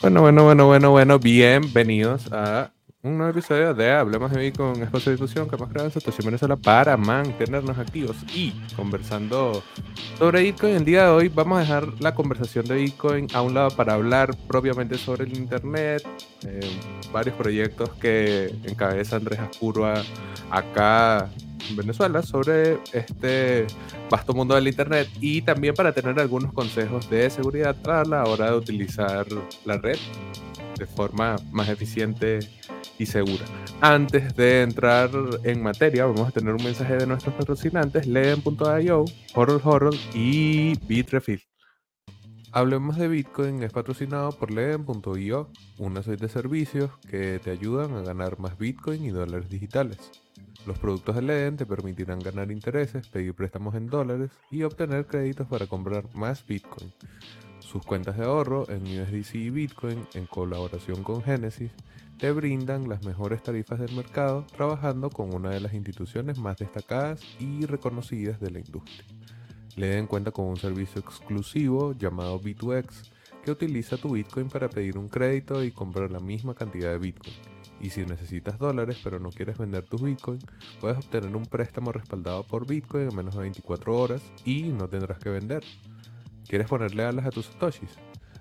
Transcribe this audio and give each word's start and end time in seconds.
Bueno, 0.00 0.20
bueno, 0.20 0.44
bueno, 0.44 0.66
bueno, 0.66 0.90
bueno, 0.92 1.18
bienvenidos 1.18 2.32
a 2.32 2.70
un 3.08 3.16
nuevo 3.16 3.30
episodio 3.30 3.72
de 3.72 3.90
Hablemos 3.90 4.30
de 4.30 4.38
Bitcoin, 4.38 4.82
espacio 4.82 5.12
de 5.12 5.18
que 5.18 5.56
hemos 5.56 5.68
creado 5.70 5.90
en 5.94 6.24
Venezuela 6.26 6.56
para 6.56 6.96
mantenernos 6.96 7.78
activos 7.78 8.16
y 8.34 8.52
conversando 8.76 9.62
sobre 10.18 10.42
Bitcoin. 10.42 10.76
El 10.76 10.84
día 10.84 11.04
de 11.04 11.10
hoy 11.10 11.28
vamos 11.28 11.58
a 11.58 11.60
dejar 11.62 11.88
la 12.00 12.14
conversación 12.14 12.66
de 12.66 12.74
Bitcoin 12.74 13.26
a 13.32 13.40
un 13.40 13.54
lado 13.54 13.70
para 13.70 13.94
hablar 13.94 14.36
propiamente 14.46 14.98
sobre 14.98 15.24
el 15.24 15.36
Internet, 15.38 16.06
eh, 16.46 16.60
varios 17.10 17.34
proyectos 17.36 17.90
que 17.94 18.54
encabeza 18.64 19.16
Andrés 19.16 19.40
Aspurua 19.40 20.02
acá 20.50 21.30
en 21.70 21.76
Venezuela 21.76 22.20
sobre 22.22 22.78
este 22.92 23.66
vasto 24.10 24.34
mundo 24.34 24.54
del 24.54 24.68
Internet 24.68 25.08
y 25.20 25.40
también 25.40 25.74
para 25.74 25.92
tener 25.92 26.18
algunos 26.20 26.52
consejos 26.52 27.08
de 27.08 27.30
seguridad 27.30 27.76
a 27.88 28.04
la 28.04 28.24
hora 28.24 28.50
de 28.50 28.56
utilizar 28.56 29.26
la 29.64 29.78
red 29.78 29.98
de 30.78 30.86
forma 30.86 31.36
más 31.50 31.68
eficiente 31.68 32.38
y 32.98 33.06
segura. 33.06 33.44
Antes 33.80 34.34
de 34.36 34.62
entrar 34.62 35.10
en 35.44 35.62
materia, 35.62 36.06
vamos 36.06 36.28
a 36.28 36.32
tener 36.32 36.54
un 36.54 36.64
mensaje 36.64 36.96
de 36.96 37.06
nuestros 37.06 37.34
patrocinantes, 37.34 38.06
Leen.io, 38.06 39.04
Horror 39.34 39.60
Horror 39.64 39.94
y 40.14 40.78
Bitrefill. 40.86 41.42
Hablemos 42.50 42.96
de 42.96 43.08
Bitcoin 43.08 43.62
es 43.62 43.72
patrocinado 43.72 44.32
por 44.32 44.50
Leen.io, 44.50 45.50
una 45.76 46.02
serie 46.02 46.16
de 46.16 46.28
servicios 46.28 46.90
que 47.08 47.38
te 47.38 47.50
ayudan 47.50 47.94
a 47.94 48.00
ganar 48.00 48.38
más 48.40 48.56
Bitcoin 48.56 49.04
y 49.04 49.10
dólares 49.10 49.50
digitales. 49.50 49.98
Los 50.66 50.78
productos 50.78 51.14
de 51.14 51.22
Leen 51.22 51.56
te 51.56 51.66
permitirán 51.66 52.18
ganar 52.18 52.50
intereses, 52.50 53.06
pedir 53.08 53.34
préstamos 53.34 53.74
en 53.74 53.86
dólares 53.86 54.30
y 54.50 54.62
obtener 54.62 55.06
créditos 55.06 55.46
para 55.46 55.66
comprar 55.66 56.04
más 56.14 56.44
Bitcoin. 56.46 56.92
Sus 57.60 57.84
cuentas 57.84 58.16
de 58.16 58.24
ahorro 58.24 58.66
en 58.70 58.82
USDC 58.82 59.34
y 59.34 59.50
Bitcoin, 59.50 60.06
en 60.14 60.26
colaboración 60.26 61.02
con 61.04 61.22
Genesis, 61.22 61.70
te 62.18 62.32
brindan 62.32 62.88
las 62.88 63.04
mejores 63.04 63.42
tarifas 63.44 63.78
del 63.78 63.94
mercado 63.94 64.44
trabajando 64.56 65.08
con 65.08 65.32
una 65.32 65.50
de 65.50 65.60
las 65.60 65.72
instituciones 65.72 66.36
más 66.36 66.56
destacadas 66.56 67.20
y 67.38 67.64
reconocidas 67.64 68.40
de 68.40 68.50
la 68.50 68.58
industria. 68.58 69.04
Leen 69.76 70.08
cuenta 70.08 70.32
con 70.32 70.46
un 70.46 70.56
servicio 70.56 71.00
exclusivo 71.00 71.92
llamado 71.92 72.40
B2X 72.40 73.12
que 73.44 73.52
utiliza 73.52 73.96
tu 73.96 74.14
Bitcoin 74.14 74.48
para 74.48 74.68
pedir 74.68 74.98
un 74.98 75.08
crédito 75.08 75.62
y 75.62 75.70
comprar 75.70 76.10
la 76.10 76.18
misma 76.18 76.54
cantidad 76.54 76.90
de 76.90 76.98
Bitcoin. 76.98 77.36
Y 77.80 77.90
si 77.90 78.04
necesitas 78.04 78.58
dólares 78.58 78.98
pero 79.04 79.20
no 79.20 79.30
quieres 79.30 79.56
vender 79.56 79.84
tus 79.84 80.02
Bitcoin, 80.02 80.40
puedes 80.80 80.98
obtener 80.98 81.36
un 81.36 81.46
préstamo 81.46 81.92
respaldado 81.92 82.42
por 82.42 82.66
Bitcoin 82.66 83.10
en 83.10 83.14
menos 83.14 83.36
de 83.36 83.42
24 83.42 83.96
horas 83.96 84.22
y 84.44 84.62
no 84.64 84.88
tendrás 84.88 85.18
que 85.20 85.30
vender. 85.30 85.62
¿Quieres 86.48 86.66
ponerle 86.66 87.04
alas 87.04 87.26
a 87.26 87.30
tus 87.30 87.46
satoshis? 87.46 87.96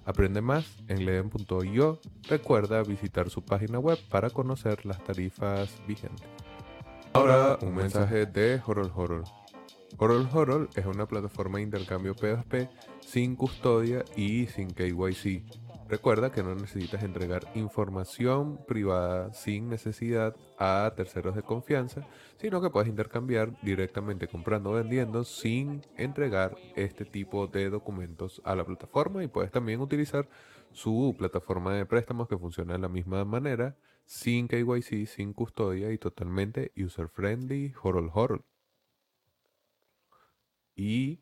Aprende 0.08 0.40
más 0.40 0.66
en 0.88 1.06
leen.io. 1.06 2.00
Recuerda 2.30 2.82
visitar 2.82 3.30
su 3.30 3.44
página 3.44 3.78
web 3.78 4.00
para 4.10 4.30
conocer 4.30 4.86
las 4.86 5.04
tarifas 5.04 5.82
vigentes. 5.86 6.26
Ahora 7.12 7.60
un 7.62 7.76
mensaje 7.76 8.26
de 8.26 8.62
Horror 8.66 8.90
Horror. 8.96 9.24
Horror 9.98 10.30
Horror 10.32 10.70
es 10.76 10.86
una 10.86 11.08
plataforma 11.08 11.58
de 11.58 11.64
intercambio 11.66 12.16
P2P 12.16 12.70
sin 13.02 13.36
custodia 13.36 14.06
y 14.16 14.46
sin 14.48 14.70
KYC 14.70 15.44
Recuerda 15.90 16.34
que 16.34 16.44
no 16.44 16.54
necesitas 16.54 17.02
entregar 17.02 17.50
información 17.56 18.60
privada 18.68 19.34
sin 19.34 19.70
necesidad 19.70 20.36
a 20.58 20.92
terceros 20.98 21.34
de 21.34 21.44
confianza, 21.44 22.06
sino 22.36 22.62
que 22.62 22.70
puedes 22.70 22.90
intercambiar 22.90 23.58
directamente 23.62 24.28
comprando 24.28 24.72
o 24.72 24.74
vendiendo 24.74 25.24
sin 25.24 25.82
entregar 25.96 26.58
este 26.76 27.06
tipo 27.06 27.48
de 27.48 27.70
documentos 27.70 28.42
a 28.44 28.54
la 28.56 28.66
plataforma 28.66 29.24
y 29.24 29.28
puedes 29.28 29.50
también 29.50 29.80
utilizar 29.80 30.28
su 30.74 31.16
plataforma 31.18 31.74
de 31.74 31.86
préstamos 31.86 32.28
que 32.28 32.38
funciona 32.38 32.74
de 32.74 32.80
la 32.80 32.90
misma 32.90 33.24
manera, 33.24 33.78
sin 34.06 34.50
KYC, 34.50 35.08
sin 35.08 35.32
custodia 35.32 35.94
y 35.94 35.98
totalmente 35.98 36.74
user 36.76 37.08
friendly, 37.08 37.74
horror 37.82 38.12
horror. 38.14 38.46
Y 40.76 41.22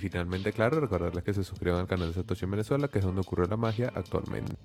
finalmente, 0.00 0.52
claro, 0.52 0.80
recordarles 0.80 1.22
que 1.24 1.34
se 1.34 1.44
suscriban 1.44 1.80
al 1.80 1.86
canal 1.86 2.08
de 2.08 2.14
Satoshi 2.14 2.44
en 2.46 2.50
Venezuela, 2.52 2.88
que 2.88 2.98
es 2.98 3.04
donde 3.04 3.20
ocurre 3.20 3.46
la 3.46 3.56
magia 3.56 3.92
actualmente. 3.94 4.56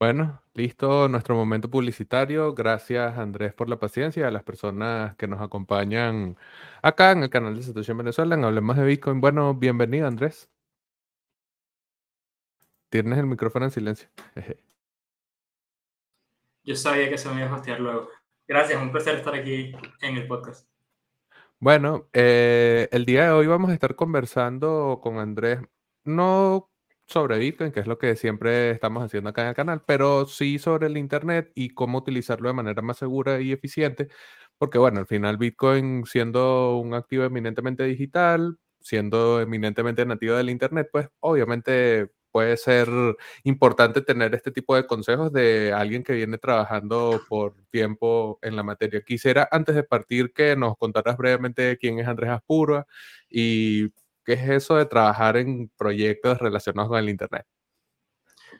Bueno, 0.00 0.42
listo 0.54 1.08
nuestro 1.08 1.34
momento 1.36 1.70
publicitario. 1.70 2.52
Gracias 2.52 3.16
Andrés 3.16 3.54
por 3.54 3.68
la 3.68 3.78
paciencia, 3.78 4.28
a 4.28 4.30
las 4.30 4.42
personas 4.42 5.16
que 5.16 5.26
nos 5.26 5.40
acompañan 5.40 6.36
acá 6.82 7.12
en 7.12 7.22
el 7.22 7.30
canal 7.30 7.54
de 7.56 7.62
Satoshi 7.62 7.92
en 7.92 7.98
Venezuela, 7.98 8.34
en 8.34 8.44
Hablemos 8.44 8.76
de 8.76 8.84
Bitcoin. 8.84 9.20
Bueno, 9.20 9.54
bienvenido 9.54 10.06
Andrés. 10.06 10.50
Tienes 12.90 13.18
el 13.18 13.26
micrófono 13.26 13.64
en 13.66 13.70
silencio. 13.70 14.08
Yo 16.64 16.76
sabía 16.76 17.08
que 17.08 17.18
se 17.18 17.28
me 17.30 17.40
iba 17.40 17.50
a 17.50 17.54
hostear 17.54 17.80
luego. 17.80 18.08
Gracias, 18.46 18.80
un 18.82 18.92
placer 18.92 19.16
estar 19.16 19.34
aquí 19.34 19.72
en 20.00 20.16
el 20.16 20.26
podcast. 20.26 20.73
Bueno, 21.60 22.08
eh, 22.12 22.88
el 22.92 23.06
día 23.06 23.24
de 23.26 23.30
hoy 23.30 23.46
vamos 23.46 23.70
a 23.70 23.74
estar 23.74 23.94
conversando 23.96 25.00
con 25.02 25.18
Andrés, 25.18 25.60
no 26.04 26.70
sobre 27.06 27.38
Bitcoin, 27.38 27.72
que 27.72 27.80
es 27.80 27.86
lo 27.86 27.98
que 27.98 28.16
siempre 28.16 28.70
estamos 28.70 29.02
haciendo 29.02 29.30
acá 29.30 29.42
en 29.42 29.48
el 29.48 29.54
canal, 29.54 29.82
pero 29.86 30.26
sí 30.26 30.58
sobre 30.58 30.88
el 30.88 30.96
Internet 30.98 31.50
y 31.54 31.70
cómo 31.70 31.98
utilizarlo 31.98 32.48
de 32.48 32.54
manera 32.54 32.82
más 32.82 32.98
segura 32.98 33.40
y 33.40 33.52
eficiente, 33.52 34.08
porque 34.58 34.78
bueno, 34.78 35.00
al 35.00 35.06
final 35.06 35.38
Bitcoin 35.38 36.04
siendo 36.06 36.76
un 36.78 36.92
activo 36.94 37.24
eminentemente 37.24 37.84
digital, 37.84 38.58
siendo 38.80 39.40
eminentemente 39.40 40.04
nativo 40.04 40.34
del 40.34 40.50
Internet, 40.50 40.88
pues 40.92 41.08
obviamente 41.20 42.10
puede 42.34 42.56
ser 42.56 42.88
importante 43.44 44.00
tener 44.00 44.34
este 44.34 44.50
tipo 44.50 44.74
de 44.74 44.88
consejos 44.88 45.32
de 45.32 45.72
alguien 45.72 46.02
que 46.02 46.14
viene 46.14 46.36
trabajando 46.36 47.20
por 47.28 47.54
tiempo 47.70 48.40
en 48.42 48.56
la 48.56 48.64
materia. 48.64 49.02
Quisiera, 49.02 49.48
antes 49.52 49.76
de 49.76 49.84
partir, 49.84 50.32
que 50.32 50.56
nos 50.56 50.76
contaras 50.76 51.16
brevemente 51.16 51.78
quién 51.78 52.00
es 52.00 52.08
Andrés 52.08 52.30
Aspurua 52.30 52.88
y 53.30 53.88
qué 54.24 54.32
es 54.32 54.48
eso 54.48 54.74
de 54.74 54.86
trabajar 54.86 55.36
en 55.36 55.70
proyectos 55.76 56.40
relacionados 56.40 56.88
con 56.88 56.98
el 56.98 57.08
Internet. 57.08 57.46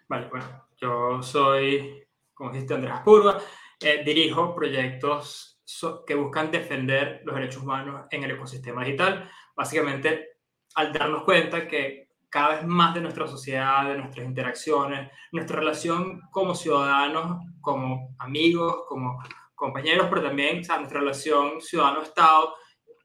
Vale, 0.06 0.28
bueno, 0.28 0.68
yo 0.76 1.20
soy, 1.20 2.06
como 2.32 2.52
dijiste, 2.52 2.74
Andrés 2.74 2.92
Aspurua, 2.92 3.42
eh, 3.80 4.04
dirijo 4.04 4.54
proyectos 4.54 5.60
que 6.06 6.14
buscan 6.14 6.52
defender 6.52 7.22
los 7.24 7.34
derechos 7.34 7.64
humanos 7.64 8.06
en 8.12 8.22
el 8.22 8.30
ecosistema 8.30 8.84
digital. 8.84 9.28
Básicamente, 9.56 10.36
al 10.76 10.92
darnos 10.92 11.24
cuenta 11.24 11.66
que 11.66 12.03
cada 12.34 12.56
vez 12.56 12.66
más 12.66 12.92
de 12.92 13.00
nuestra 13.00 13.28
sociedad, 13.28 13.88
de 13.88 13.96
nuestras 13.96 14.26
interacciones, 14.26 15.08
nuestra 15.30 15.60
relación 15.60 16.20
como 16.32 16.56
ciudadanos, 16.56 17.40
como 17.60 18.16
amigos, 18.18 18.86
como 18.88 19.22
compañeros, 19.54 20.08
pero 20.10 20.20
también 20.20 20.56
nuestra 20.56 20.98
relación 20.98 21.60
ciudadano-estado 21.60 22.56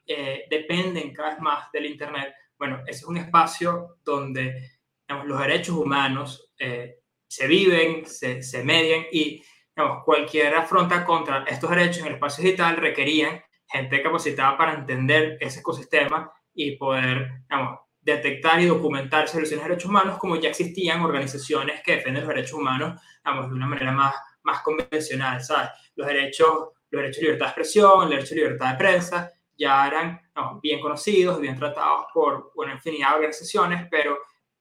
eh, 0.08 0.46
dependen 0.50 1.14
cada 1.14 1.30
vez 1.30 1.42
más 1.42 1.72
del 1.72 1.86
Internet. 1.86 2.34
Bueno, 2.58 2.80
ese 2.88 3.02
es 3.02 3.06
un 3.06 3.18
espacio 3.18 4.00
donde 4.04 4.80
los 5.26 5.40
derechos 5.40 5.76
humanos 5.76 6.52
eh, 6.58 6.96
se 7.28 7.46
viven, 7.46 8.08
se, 8.08 8.42
se 8.42 8.64
median 8.64 9.06
y 9.12 9.44
digamos, 9.76 10.04
cualquier 10.06 10.56
afronta 10.56 11.06
contra 11.06 11.44
estos 11.44 11.70
derechos 11.70 12.00
en 12.00 12.08
el 12.08 12.14
espacio 12.16 12.44
digital 12.44 12.78
requerían 12.78 13.44
gente 13.68 14.02
capacitada 14.02 14.58
para 14.58 14.74
entender 14.74 15.38
ese 15.40 15.60
ecosistema 15.60 16.32
y 16.52 16.78
poder 16.78 17.44
digamos, 17.48 17.82
detectar 18.16 18.60
y 18.62 18.66
documentar 18.66 19.26
violaciones 19.26 19.50
de 19.50 19.58
derechos 19.58 19.90
humanos, 19.90 20.18
como 20.18 20.36
ya 20.36 20.50
existían 20.50 21.02
organizaciones 21.02 21.82
que 21.84 21.94
defienden 21.94 22.24
los 22.26 22.34
derechos 22.34 22.54
humanos, 22.54 23.02
digamos, 23.24 23.50
de 23.50 23.56
una 23.56 23.68
manera 23.68 23.92
más, 23.92 24.16
más 24.44 24.62
convencional, 24.62 25.42
¿sabes? 25.42 25.70
Los 25.96 26.08
derechos, 26.08 26.70
los 26.90 27.02
derechos 27.02 27.18
de 27.18 27.24
libertad 27.24 27.46
de 27.46 27.50
expresión, 27.50 28.04
el 28.04 28.10
derecho 28.10 28.36
de 28.36 28.42
libertad 28.42 28.72
de 28.72 28.78
prensa, 28.78 29.32
ya 29.58 29.88
eran 29.88 30.22
bien 30.62 30.80
conocidos, 30.80 31.42
bien 31.42 31.58
tratados 31.58 32.06
por 32.14 32.52
una 32.56 32.74
infinidad 32.74 33.10
de 33.10 33.16
organizaciones, 33.16 33.88
pero, 33.92 34.18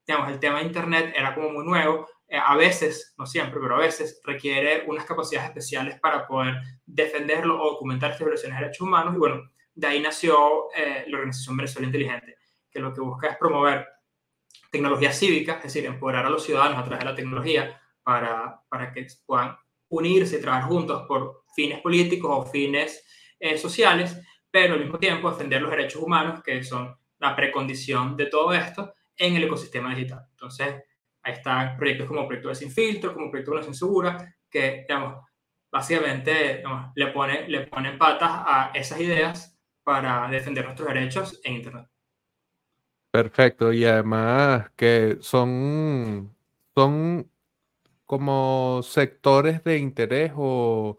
digamos, 0.06 0.30
el 0.30 0.40
tema 0.40 0.58
de 0.58 0.66
Internet 0.66 1.14
era 1.16 1.34
como 1.34 1.50
muy 1.50 1.64
nuevo, 1.64 2.08
eh, 2.26 2.36
a 2.36 2.56
veces, 2.56 3.14
no 3.16 3.24
siempre, 3.24 3.60
pero 3.60 3.76
a 3.76 3.80
veces 3.80 4.20
requiere 4.24 4.84
unas 4.86 5.04
capacidades 5.04 5.48
especiales 5.48 5.98
para 6.00 6.26
poder 6.26 6.56
defenderlo 6.84 7.62
o 7.62 7.72
documentar 7.72 8.10
estas 8.10 8.26
violaciones 8.26 8.58
de 8.58 8.64
derechos 8.64 8.86
humanos, 8.86 9.14
y 9.14 9.18
bueno, 9.18 9.50
de 9.74 9.86
ahí 9.86 10.00
nació 10.00 10.68
eh, 10.74 11.04
la 11.06 11.18
Organización 11.18 11.56
Venezuela 11.56 11.86
Inteligente 11.86 12.37
que 12.70 12.80
lo 12.80 12.92
que 12.92 13.00
busca 13.00 13.28
es 13.28 13.36
promover 13.36 13.86
tecnología 14.70 15.12
cívica, 15.12 15.54
es 15.54 15.64
decir, 15.64 15.86
empoderar 15.86 16.26
a 16.26 16.30
los 16.30 16.44
ciudadanos 16.44 16.78
a 16.78 16.84
través 16.84 17.00
de 17.00 17.10
la 17.10 17.14
tecnología 17.14 17.80
para, 18.02 18.62
para 18.68 18.92
que 18.92 19.06
puedan 19.26 19.56
unirse 19.88 20.38
y 20.38 20.40
trabajar 20.40 20.68
juntos 20.68 21.04
por 21.06 21.44
fines 21.54 21.80
políticos 21.80 22.30
o 22.32 22.46
fines 22.50 23.04
eh, 23.38 23.56
sociales, 23.56 24.20
pero 24.50 24.74
al 24.74 24.80
mismo 24.80 24.98
tiempo 24.98 25.30
defender 25.30 25.62
los 25.62 25.70
derechos 25.70 26.02
humanos, 26.02 26.42
que 26.42 26.62
son 26.62 26.96
la 27.18 27.34
precondición 27.34 28.16
de 28.16 28.26
todo 28.26 28.52
esto 28.52 28.94
en 29.16 29.36
el 29.36 29.44
ecosistema 29.44 29.94
digital. 29.94 30.26
Entonces, 30.30 30.82
ahí 31.22 31.32
están 31.32 31.76
proyectos 31.76 32.06
como 32.06 32.26
Proyecto 32.26 32.48
de 32.50 32.54
Sin 32.54 32.70
Filtro, 32.70 33.14
como 33.14 33.30
Proyecto 33.30 33.56
de 33.56 33.62
Censura, 33.64 34.36
que, 34.50 34.84
digamos, 34.88 35.24
básicamente 35.70 36.62
le, 36.94 37.06
pone, 37.08 37.48
le 37.48 37.66
ponen 37.66 37.98
patas 37.98 38.30
a 38.30 38.70
esas 38.74 39.00
ideas 39.00 39.58
para 39.82 40.28
defender 40.28 40.64
nuestros 40.64 40.88
derechos 40.88 41.40
en 41.44 41.54
Internet. 41.54 41.88
Perfecto, 43.14 43.72
y 43.72 43.86
además 43.86 44.70
que 44.76 45.16
son, 45.22 46.36
son 46.74 47.30
como 48.06 48.82
sectores 48.84 49.64
de 49.64 49.78
interés 49.78 50.32
o 50.36 50.96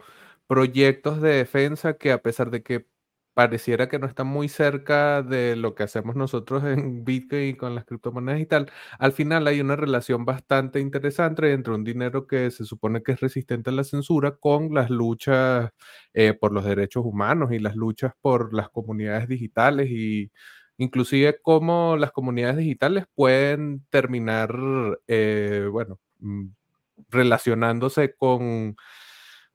proyectos 0.47 1.21
de 1.21 1.29
defensa 1.35 1.97
que 1.97 2.11
a 2.11 2.21
pesar 2.21 2.51
de 2.51 2.63
que 2.63 2.87
pareciera 3.35 3.89
que 3.89 3.99
no 3.99 4.07
están 4.07 4.27
muy 4.27 4.49
cerca 4.49 5.23
de 5.23 5.55
lo 5.57 5.75
que 5.75 5.83
hacemos 5.83 6.15
nosotros 6.15 6.63
en 6.65 7.05
Bitcoin 7.05 7.43
y 7.49 7.55
con 7.55 7.75
las 7.75 7.85
criptomonedas 7.85 8.41
y 8.41 8.45
tal, 8.47 8.71
al 8.99 9.13
final 9.13 9.47
hay 9.47 9.61
una 9.61 9.75
relación 9.77 10.25
bastante 10.25 10.79
interesante 10.81 11.53
entre 11.53 11.73
un 11.75 11.83
dinero 11.85 12.27
que 12.27 12.51
se 12.51 12.65
supone 12.65 13.03
que 13.03 13.13
es 13.13 13.21
resistente 13.21 13.69
a 13.71 13.73
la 13.73 13.83
censura 13.85 14.37
con 14.37 14.73
las 14.73 14.89
luchas 14.89 15.71
eh, 16.13 16.33
por 16.33 16.53
los 16.53 16.65
derechos 16.65 17.05
humanos 17.05 17.51
y 17.53 17.59
las 17.59 17.75
luchas 17.75 18.13
por 18.21 18.53
las 18.53 18.69
comunidades 18.69 19.27
digitales 19.29 19.89
y 19.91 20.31
inclusive 20.79 21.39
cómo 21.43 21.97
las 21.97 22.11
comunidades 22.13 22.57
digitales 22.57 23.05
pueden 23.15 23.85
terminar, 23.91 24.55
eh, 25.07 25.67
bueno, 25.71 25.99
mm, 26.19 26.47
relacionándose 27.09 28.15
con 28.15 28.75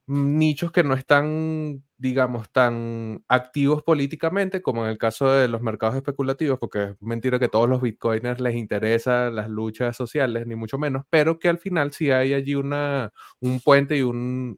nichos 0.07 0.71
que 0.73 0.85
no 0.85 0.95
están, 0.95 1.83
digamos, 1.97 2.51
tan 2.53 3.25
activos 3.29 3.83
políticamente 3.83 4.61
como 4.63 4.85
en 4.85 4.91
el 4.91 4.99
caso 4.99 5.31
de 5.33 5.49
los 5.49 5.63
mercados 5.63 5.97
especulativos, 5.97 6.59
porque 6.59 6.83
es 6.85 6.97
mentira 7.03 7.39
que 7.39 7.49
todos 7.49 7.69
los 7.69 7.81
bitcoiners 7.83 8.41
les 8.41 8.55
interesan 8.57 9.35
las 9.35 9.49
luchas 9.49 9.97
sociales, 9.97 10.47
ni 10.47 10.57
mucho 10.57 10.79
menos, 10.79 11.05
pero 11.11 11.39
que 11.39 11.49
al 11.49 11.59
final 11.59 11.93
sí 11.93 12.11
hay 12.11 12.35
allí 12.35 12.55
una, 12.55 13.13
un 13.41 13.61
puente 13.61 13.97
y 13.97 14.03
un, 14.03 14.57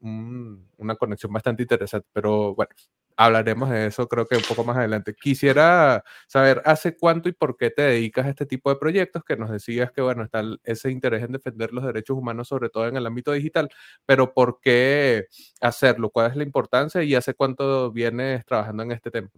una 0.78 0.96
conexión 0.96 1.32
bastante 1.32 1.62
interesante. 1.62 2.08
Pero 2.12 2.54
bueno, 2.56 2.72
hablaremos 3.16 3.70
de 3.70 3.86
eso 3.86 4.08
creo 4.08 4.26
que 4.26 4.36
un 4.36 4.42
poco 4.42 4.64
más 4.64 4.76
adelante. 4.76 5.14
Quisiera 5.14 6.04
saber 6.26 6.62
hace 6.64 6.96
cuánto 6.96 7.28
y 7.28 7.32
por 7.32 7.56
qué 7.56 7.70
te 7.70 7.82
dedicas 7.82 8.26
a 8.26 8.30
este 8.30 8.46
tipo 8.46 8.70
de 8.70 8.76
proyectos, 8.76 9.24
que 9.24 9.36
nos 9.36 9.50
decías 9.50 9.90
que, 9.92 10.02
bueno, 10.02 10.22
está 10.22 10.42
ese 10.64 10.90
interés 10.90 11.22
en 11.24 11.32
defender 11.32 11.72
los 11.72 11.84
derechos 11.84 12.16
humanos, 12.16 12.48
sobre 12.48 12.68
todo 12.68 12.86
en 12.86 12.96
el 12.96 13.06
ámbito 13.06 13.32
digital, 13.32 13.70
pero 14.04 14.32
¿por 14.34 14.60
qué 14.60 15.26
hacerlo? 15.60 16.10
¿Cuál 16.10 16.30
es 16.30 16.36
la 16.36 16.42
importancia 16.42 17.02
y 17.02 17.14
hace 17.14 17.34
cuánto 17.34 17.90
vienes 17.90 18.44
trabajando 18.44 18.82
en 18.82 18.92
este 18.92 19.10
tema? 19.10 19.30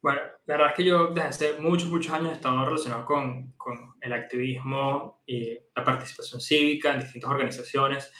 Bueno, 0.00 0.20
la 0.46 0.56
verdad 0.56 0.70
es 0.70 0.76
que 0.76 0.84
yo 0.84 1.08
desde 1.08 1.28
hace 1.28 1.60
muchos, 1.60 1.88
muchos 1.88 2.12
años 2.12 2.30
he 2.30 2.34
estado 2.34 2.64
relacionado 2.64 3.04
con, 3.04 3.52
con 3.56 3.94
el 4.00 4.12
activismo 4.12 5.22
y 5.26 5.58
la 5.74 5.84
participación 5.84 6.40
cívica 6.40 6.94
en 6.94 7.00
distintas 7.00 7.30
organizaciones 7.30 8.12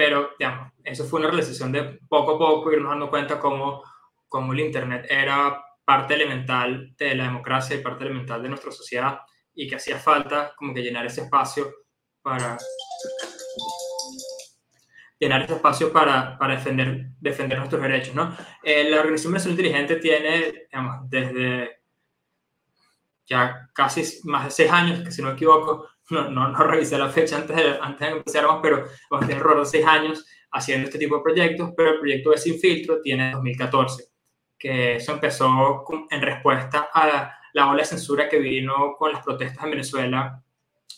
pero, 0.00 0.30
digamos, 0.38 0.72
eso 0.82 1.04
fue 1.04 1.20
una 1.20 1.28
realización 1.28 1.72
de 1.72 2.00
poco 2.08 2.36
a 2.36 2.38
poco 2.38 2.72
irnos 2.72 2.88
dando 2.88 3.10
cuenta 3.10 3.38
cómo, 3.38 3.84
cómo 4.28 4.54
el 4.54 4.60
Internet 4.60 5.04
era 5.10 5.62
parte 5.84 6.14
elemental 6.14 6.94
de 6.96 7.14
la 7.14 7.24
democracia 7.24 7.76
y 7.76 7.82
parte 7.82 8.04
elemental 8.04 8.42
de 8.42 8.48
nuestra 8.48 8.72
sociedad 8.72 9.20
y 9.52 9.68
que 9.68 9.76
hacía 9.76 9.98
falta 9.98 10.54
como 10.56 10.72
que 10.72 10.80
llenar 10.80 11.04
ese 11.04 11.20
espacio 11.24 11.70
para 12.22 12.56
llenar 15.18 15.42
ese 15.42 15.56
espacio 15.56 15.92
para, 15.92 16.38
para 16.38 16.54
defender, 16.54 17.10
defender 17.20 17.58
nuestros 17.58 17.82
derechos, 17.82 18.14
¿no? 18.14 18.34
Eh, 18.62 18.88
la 18.88 19.00
Organización 19.00 19.34
Venezuela 19.34 19.52
Inteligente 19.52 19.96
tiene, 19.96 20.66
digamos, 20.70 21.10
desde 21.10 21.82
ya 23.26 23.68
casi 23.74 24.20
más 24.24 24.46
de 24.46 24.50
seis 24.50 24.72
años, 24.72 25.00
que 25.04 25.12
si 25.12 25.20
no 25.20 25.28
me 25.28 25.34
equivoco, 25.34 25.89
no, 26.10 26.28
no, 26.30 26.54
revisé 26.54 26.98
la 26.98 27.08
fecha 27.08 27.36
antes 27.36 27.56
de, 27.56 27.78
antes 27.80 28.08
de 28.08 28.16
empezar, 28.16 28.44
pero 28.62 28.84
vamos 29.10 29.24
a 29.24 29.28
tener 29.28 29.42
de 29.42 29.66
seis 29.66 29.86
años 29.86 30.26
haciendo 30.52 30.86
este 30.86 30.98
tipo 30.98 31.16
de 31.16 31.22
proyectos, 31.22 31.70
pero 31.76 31.92
el 31.92 32.00
proyecto 32.00 32.30
de 32.30 32.38
Sin 32.38 32.58
Filtro 32.58 33.00
tiene 33.00 33.32
2014, 33.32 34.04
que 34.58 34.96
eso 34.96 35.12
empezó 35.12 35.84
en 36.10 36.20
respuesta 36.20 36.88
a 36.92 37.36
la, 37.54 37.66
ola 37.68 37.82
de 37.82 37.84
censura 37.84 38.28
que 38.28 38.38
vino 38.38 38.96
con 38.98 39.12
las 39.12 39.24
protestas 39.24 39.64
en 39.64 39.70
Venezuela 39.70 40.42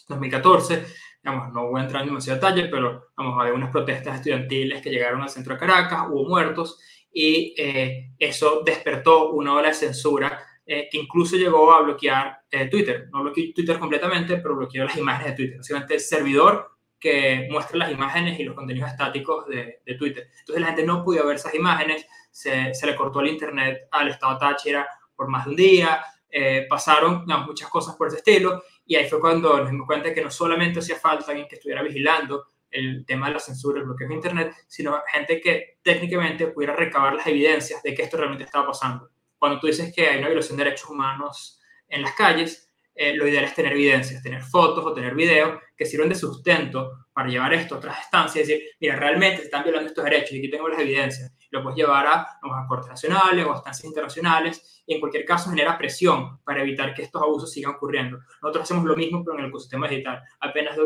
2014. 0.08 0.84
Digamos, 1.22 1.52
no 1.52 1.68
voy 1.68 1.80
a 1.80 1.84
entrar 1.84 2.02
en 2.02 2.08
demasiado 2.08 2.40
detalle, 2.40 2.68
pero 2.68 3.10
vamos, 3.16 3.40
había 3.40 3.54
unas 3.54 3.70
protestas 3.70 4.16
estudiantiles 4.16 4.82
que 4.82 4.90
llegaron 4.90 5.22
al 5.22 5.28
centro 5.28 5.54
de 5.54 5.60
Caracas, 5.60 6.06
hubo 6.10 6.28
muertos, 6.28 6.80
y 7.12 7.54
eh, 7.56 8.10
eso 8.18 8.62
despertó 8.64 9.30
una 9.30 9.52
ola 9.52 9.68
de 9.68 9.74
censura 9.74 10.40
eh, 10.64 10.88
que 10.90 10.98
incluso 10.98 11.36
llegó 11.36 11.72
a 11.72 11.82
bloquear 11.82 12.42
eh, 12.50 12.68
Twitter. 12.68 13.08
No 13.12 13.22
bloqueó 13.22 13.52
Twitter 13.54 13.78
completamente, 13.78 14.36
pero 14.36 14.56
bloqueó 14.56 14.84
las 14.84 14.96
imágenes 14.96 15.32
de 15.32 15.36
Twitter. 15.36 15.56
Básicamente 15.58 15.94
el 15.94 16.00
servidor 16.00 16.72
que 17.00 17.48
muestra 17.50 17.78
las 17.78 17.90
imágenes 17.90 18.38
y 18.38 18.44
los 18.44 18.54
contenidos 18.54 18.90
estáticos 18.90 19.46
de, 19.48 19.80
Twitter. 19.98 20.28
Entonces 20.38 20.60
la 20.60 20.68
gente 20.68 20.84
no 20.84 21.04
podía 21.04 21.24
ver 21.24 21.34
esas 21.34 21.52
imágenes, 21.54 22.06
se, 22.30 22.72
se 22.72 22.86
le 22.86 22.94
cortó 22.94 23.20
el 23.20 23.26
internet 23.26 23.88
al 23.90 24.08
estado 24.08 24.38
Táchira 24.38 24.86
por 25.16 25.26
más 25.28 25.44
de 25.44 25.50
un 25.50 25.56
día, 25.56 26.04
eh, 26.30 26.66
pasaron 26.68 27.24
muchas 27.44 27.68
cosas 27.68 27.96
por 27.96 28.06
ese 28.06 28.18
estilo, 28.18 28.62
y 28.86 28.94
ahí 28.94 29.08
fue 29.08 29.20
cuando 29.20 29.58
nos 29.58 29.70
dimos 29.70 29.86
cuenta 29.86 30.14
que 30.14 30.22
no 30.22 30.30
solamente 30.30 30.78
hacía 30.78 30.96
falta 30.96 31.32
alguien 31.32 31.48
que 31.48 31.56
estuviera 31.56 31.82
vigilando 31.82 32.46
el 32.70 33.04
tema 33.04 33.26
de 33.26 33.34
la 33.34 33.40
censura, 33.40 33.80
el 33.80 33.84
bloqueo 33.84 34.08
de 34.08 34.14
internet, 34.14 34.54
sino 34.66 34.98
gente 35.12 35.40
que 35.40 35.78
técnicamente 35.82 36.46
pudiera 36.46 36.74
recabar 36.74 37.14
las 37.14 37.26
evidencias 37.26 37.82
de 37.82 37.94
que 37.94 38.02
esto 38.02 38.16
realmente 38.16 38.44
estaba 38.44 38.68
pasando 38.68 39.10
cuando 39.42 39.58
tú 39.58 39.66
dices 39.66 39.92
que 39.92 40.06
hay 40.06 40.18
una 40.18 40.28
violación 40.28 40.56
de 40.56 40.62
derechos 40.62 40.88
humanos 40.88 41.60
en 41.88 42.02
las 42.02 42.14
calles, 42.14 42.72
eh, 42.94 43.12
lo 43.16 43.26
ideal 43.26 43.42
es 43.42 43.56
tener 43.56 43.72
evidencias, 43.72 44.22
tener 44.22 44.40
fotos 44.40 44.86
o 44.86 44.94
tener 44.94 45.16
videos 45.16 45.60
que 45.76 45.84
sirvan 45.84 46.10
de 46.10 46.14
sustento 46.14 47.08
para 47.12 47.28
llevar 47.28 47.52
esto 47.52 47.74
a 47.74 47.78
otras 47.78 47.98
instancias 47.98 48.36
y 48.36 48.52
decir, 48.52 48.68
mira, 48.78 48.94
realmente 48.94 49.38
se 49.38 49.44
están 49.46 49.64
violando 49.64 49.88
estos 49.88 50.04
derechos 50.04 50.30
y 50.30 50.38
aquí 50.38 50.48
tengo 50.48 50.68
las 50.68 50.78
evidencias. 50.78 51.32
Lo 51.50 51.60
puedes 51.60 51.76
llevar 51.76 52.06
a, 52.06 52.20
a 52.20 52.66
cortes 52.68 52.90
nacionales 52.90 53.44
o 53.44 53.50
a 53.50 53.56
instancias 53.56 53.84
internacionales 53.84 54.84
y 54.86 54.94
en 54.94 55.00
cualquier 55.00 55.24
caso 55.24 55.50
genera 55.50 55.76
presión 55.76 56.38
para 56.44 56.62
evitar 56.62 56.94
que 56.94 57.02
estos 57.02 57.20
abusos 57.20 57.50
sigan 57.50 57.74
ocurriendo. 57.74 58.20
Nosotros 58.42 58.62
hacemos 58.62 58.84
lo 58.84 58.94
mismo 58.94 59.24
pero 59.24 59.38
en 59.38 59.42
el 59.42 59.50
ecosistema 59.50 59.88
digital. 59.88 60.22
Apenas, 60.38 60.78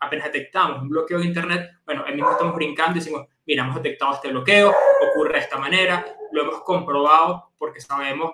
apenas 0.00 0.32
detectamos 0.32 0.82
un 0.82 0.88
bloqueo 0.88 1.20
de 1.20 1.26
Internet, 1.26 1.70
bueno, 1.86 2.02
ahí 2.04 2.14
mismo 2.14 2.32
estamos 2.32 2.56
brincando 2.56 2.96
y 2.96 2.98
decimos, 2.98 3.28
mira, 3.46 3.62
hemos 3.62 3.76
detectado 3.76 4.14
este 4.14 4.30
bloqueo, 4.30 4.74
ocurre 5.12 5.34
de 5.34 5.38
esta 5.38 5.58
manera, 5.58 6.04
lo 6.32 6.42
hemos 6.42 6.62
comprobado 6.62 7.52
porque 7.58 7.80
sabemos, 7.80 8.32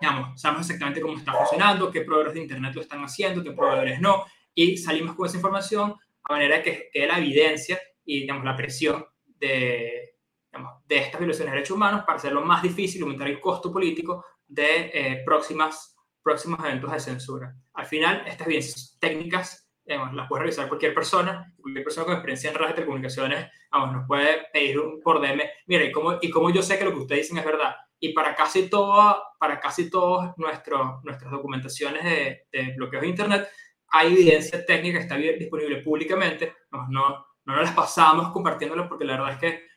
digamos, 0.00 0.40
sabemos 0.40 0.66
exactamente 0.66 1.00
cómo 1.00 1.16
está 1.16 1.32
funcionando, 1.32 1.90
qué 1.90 2.02
proveedores 2.02 2.34
de 2.34 2.40
Internet 2.40 2.74
lo 2.74 2.80
están 2.80 3.02
haciendo, 3.02 3.42
qué 3.42 3.52
proveedores 3.52 4.00
no, 4.00 4.24
y 4.54 4.76
salimos 4.76 5.14
con 5.14 5.26
esa 5.26 5.36
información 5.36 5.94
a 6.22 6.32
manera 6.32 6.62
que 6.62 6.90
quede 6.92 7.06
la 7.06 7.18
evidencia 7.18 7.80
y, 8.04 8.20
digamos, 8.20 8.44
la 8.44 8.56
presión 8.56 9.04
de, 9.24 10.16
digamos, 10.50 10.84
de 10.86 10.98
estas 10.98 11.20
violaciones 11.20 11.50
de 11.50 11.56
derechos 11.56 11.76
humanos 11.76 12.02
para 12.04 12.18
hacerlo 12.18 12.42
más 12.42 12.62
difícil 12.62 13.00
y 13.00 13.02
aumentar 13.02 13.28
el 13.28 13.40
costo 13.40 13.72
político 13.72 14.24
de 14.46 14.90
eh, 14.92 15.22
próximas, 15.24 15.96
próximos 16.22 16.58
eventos 16.60 16.92
de 16.92 17.00
censura. 17.00 17.54
Al 17.74 17.86
final, 17.86 18.24
estas 18.26 18.46
evidencias 18.46 18.96
técnicas 19.00 19.69
las 19.96 20.28
puede 20.28 20.42
revisar 20.42 20.68
cualquier 20.68 20.94
persona, 20.94 21.52
cualquier 21.60 21.84
persona 21.84 22.04
con 22.06 22.14
experiencia 22.14 22.50
en 22.50 22.56
redes 22.56 22.68
de 22.68 22.74
telecomunicaciones, 22.74 23.50
vamos, 23.70 23.92
nos 23.92 24.06
puede 24.06 24.46
pedir 24.52 24.78
un, 24.78 25.00
por 25.00 25.20
DM, 25.20 25.42
mira, 25.66 25.84
¿y 25.84 25.92
cómo, 25.92 26.18
y 26.20 26.30
cómo 26.30 26.50
yo 26.50 26.62
sé 26.62 26.78
que 26.78 26.84
lo 26.84 26.92
que 26.92 26.98
ustedes 26.98 27.22
dicen 27.22 27.38
es 27.38 27.44
verdad? 27.44 27.74
Y 27.98 28.12
para 28.12 28.34
casi, 28.34 28.68
todo, 28.70 29.22
para 29.38 29.60
casi 29.60 29.90
todas 29.90 30.32
nuestras 30.36 31.30
documentaciones 31.30 32.04
de, 32.04 32.46
de 32.50 32.74
bloqueos 32.76 33.02
de 33.02 33.08
Internet, 33.08 33.48
hay 33.88 34.12
evidencia 34.12 34.64
técnica 34.64 34.98
que 34.98 35.02
está 35.02 35.16
disponible 35.16 35.82
públicamente, 35.82 36.54
no, 36.70 36.86
no, 36.88 37.26
no 37.44 37.56
nos 37.56 37.64
las 37.64 37.74
pasamos 37.74 38.30
compartiéndolas 38.30 38.88
porque 38.88 39.04
la 39.04 39.14
verdad 39.14 39.32
es 39.32 39.38
que 39.38 39.70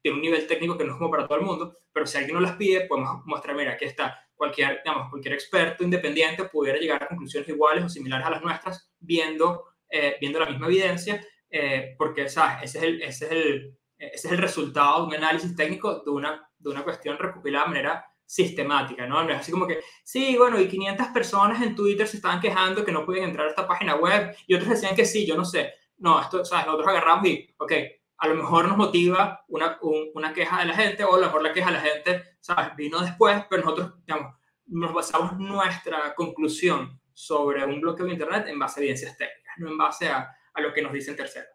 tiene 0.00 0.16
un 0.16 0.22
nivel 0.22 0.46
técnico 0.46 0.78
que 0.78 0.84
no 0.84 0.92
es 0.92 0.98
como 0.98 1.10
para 1.10 1.26
todo 1.26 1.38
el 1.38 1.44
mundo, 1.44 1.74
pero 1.92 2.06
si 2.06 2.16
alguien 2.18 2.34
nos 2.34 2.42
las 2.42 2.56
pide, 2.56 2.86
podemos 2.86 3.24
mostrar, 3.24 3.56
mira, 3.56 3.72
aquí 3.72 3.84
está, 3.84 4.27
cualquier, 4.38 4.80
digamos, 4.82 5.10
cualquier 5.10 5.34
experto 5.34 5.84
independiente 5.84 6.44
pudiera 6.44 6.78
llegar 6.78 7.02
a 7.02 7.08
conclusiones 7.08 7.48
iguales 7.48 7.84
o 7.84 7.88
similares 7.88 8.26
a 8.26 8.30
las 8.30 8.42
nuestras 8.42 8.90
viendo, 8.98 9.64
eh, 9.90 10.16
viendo 10.20 10.38
la 10.38 10.46
misma 10.46 10.66
evidencia, 10.66 11.22
eh, 11.50 11.94
porque, 11.98 12.28
¿sabes? 12.28 12.62
Ese 12.62 12.78
es, 12.78 12.84
el, 12.84 13.02
ese, 13.02 13.24
es 13.26 13.32
el, 13.32 13.78
ese 13.98 14.28
es 14.28 14.32
el 14.32 14.38
resultado 14.38 15.02
de 15.02 15.08
un 15.08 15.14
análisis 15.22 15.54
técnico 15.54 16.02
de 16.04 16.10
una, 16.10 16.48
de 16.56 16.70
una 16.70 16.84
cuestión 16.84 17.18
recopilada 17.18 17.64
de 17.64 17.70
manera 17.70 18.06
sistemática, 18.24 19.06
¿no? 19.06 19.24
No 19.24 19.30
es 19.30 19.40
así 19.40 19.50
como 19.50 19.66
que, 19.66 19.80
sí, 20.04 20.36
bueno, 20.36 20.60
y 20.60 20.68
500 20.68 21.08
personas 21.08 21.60
en 21.62 21.74
Twitter 21.74 22.06
se 22.06 22.18
estaban 22.18 22.40
quejando 22.40 22.84
que 22.84 22.92
no 22.92 23.04
pueden 23.04 23.24
entrar 23.24 23.46
a 23.46 23.50
esta 23.50 23.66
página 23.66 23.96
web 23.96 24.36
y 24.46 24.54
otros 24.54 24.70
decían 24.70 24.94
que 24.94 25.04
sí, 25.04 25.26
yo 25.26 25.36
no 25.36 25.44
sé. 25.44 25.72
No, 25.96 26.20
esto, 26.20 26.44
¿sabes? 26.44 26.66
Nosotros 26.66 26.88
agarramos 26.88 27.26
y, 27.26 27.52
ok, 27.58 27.72
a 28.18 28.28
lo 28.28 28.34
mejor 28.34 28.66
nos 28.66 28.76
motiva 28.76 29.44
una, 29.48 29.78
una 30.14 30.32
queja 30.34 30.60
de 30.60 30.66
la 30.66 30.74
gente 30.74 31.04
o 31.04 31.14
a 31.14 31.18
lo 31.18 31.26
mejor 31.26 31.42
la 31.42 31.52
queja 31.52 31.68
de 31.68 31.72
la 31.74 31.80
gente, 31.80 32.24
¿sabes? 32.40 32.74
Vino 32.76 33.00
después, 33.00 33.44
pero 33.48 33.62
nosotros, 33.62 33.94
digamos, 34.04 34.34
nos 34.66 34.92
basamos 34.92 35.38
nuestra 35.38 36.14
conclusión 36.14 37.00
sobre 37.12 37.64
un 37.64 37.80
bloqueo 37.80 38.06
de 38.06 38.12
Internet 38.12 38.46
en 38.48 38.58
base 38.58 38.80
a 38.80 38.82
evidencias 38.82 39.16
técnicas, 39.16 39.54
no 39.58 39.68
en 39.68 39.78
base 39.78 40.08
a, 40.08 40.28
a 40.52 40.60
lo 40.60 40.72
que 40.72 40.82
nos 40.82 40.92
dicen 40.92 41.16
terceros. 41.16 41.48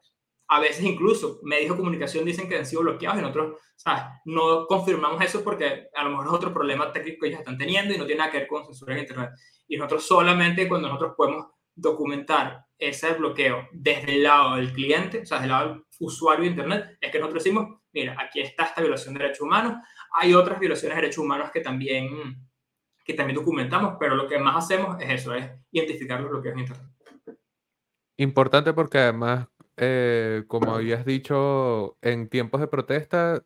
A 0.48 0.60
veces 0.60 0.84
incluso 0.84 1.39
medios 1.43 1.72
de 1.72 1.77
comunicación 1.77 2.25
dicen 2.25 2.48
que 2.48 2.58
han 2.58 2.65
sido 2.65 2.82
bloqueados 2.82 3.20
y 3.20 3.22
nosotros 3.22 3.62
¿sabes? 3.75 4.03
no 4.25 4.65
confirmamos 4.67 5.22
eso 5.24 5.43
porque 5.43 5.89
a 5.93 6.03
lo 6.03 6.12
mejor 6.12 6.27
es 6.27 6.34
otro 6.34 6.53
problema 6.53 6.91
técnico 6.91 7.22
que 7.22 7.27
ellos 7.27 7.39
están 7.39 7.58
teniendo 7.58 7.93
y 7.93 7.98
no 7.98 8.05
tiene 8.05 8.20
nada 8.20 8.32
que 8.32 8.39
ver 8.39 8.48
con 8.48 8.65
censura 8.65 8.93
en 8.93 9.00
Internet. 9.01 9.32
Y 9.67 9.77
nosotros 9.77 10.05
solamente 10.05 10.67
cuando 10.67 10.88
nosotros 10.88 11.13
podemos 11.17 11.48
documentar 11.75 12.65
ese 12.77 13.13
bloqueo 13.13 13.68
desde 13.72 14.15
el 14.15 14.24
lado 14.24 14.56
del 14.56 14.74
cliente, 14.74 15.22
o 15.22 15.25
sea, 15.25 15.38
desde 15.38 15.46
el 15.46 15.51
lado 15.51 15.70
del 15.70 15.84
usuario 16.00 16.44
de 16.44 16.50
Internet, 16.51 16.98
es 17.00 17.12
que 17.12 17.20
nosotros 17.20 17.44
decimos, 17.44 17.80
mira, 17.94 18.15
aquí 18.20 18.42
está 18.42 18.65
esta 18.65 18.82
violación 18.82 19.13
de 19.13 19.22
derechos 19.22 19.42
humanos, 19.42 19.75
hay 20.13 20.34
otras 20.34 20.60
violaciones 20.60 20.96
de 20.96 21.01
derechos 21.01 21.24
humanos 21.24 21.51
que 21.51 21.62
también, 21.62 22.36
que 23.06 23.13
también 23.13 23.36
documentamos, 23.36 23.96
pero 24.00 24.15
lo 24.15 24.27
que 24.27 24.38
más 24.38 24.63
hacemos 24.63 25.01
es 25.01 25.10
eso, 25.10 25.34
es 25.34 25.50
identificar 25.72 26.20
los 26.20 26.30
bloqueos 26.30 26.53
en 26.53 26.60
Internet. 26.60 26.88
Importante 28.18 28.74
porque 28.74 29.00
además, 29.00 29.48
eh, 29.77 30.44
como 30.48 30.75
habías 30.75 31.06
dicho, 31.06 31.98
en 32.01 32.30
tiempos 32.30 32.62
de 32.62 32.68
protesta 32.68 33.44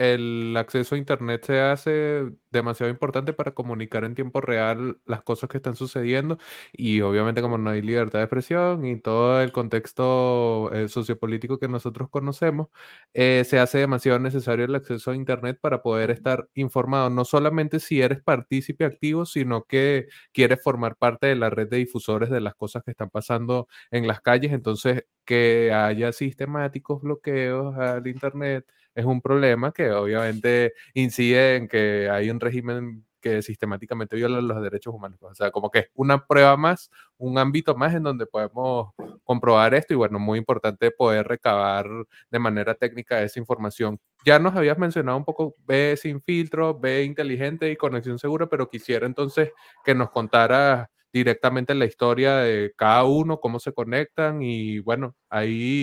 el 0.00 0.56
acceso 0.56 0.94
a 0.94 0.98
Internet 0.98 1.44
se 1.44 1.60
hace 1.60 2.24
demasiado 2.50 2.90
importante 2.90 3.34
para 3.34 3.52
comunicar 3.52 4.04
en 4.04 4.14
tiempo 4.14 4.40
real 4.40 4.98
las 5.04 5.22
cosas 5.22 5.50
que 5.50 5.58
están 5.58 5.76
sucediendo 5.76 6.38
y 6.72 7.02
obviamente 7.02 7.42
como 7.42 7.58
no 7.58 7.68
hay 7.68 7.82
libertad 7.82 8.20
de 8.20 8.24
expresión 8.24 8.86
y 8.86 8.98
todo 8.98 9.42
el 9.42 9.52
contexto 9.52 10.72
eh, 10.72 10.88
sociopolítico 10.88 11.58
que 11.58 11.68
nosotros 11.68 12.08
conocemos, 12.08 12.68
eh, 13.12 13.44
se 13.46 13.58
hace 13.58 13.76
demasiado 13.78 14.18
necesario 14.18 14.64
el 14.64 14.74
acceso 14.74 15.10
a 15.10 15.16
Internet 15.16 15.58
para 15.60 15.82
poder 15.82 16.10
estar 16.10 16.48
informado, 16.54 17.10
no 17.10 17.26
solamente 17.26 17.78
si 17.78 18.00
eres 18.00 18.22
partícipe 18.22 18.86
activo, 18.86 19.26
sino 19.26 19.64
que 19.64 20.08
quieres 20.32 20.62
formar 20.62 20.96
parte 20.96 21.26
de 21.26 21.36
la 21.36 21.50
red 21.50 21.68
de 21.68 21.76
difusores 21.76 22.30
de 22.30 22.40
las 22.40 22.54
cosas 22.54 22.82
que 22.84 22.92
están 22.92 23.10
pasando 23.10 23.68
en 23.90 24.06
las 24.06 24.22
calles, 24.22 24.52
entonces 24.52 25.04
que 25.26 25.72
haya 25.72 26.10
sistemáticos 26.12 27.02
bloqueos 27.02 27.76
al 27.76 28.06
Internet 28.06 28.64
es 29.00 29.06
un 29.06 29.20
problema 29.20 29.72
que 29.72 29.90
obviamente 29.90 30.74
incide 30.94 31.56
en 31.56 31.68
que 31.68 32.08
hay 32.10 32.30
un 32.30 32.40
régimen 32.40 33.04
que 33.20 33.42
sistemáticamente 33.42 34.16
viola 34.16 34.40
los 34.40 34.62
derechos 34.62 34.94
humanos. 34.94 35.18
Pues, 35.20 35.32
o 35.32 35.34
sea, 35.34 35.50
como 35.50 35.70
que 35.70 35.80
es 35.80 35.86
una 35.94 36.26
prueba 36.26 36.56
más, 36.56 36.90
un 37.18 37.38
ámbito 37.38 37.74
más 37.76 37.94
en 37.94 38.02
donde 38.02 38.26
podemos 38.26 38.92
comprobar 39.24 39.74
esto 39.74 39.94
y 39.94 39.96
bueno, 39.96 40.18
muy 40.18 40.38
importante 40.38 40.90
poder 40.90 41.28
recabar 41.28 41.86
de 42.30 42.38
manera 42.38 42.74
técnica 42.74 43.22
esa 43.22 43.38
información. 43.38 44.00
Ya 44.24 44.38
nos 44.38 44.56
habías 44.56 44.78
mencionado 44.78 45.18
un 45.18 45.24
poco 45.24 45.54
B 45.66 45.96
sin 45.96 46.22
filtro, 46.22 46.78
B 46.78 47.04
inteligente 47.04 47.70
y 47.70 47.76
conexión 47.76 48.18
segura, 48.18 48.48
pero 48.48 48.68
quisiera 48.68 49.06
entonces 49.06 49.52
que 49.84 49.94
nos 49.94 50.10
contara 50.10 50.90
directamente 51.12 51.74
la 51.74 51.86
historia 51.86 52.36
de 52.36 52.72
cada 52.76 53.04
uno, 53.04 53.40
cómo 53.40 53.58
se 53.60 53.72
conectan 53.72 54.42
y 54.42 54.78
bueno, 54.78 55.16
ahí 55.28 55.80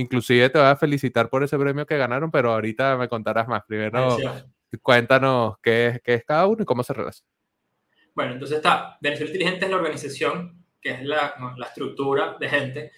Inclusive 0.00 0.48
te 0.48 0.58
voy 0.58 0.68
a 0.68 0.76
felicitar 0.76 1.28
por 1.28 1.44
ese 1.44 1.58
premio 1.58 1.84
que 1.84 1.98
ganaron, 1.98 2.30
pero 2.30 2.52
ahorita 2.52 2.96
me 2.96 3.08
contarás 3.08 3.46
más. 3.46 3.62
Primero, 3.66 4.16
cuéntanos 4.82 5.56
qué 5.62 5.88
es, 5.88 6.02
qué 6.02 6.14
es 6.14 6.24
cada 6.24 6.46
uno 6.46 6.62
y 6.62 6.66
cómo 6.66 6.82
se 6.82 6.94
relaciona. 6.94 7.28
Bueno, 8.14 8.32
entonces 8.32 8.56
está, 8.56 8.96
Venezuela 9.00 9.30
Inteligente 9.30 9.64
es 9.66 9.70
la 9.70 9.76
organización, 9.76 10.64
que 10.80 10.90
es 10.90 11.02
la, 11.04 11.34
la 11.56 11.66
estructura 11.66 12.36
de 12.40 12.48
gente 12.48 12.92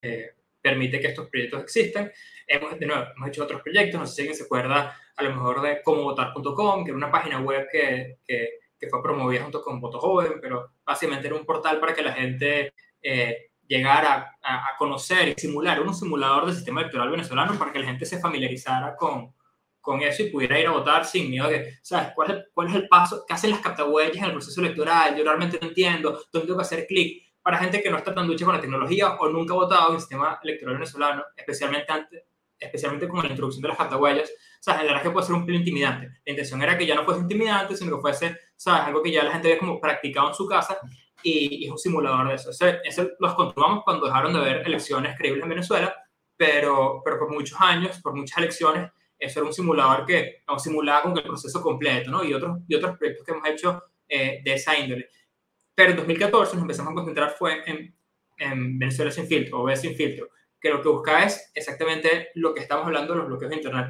que 0.00 0.30
permite 0.60 1.00
que 1.00 1.08
estos 1.08 1.28
proyectos 1.28 1.62
existan. 1.62 2.10
Hemos, 2.46 2.78
de 2.78 2.86
nuevo, 2.86 3.04
hemos 3.16 3.28
hecho 3.28 3.44
otros 3.44 3.62
proyectos, 3.62 4.00
no 4.00 4.06
sé 4.06 4.14
si 4.14 4.22
alguien 4.22 4.36
se 4.36 4.44
acuerda 4.44 4.96
a 5.16 5.22
lo 5.22 5.30
mejor 5.30 5.60
de 5.60 5.82
comovotar.com, 5.82 6.84
que 6.84 6.90
era 6.90 6.96
una 6.96 7.10
página 7.10 7.40
web 7.40 7.66
que, 7.70 8.18
que, 8.24 8.60
que, 8.78 8.88
fue 8.88 9.02
promovida 9.02 9.42
junto 9.42 9.60
con 9.60 9.80
Voto 9.80 9.98
Joven, 9.98 10.34
pero 10.40 10.70
básicamente 10.84 11.26
era 11.26 11.36
un 11.36 11.44
portal 11.44 11.80
para 11.80 11.94
que 11.94 12.02
la 12.02 12.12
gente 12.12 12.72
eh, 13.02 13.50
llegar 13.66 14.04
a, 14.04 14.36
a, 14.42 14.76
conocer 14.78 15.28
y 15.28 15.40
simular 15.40 15.80
un 15.80 15.94
simulador 15.94 16.46
del 16.46 16.54
sistema 16.54 16.80
electoral 16.80 17.10
venezolano 17.10 17.58
para 17.58 17.72
que 17.72 17.78
la 17.78 17.86
gente 17.86 18.04
se 18.04 18.20
familiarizara 18.20 18.94
con, 18.96 19.32
con 19.80 20.00
eso 20.02 20.22
y 20.22 20.30
pudiera 20.30 20.58
ir 20.58 20.66
a 20.66 20.72
votar 20.72 21.04
sin 21.04 21.30
miedo 21.30 21.48
de, 21.48 21.78
¿sabes? 21.82 22.12
¿Cuál 22.14 22.30
es, 22.30 22.44
cuál 22.54 22.68
es 22.68 22.74
el 22.74 22.88
paso? 22.88 23.24
¿Qué 23.26 23.34
hacen 23.34 23.50
las 23.50 23.60
captahuellas 23.60 24.16
en 24.16 24.24
el 24.24 24.32
proceso 24.32 24.60
electoral? 24.60 25.16
Yo 25.16 25.24
realmente 25.24 25.58
no 25.60 25.68
entiendo. 25.68 26.22
¿Dónde 26.32 26.46
tengo 26.46 26.58
que 26.58 26.64
hacer 26.64 26.86
clic? 26.86 27.22
Para 27.42 27.58
gente 27.58 27.82
que 27.82 27.90
no 27.90 27.98
está 27.98 28.14
tan 28.14 28.26
ducha 28.26 28.46
con 28.46 28.54
la 28.54 28.60
tecnología 28.60 29.14
o 29.14 29.28
nunca 29.28 29.52
ha 29.52 29.56
votado 29.56 29.88
en 29.88 29.94
el 29.96 30.00
sistema 30.00 30.40
electoral 30.42 30.76
venezolano, 30.76 31.22
especialmente 31.36 31.92
antes, 31.92 32.24
especialmente 32.58 33.06
con 33.06 33.22
la 33.22 33.28
introducción 33.28 33.60
de 33.60 33.68
las 33.68 33.76
captahuellas, 33.76 34.32
¿sabes? 34.60 34.80
La 34.80 34.84
verdad 34.84 35.02
es 35.02 35.08
que 35.08 35.12
puede 35.12 35.26
ser 35.26 35.34
un 35.34 35.42
poco 35.42 35.52
intimidante. 35.52 36.06
La 36.06 36.30
intención 36.30 36.62
era 36.62 36.78
que 36.78 36.86
ya 36.86 36.94
no 36.94 37.04
fuese 37.04 37.20
intimidante, 37.20 37.76
sino 37.76 37.96
que 37.96 38.00
fuese, 38.00 38.38
¿sabes? 38.56 38.84
Algo 38.84 39.02
que 39.02 39.12
ya 39.12 39.22
la 39.22 39.32
gente 39.32 39.48
ve 39.48 39.58
como 39.58 39.78
practicado 39.80 40.28
en 40.28 40.34
su 40.34 40.46
casa 40.46 40.78
y, 41.24 41.64
es 41.64 41.70
un 41.70 41.78
simulador 41.78 42.28
de 42.28 42.34
eso. 42.34 42.50
Eso, 42.50 43.10
los 43.18 43.34
continuamos 43.34 43.82
cuando 43.82 44.06
dejaron 44.06 44.32
de 44.34 44.40
ver 44.40 44.66
elecciones 44.66 45.16
creíbles 45.16 45.42
en 45.42 45.48
Venezuela, 45.48 45.94
pero, 46.36 47.00
pero 47.04 47.18
por 47.18 47.32
muchos 47.32 47.58
años, 47.60 48.00
por 48.00 48.14
muchas 48.14 48.38
elecciones, 48.38 48.90
eso 49.18 49.40
era 49.40 49.48
un 49.48 49.54
simulador 49.54 50.04
que 50.04 50.42
nos 50.46 50.62
simulaba 50.62 51.02
con 51.02 51.16
el 51.16 51.24
proceso 51.24 51.62
completo, 51.62 52.10
¿no? 52.10 52.22
Y 52.22 52.34
otros, 52.34 52.58
y 52.68 52.74
otros 52.74 52.98
proyectos 52.98 53.24
que 53.24 53.32
hemos 53.32 53.48
hecho 53.48 53.82
eh, 54.08 54.40
de 54.44 54.54
esa 54.54 54.78
índole. 54.78 55.08
Pero 55.74 55.90
en 55.90 55.96
2014 55.96 56.54
nos 56.54 56.62
empezamos 56.62 56.92
a 56.92 56.94
concentrar 56.94 57.30
fue 57.30 57.62
en, 57.68 57.96
en 58.36 58.78
Venezuela 58.78 59.10
sin 59.10 59.26
filtro, 59.26 59.60
o 59.60 59.64
B 59.64 59.76
sin 59.76 59.96
filtro, 59.96 60.28
que 60.60 60.70
lo 60.70 60.82
que 60.82 60.88
busca 60.88 61.24
es 61.24 61.50
exactamente 61.54 62.28
lo 62.34 62.52
que 62.52 62.60
estamos 62.60 62.86
hablando 62.86 63.14
de 63.14 63.20
los 63.20 63.28
bloqueos 63.28 63.50
de 63.50 63.56
Internet. 63.56 63.86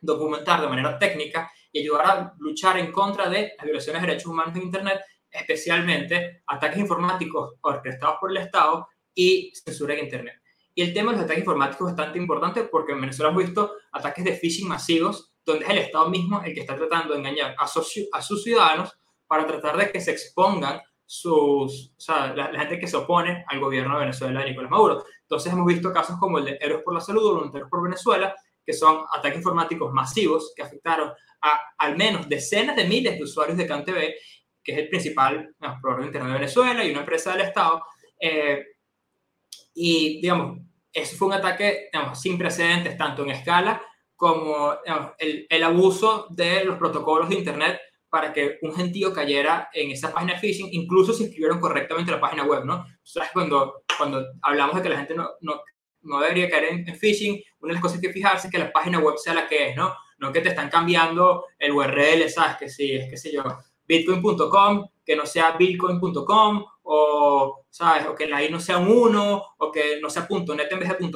Documentar 0.00 0.60
de 0.60 0.68
manera 0.68 0.98
técnica 0.98 1.50
y 1.72 1.80
ayudar 1.80 2.06
a 2.06 2.34
luchar 2.38 2.78
en 2.78 2.90
contra 2.92 3.28
de 3.28 3.52
las 3.56 3.64
violaciones 3.64 4.00
de 4.00 4.08
derechos 4.08 4.30
humanos 4.30 4.56
en 4.56 4.62
Internet 4.62 5.00
especialmente 5.34 6.42
ataques 6.46 6.78
informáticos 6.78 7.54
orquestados 7.60 8.16
por 8.20 8.30
el 8.30 8.38
Estado 8.38 8.88
y 9.14 9.52
censura 9.54 9.94
en 9.94 10.04
Internet. 10.04 10.40
Y 10.74 10.82
el 10.82 10.92
tema 10.92 11.12
de 11.12 11.18
los 11.18 11.24
ataques 11.24 11.42
informáticos 11.42 11.90
es 11.90 11.96
bastante 11.96 12.18
importante 12.18 12.64
porque 12.64 12.92
en 12.92 13.00
Venezuela 13.00 13.30
hemos 13.30 13.44
visto 13.44 13.74
ataques 13.92 14.24
de 14.24 14.36
phishing 14.36 14.68
masivos, 14.68 15.34
donde 15.44 15.64
es 15.64 15.70
el 15.70 15.78
Estado 15.78 16.08
mismo 16.08 16.42
el 16.42 16.54
que 16.54 16.60
está 16.60 16.74
tratando 16.74 17.12
de 17.12 17.20
engañar 17.20 17.54
a, 17.58 17.64
a 17.64 18.22
sus 18.22 18.42
ciudadanos 18.42 18.92
para 19.26 19.46
tratar 19.46 19.76
de 19.76 19.90
que 19.90 20.00
se 20.00 20.10
expongan 20.10 20.80
sus, 21.06 21.92
o 21.96 22.00
sea, 22.00 22.34
la, 22.34 22.48
gente 22.60 22.78
que 22.78 22.86
se 22.86 22.96
opone 22.96 23.44
al 23.48 23.60
gobierno 23.60 23.94
de 23.94 24.00
Venezuela 24.00 24.40
de 24.40 24.50
Nicolás 24.50 24.70
Maduro. 24.70 25.04
Entonces 25.22 25.52
hemos 25.52 25.66
visto 25.66 25.92
casos 25.92 26.18
como 26.18 26.38
el 26.38 26.44
de 26.44 26.58
Héroes 26.60 26.82
por 26.82 26.94
la 26.94 27.00
Salud 27.00 27.24
o 27.24 27.34
Voluntarios 27.34 27.68
por 27.68 27.82
Venezuela, 27.82 28.34
que 28.64 28.72
son 28.72 29.04
ataques 29.12 29.38
informáticos 29.38 29.92
masivos 29.92 30.52
que 30.56 30.62
afectaron 30.62 31.12
a 31.42 31.60
al 31.78 31.96
menos 31.96 32.28
decenas 32.28 32.74
de 32.74 32.84
miles 32.84 33.16
de 33.16 33.24
usuarios 33.24 33.58
de 33.58 33.66
CanTV 33.66 34.14
que 34.64 34.72
es 34.72 34.78
el 34.78 34.88
principal 34.88 35.54
proveedor 35.80 36.00
de 36.00 36.06
Internet 36.06 36.32
de 36.32 36.38
Venezuela 36.38 36.84
y 36.84 36.90
una 36.90 37.00
empresa 37.00 37.32
del 37.32 37.42
Estado. 37.42 37.84
Eh, 38.18 38.64
y, 39.74 40.20
digamos, 40.20 40.60
eso 40.92 41.16
fue 41.16 41.28
un 41.28 41.34
ataque 41.34 41.88
digamos, 41.92 42.20
sin 42.20 42.38
precedentes, 42.38 42.96
tanto 42.96 43.22
en 43.22 43.30
escala 43.30 43.82
como 44.16 44.74
el, 45.18 45.46
el, 45.50 45.62
abuso 45.64 46.28
de 46.30 46.64
los 46.64 46.78
protocolos 46.78 47.28
de 47.28 47.34
Internet 47.34 47.80
para 48.08 48.32
que 48.32 48.58
un 48.62 48.72
gentío 48.72 49.12
cayera 49.12 49.68
en 49.72 49.90
esa 49.90 50.14
página 50.14 50.38
phishing, 50.38 50.68
incluso 50.70 51.12
si 51.12 51.24
escribieron 51.24 51.58
correctamente 51.58 52.12
la 52.12 52.20
página 52.20 52.44
web, 52.44 52.64
¿no? 52.64 52.86
¿Sabes? 53.02 53.30
Cuando, 53.32 53.82
cuando 53.98 54.24
hablamos 54.40 54.76
de 54.76 54.82
que 54.82 54.88
la 54.88 54.98
gente 54.98 55.16
no, 55.16 55.30
no, 55.40 55.60
no 56.02 56.20
debería 56.20 56.48
caer 56.48 56.64
en, 56.66 56.88
en, 56.88 56.96
phishing, 56.96 57.42
una 57.58 57.70
de 57.70 57.74
las 57.74 57.82
cosas 57.82 58.00
que 58.00 58.12
fijarse 58.12 58.46
es 58.46 58.52
que 58.52 58.58
la 58.58 58.72
página 58.72 59.00
web 59.00 59.16
sea 59.18 59.34
la 59.34 59.48
que 59.48 59.70
es, 59.70 59.76
¿no? 59.76 59.92
No 60.18 60.32
que 60.32 60.40
te 60.40 60.50
están 60.50 60.70
cambiando 60.70 61.46
el 61.58 61.72
URL, 61.72 62.30
¿sabes? 62.30 62.56
Que 62.56 62.68
sí, 62.68 62.92
es 62.92 63.10
que 63.10 63.16
sé 63.16 63.32
yo, 63.32 63.42
bitcoin.com, 63.86 64.88
que 65.04 65.16
no 65.16 65.26
sea 65.26 65.52
bitcoin.com, 65.52 66.64
o, 66.82 67.64
¿sabes? 67.70 68.06
o 68.06 68.14
que 68.14 68.26
la 68.26 68.42
I 68.42 68.50
no 68.50 68.60
sea 68.60 68.78
un 68.78 68.88
1, 68.88 69.44
o 69.58 69.72
que 69.72 70.00
no 70.00 70.10
sea 70.10 70.26
.net 70.30 70.68
en 70.70 70.78
vez 70.78 70.88
de 70.88 71.12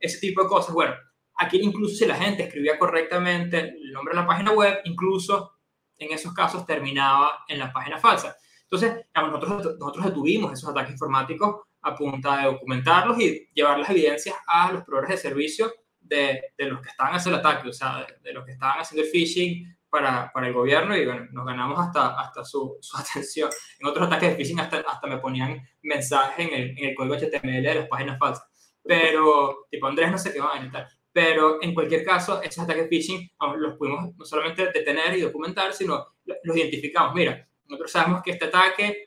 ese 0.00 0.18
tipo 0.18 0.42
de 0.42 0.48
cosas. 0.48 0.74
Bueno, 0.74 0.94
aquí 1.36 1.58
incluso 1.60 1.96
si 1.96 2.06
la 2.06 2.16
gente 2.16 2.44
escribía 2.44 2.78
correctamente 2.78 3.74
el 3.80 3.92
nombre 3.92 4.14
de 4.14 4.20
la 4.20 4.26
página 4.26 4.52
web, 4.52 4.80
incluso 4.84 5.52
en 5.98 6.12
esos 6.12 6.32
casos 6.32 6.66
terminaba 6.66 7.44
en 7.48 7.58
la 7.58 7.72
página 7.72 7.98
falsa. 7.98 8.36
Entonces, 8.64 9.06
nosotros, 9.14 9.76
nosotros 9.78 10.06
detuvimos 10.06 10.52
esos 10.52 10.70
ataques 10.70 10.92
informáticos 10.92 11.62
a 11.82 11.94
punta 11.94 12.38
de 12.38 12.46
documentarlos 12.46 13.18
y 13.20 13.48
llevar 13.54 13.78
las 13.78 13.90
evidencias 13.90 14.34
a 14.46 14.72
los 14.72 14.82
proveedores 14.82 15.10
de 15.10 15.28
servicio 15.28 15.72
de, 16.00 16.52
los 16.58 16.80
que 16.80 16.88
estaban 16.88 17.14
haciendo 17.14 17.38
el 17.40 17.46
ataque, 17.46 17.68
o 17.68 17.72
sea, 17.72 18.06
de 18.22 18.32
los 18.32 18.44
que 18.44 18.52
estaban 18.52 18.80
haciendo 18.80 19.04
el 19.04 19.10
phishing, 19.10 19.75
para, 19.90 20.30
para, 20.32 20.48
el 20.48 20.52
gobierno 20.52 20.96
y 20.96 21.04
bueno, 21.04 21.26
nos 21.32 21.46
ganamos 21.46 21.78
hasta, 21.78 22.18
hasta 22.20 22.44
su, 22.44 22.78
su, 22.80 22.96
atención. 22.98 23.50
En 23.78 23.86
otros 23.86 24.06
ataques 24.06 24.30
de 24.30 24.36
phishing 24.36 24.60
hasta, 24.60 24.78
hasta 24.78 25.06
me 25.06 25.18
ponían 25.18 25.60
mensajes 25.82 26.46
en 26.46 26.54
el, 26.54 26.78
en 26.78 26.84
el 26.90 26.94
código 26.94 27.16
HTML 27.16 27.62
de 27.62 27.74
las 27.74 27.88
páginas 27.88 28.18
falsas. 28.18 28.46
Pero, 28.82 29.66
tipo, 29.70 29.86
Andrés 29.86 30.10
no 30.10 30.18
sé 30.18 30.32
qué 30.32 30.40
va 30.40 30.56
a 30.56 30.70
tal. 30.70 30.86
Pero 31.12 31.62
en 31.62 31.74
cualquier 31.74 32.04
caso, 32.04 32.42
esos 32.42 32.62
ataques 32.62 32.88
phishing 32.88 33.30
los 33.56 33.76
pudimos 33.76 34.14
no 34.16 34.24
solamente 34.24 34.66
detener 34.66 35.16
y 35.16 35.22
documentar, 35.22 35.72
sino 35.72 36.14
los 36.24 36.56
identificamos. 36.56 37.14
Mira, 37.14 37.48
nosotros 37.64 37.90
sabemos 37.90 38.22
que 38.22 38.32
este 38.32 38.44
ataque, 38.44 39.06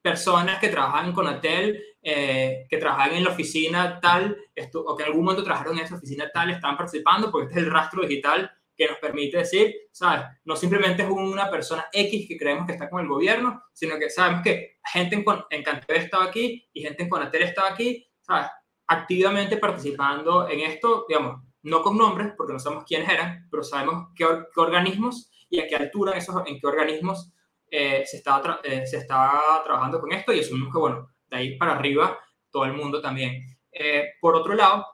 personas 0.00 0.60
que 0.60 0.68
trabajan 0.68 1.12
con 1.12 1.26
Atel, 1.26 1.82
eh, 2.02 2.66
que 2.68 2.78
trabajan 2.78 3.14
en 3.14 3.24
la 3.24 3.30
oficina 3.30 4.00
tal, 4.00 4.36
o 4.74 4.96
que 4.96 5.02
en 5.02 5.08
algún 5.08 5.24
momento 5.24 5.44
trabajaron 5.44 5.76
en 5.76 5.84
esa 5.84 5.96
oficina 5.96 6.30
tal, 6.32 6.50
están 6.50 6.76
participando 6.76 7.30
porque 7.30 7.48
este 7.48 7.60
es 7.60 7.66
el 7.66 7.72
rastro 7.72 8.02
digital 8.02 8.50
que 8.80 8.88
nos 8.88 8.98
permite 8.98 9.36
decir, 9.36 9.74
¿sabes? 9.92 10.24
No 10.46 10.56
simplemente 10.56 11.02
es 11.02 11.08
una 11.10 11.50
persona 11.50 11.84
X 11.92 12.26
que 12.26 12.38
creemos 12.38 12.66
que 12.66 12.72
está 12.72 12.88
con 12.88 13.02
el 13.02 13.08
gobierno, 13.08 13.62
sino 13.74 13.98
que 13.98 14.08
sabemos 14.08 14.40
que 14.42 14.78
gente 14.82 15.16
en, 15.16 15.24
en 15.50 15.64
estaba 15.88 16.24
aquí 16.24 16.66
y 16.72 16.80
gente 16.80 17.02
en 17.02 17.10
Conatel 17.10 17.42
estaba 17.42 17.68
aquí, 17.68 18.10
¿sabes? 18.22 18.46
activamente 18.86 19.58
participando 19.58 20.48
en 20.48 20.60
esto, 20.60 21.04
digamos, 21.06 21.42
no 21.64 21.82
con 21.82 21.98
nombres, 21.98 22.32
porque 22.38 22.54
no 22.54 22.58
sabemos 22.58 22.84
quiénes 22.86 23.10
eran, 23.10 23.48
pero 23.50 23.62
sabemos 23.62 24.08
qué, 24.16 24.24
organismos 24.56 25.30
y 25.50 25.60
a 25.60 25.68
qué 25.68 25.76
altura 25.76 26.16
esos, 26.16 26.42
en 26.46 26.58
qué 26.58 26.66
organismos 26.66 27.34
eh, 27.70 28.02
se, 28.06 28.16
estaba 28.16 28.60
eh, 28.64 28.86
se 28.86 28.96
estaba 28.96 29.62
trabajando 29.62 30.00
con 30.00 30.10
esto 30.10 30.32
y 30.32 30.40
asumimos 30.40 30.72
que, 30.72 30.80
bueno, 30.80 31.10
de 31.28 31.36
ahí 31.36 31.58
para 31.58 31.74
arriba, 31.74 32.18
todo 32.50 32.64
el 32.64 32.72
mundo 32.72 33.02
también. 33.02 33.42
Eh, 33.70 34.14
por 34.18 34.34
otro 34.36 34.54
lado, 34.54 34.86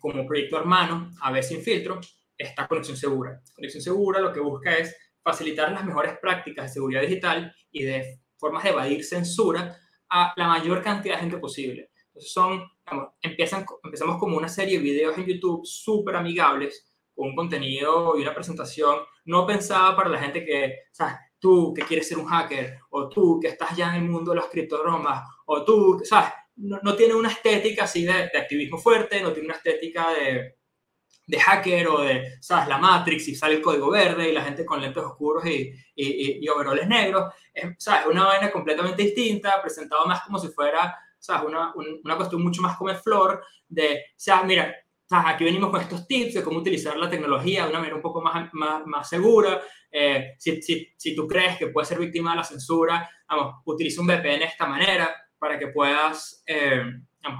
como 0.00 0.26
proyecto 0.26 0.56
hermano, 0.56 1.10
a 1.20 1.30
ver 1.30 1.44
sin 1.44 1.62
filtro, 1.62 2.00
está 2.36 2.66
Conexión 2.66 2.96
Segura. 2.96 3.40
Conexión 3.54 3.82
Segura 3.82 4.20
lo 4.20 4.32
que 4.32 4.40
busca 4.40 4.76
es 4.76 4.96
facilitar 5.22 5.72
las 5.72 5.84
mejores 5.84 6.18
prácticas 6.20 6.66
de 6.66 6.72
seguridad 6.72 7.00
digital 7.02 7.54
y 7.70 7.82
de 7.82 8.20
formas 8.38 8.62
de 8.62 8.70
evadir 8.70 9.04
censura 9.04 9.76
a 10.08 10.32
la 10.36 10.48
mayor 10.48 10.82
cantidad 10.82 11.16
de 11.16 11.22
gente 11.22 11.38
posible. 11.38 11.90
Entonces 12.06 12.32
son, 12.32 12.62
empiezan, 13.20 13.66
empezamos 13.82 14.18
como 14.18 14.36
una 14.36 14.48
serie 14.48 14.78
de 14.78 14.84
videos 14.84 15.18
en 15.18 15.26
YouTube 15.26 15.66
súper 15.66 16.16
amigables, 16.16 16.92
con 17.14 17.28
un 17.28 17.34
contenido 17.34 18.16
y 18.16 18.22
una 18.22 18.34
presentación 18.34 19.00
no 19.24 19.46
pensada 19.46 19.96
para 19.96 20.10
la 20.10 20.20
gente 20.20 20.44
que, 20.44 20.66
o 20.92 20.94
sea, 20.94 21.18
tú 21.38 21.74
que 21.74 21.82
quieres 21.82 22.06
ser 22.06 22.18
un 22.18 22.26
hacker, 22.26 22.78
o 22.90 23.08
tú 23.08 23.40
que 23.40 23.48
estás 23.48 23.76
ya 23.76 23.96
en 23.96 24.04
el 24.04 24.10
mundo 24.10 24.30
de 24.30 24.36
las 24.36 24.46
criptobromas, 24.46 25.28
o 25.46 25.64
tú, 25.64 26.00
¿sabes? 26.04 26.30
No, 26.56 26.78
no 26.82 26.94
tiene 26.94 27.14
una 27.14 27.30
estética 27.30 27.84
así 27.84 28.04
de, 28.04 28.30
de, 28.32 28.38
activismo 28.38 28.78
fuerte, 28.78 29.20
no 29.20 29.32
tiene 29.32 29.48
una 29.48 29.56
estética 29.56 30.06
de, 30.12 30.56
de 31.26 31.40
hacker 31.40 31.88
o 31.88 32.00
de, 32.02 32.38
¿sabes? 32.40 32.68
La 32.68 32.78
Matrix 32.78 33.28
y 33.28 33.34
sale 33.34 33.56
el 33.56 33.62
código 33.62 33.90
verde 33.90 34.30
y 34.30 34.32
la 34.32 34.44
gente 34.44 34.64
con 34.64 34.80
lentes 34.80 35.02
oscuros 35.02 35.44
y, 35.44 35.72
y, 35.94 36.44
y 36.44 36.48
overoles 36.48 36.86
negros. 36.86 37.34
Es, 37.52 37.74
¿sabes? 37.78 38.06
Una 38.06 38.24
vaina 38.24 38.50
completamente 38.50 39.02
distinta, 39.02 39.60
presentado 39.60 40.06
más 40.06 40.22
como 40.22 40.38
si 40.38 40.48
fuera, 40.48 40.96
¿sabes? 41.18 41.48
Una, 41.48 41.72
una 41.74 42.16
cuestión 42.16 42.42
mucho 42.42 42.62
más 42.62 42.76
como 42.76 42.94
flor 42.94 43.44
de, 43.68 44.04
sea, 44.14 44.44
mira, 44.44 44.72
¿sabes? 45.04 45.34
aquí 45.34 45.44
venimos 45.44 45.70
con 45.70 45.80
estos 45.80 46.06
tips 46.06 46.34
de 46.34 46.44
cómo 46.44 46.58
utilizar 46.58 46.96
la 46.96 47.10
tecnología 47.10 47.64
de 47.64 47.70
una 47.70 47.78
manera 47.80 47.96
un 47.96 48.02
poco 48.02 48.22
más, 48.22 48.48
más, 48.52 48.86
más 48.86 49.08
segura. 49.08 49.60
Eh, 49.90 50.34
si, 50.38 50.62
si, 50.62 50.92
si, 50.96 51.16
tú 51.16 51.26
crees 51.26 51.56
que 51.58 51.68
puedes 51.68 51.88
ser 51.88 51.98
víctima 51.98 52.30
de 52.30 52.36
la 52.36 52.44
censura, 52.44 53.08
vamos, 53.28 53.62
utiliza 53.64 54.00
un 54.00 54.06
VPN 54.06 54.40
de 54.40 54.44
esta 54.44 54.66
manera 54.66 55.14
para 55.38 55.58
que 55.58 55.68
puedas... 55.68 56.42
Eh, 56.46 56.82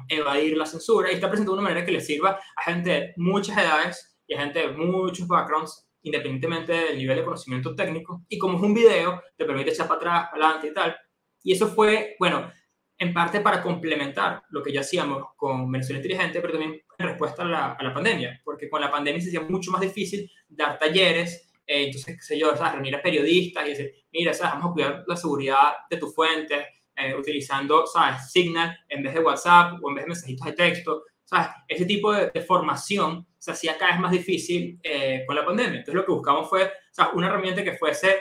evadir 0.09 0.57
la 0.57 0.67
censura 0.67 1.11
y 1.11 1.15
está 1.15 1.29
presentado 1.29 1.57
de 1.57 1.61
una 1.61 1.69
manera 1.69 1.87
que 1.87 1.93
le 1.93 2.01
sirva 2.01 2.41
a 2.57 2.63
gente 2.63 2.91
de 2.91 3.15
muchas 3.17 3.57
edades 3.59 4.19
y 4.27 4.35
a 4.35 4.41
gente 4.41 4.61
de 4.61 4.69
muchos 4.73 5.27
backgrounds, 5.27 5.89
independientemente 6.03 6.73
del 6.73 6.99
nivel 6.99 7.19
de 7.19 7.25
conocimiento 7.25 7.75
técnico. 7.75 8.25
Y 8.29 8.39
como 8.39 8.59
es 8.59 8.63
un 8.63 8.75
video, 8.75 9.23
te 9.37 9.45
permite 9.45 9.71
echar 9.71 9.89
para 9.89 9.99
atrás, 9.99 10.29
para 10.31 10.45
adelante 10.45 10.69
y 10.69 10.75
tal. 10.75 10.97
Y 11.43 11.53
eso 11.53 11.69
fue, 11.69 12.17
bueno, 12.19 12.51
en 12.99 13.13
parte 13.13 13.41
para 13.41 13.63
complementar 13.63 14.43
lo 14.51 14.63
que 14.63 14.73
ya 14.73 14.81
hacíamos 14.81 15.23
con 15.37 15.71
Venezuela 15.71 15.99
Inteligente, 15.99 16.41
pero 16.41 16.55
también 16.55 16.81
en 16.99 17.07
respuesta 17.07 17.43
a 17.43 17.47
la, 17.47 17.73
a 17.73 17.83
la 17.83 17.93
pandemia, 17.93 18.41
porque 18.45 18.71
con 18.71 18.81
la 18.81 18.91
pandemia 18.91 19.21
se 19.21 19.29
hacía 19.29 19.43
mucho 19.43 19.71
más 19.71 19.81
difícil 19.81 20.31
dar 20.49 20.79
talleres, 20.79 21.47
eh, 21.67 21.87
entonces, 21.87 22.17
qué 22.17 22.23
sé 22.23 22.39
yo, 22.39 22.53
reunir 22.53 22.95
a 22.95 23.03
periodistas 23.03 23.67
y 23.67 23.71
decir, 23.71 23.93
mira, 24.13 24.33
vamos 24.41 24.71
a 24.71 24.73
cuidar 24.73 25.05
la 25.07 25.17
seguridad 25.17 25.73
de 25.91 25.97
tus 25.97 26.15
fuentes, 26.15 26.65
eh, 26.97 27.15
utilizando, 27.15 27.87
¿sabes? 27.87 28.31
Signal 28.31 28.79
en 28.89 29.03
vez 29.03 29.15
de 29.15 29.21
WhatsApp 29.21 29.75
o 29.83 29.89
en 29.89 29.95
vez 29.95 30.05
de 30.05 30.09
mensajitos 30.09 30.47
de 30.47 30.53
texto, 30.53 31.05
¿sabes? 31.25 31.49
Ese 31.69 31.85
tipo 31.85 32.13
de, 32.13 32.41
formación 32.43 33.27
se 33.39 33.53
hacía 33.53 33.77
cada 33.79 33.93
vez 33.93 34.01
más 34.01 34.13
difícil 34.13 34.79
eh, 34.83 35.25
con 35.27 35.37
la 35.37 35.45
pandemia. 35.45 35.79
Entonces 35.79 35.95
lo 35.95 36.05
que 36.05 36.13
buscamos 36.13 36.49
fue, 36.49 36.73
¿sabes? 36.91 37.15
Una 37.15 37.29
herramienta 37.29 37.63
que 37.63 37.77
fuese, 37.77 38.21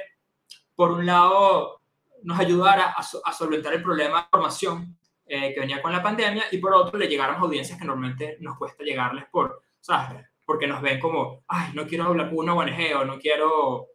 por 0.76 0.92
un 0.92 1.06
lado, 1.06 1.82
nos 2.24 2.40
ayudara 2.40 2.94
a, 2.98 3.00
a 3.00 3.34
solventar 3.34 3.74
el 3.74 3.84
problema 3.84 4.22
de 4.22 4.28
formación 4.30 4.98
eh, 5.28 5.56
que 5.56 5.60
venía 5.60 5.82
con 5.82 5.92
la 5.92 6.04
pandemia 6.04 6.44
y 6.52 6.60
por 6.60 6.72
otro 6.76 7.00
le 7.00 7.08
llegáramos 7.08 7.42
a 7.42 7.46
audiencias 7.46 7.80
que 7.80 7.86
normalmente 7.86 8.38
nos 8.42 8.60
cuesta 8.60 8.84
llegarles 8.84 9.26
por, 9.32 9.64
¿sabes? 9.80 10.24
Porque 10.46 10.68
nos 10.68 10.84
ven 10.84 11.00
como, 11.00 11.44
ay, 11.48 11.72
no 11.74 11.88
quiero 11.88 12.04
hablar 12.04 12.30
con 12.30 12.38
una 12.38 12.54
ONG 12.54 12.96
o 12.96 13.06
no 13.06 13.18
quiero, 13.18 13.88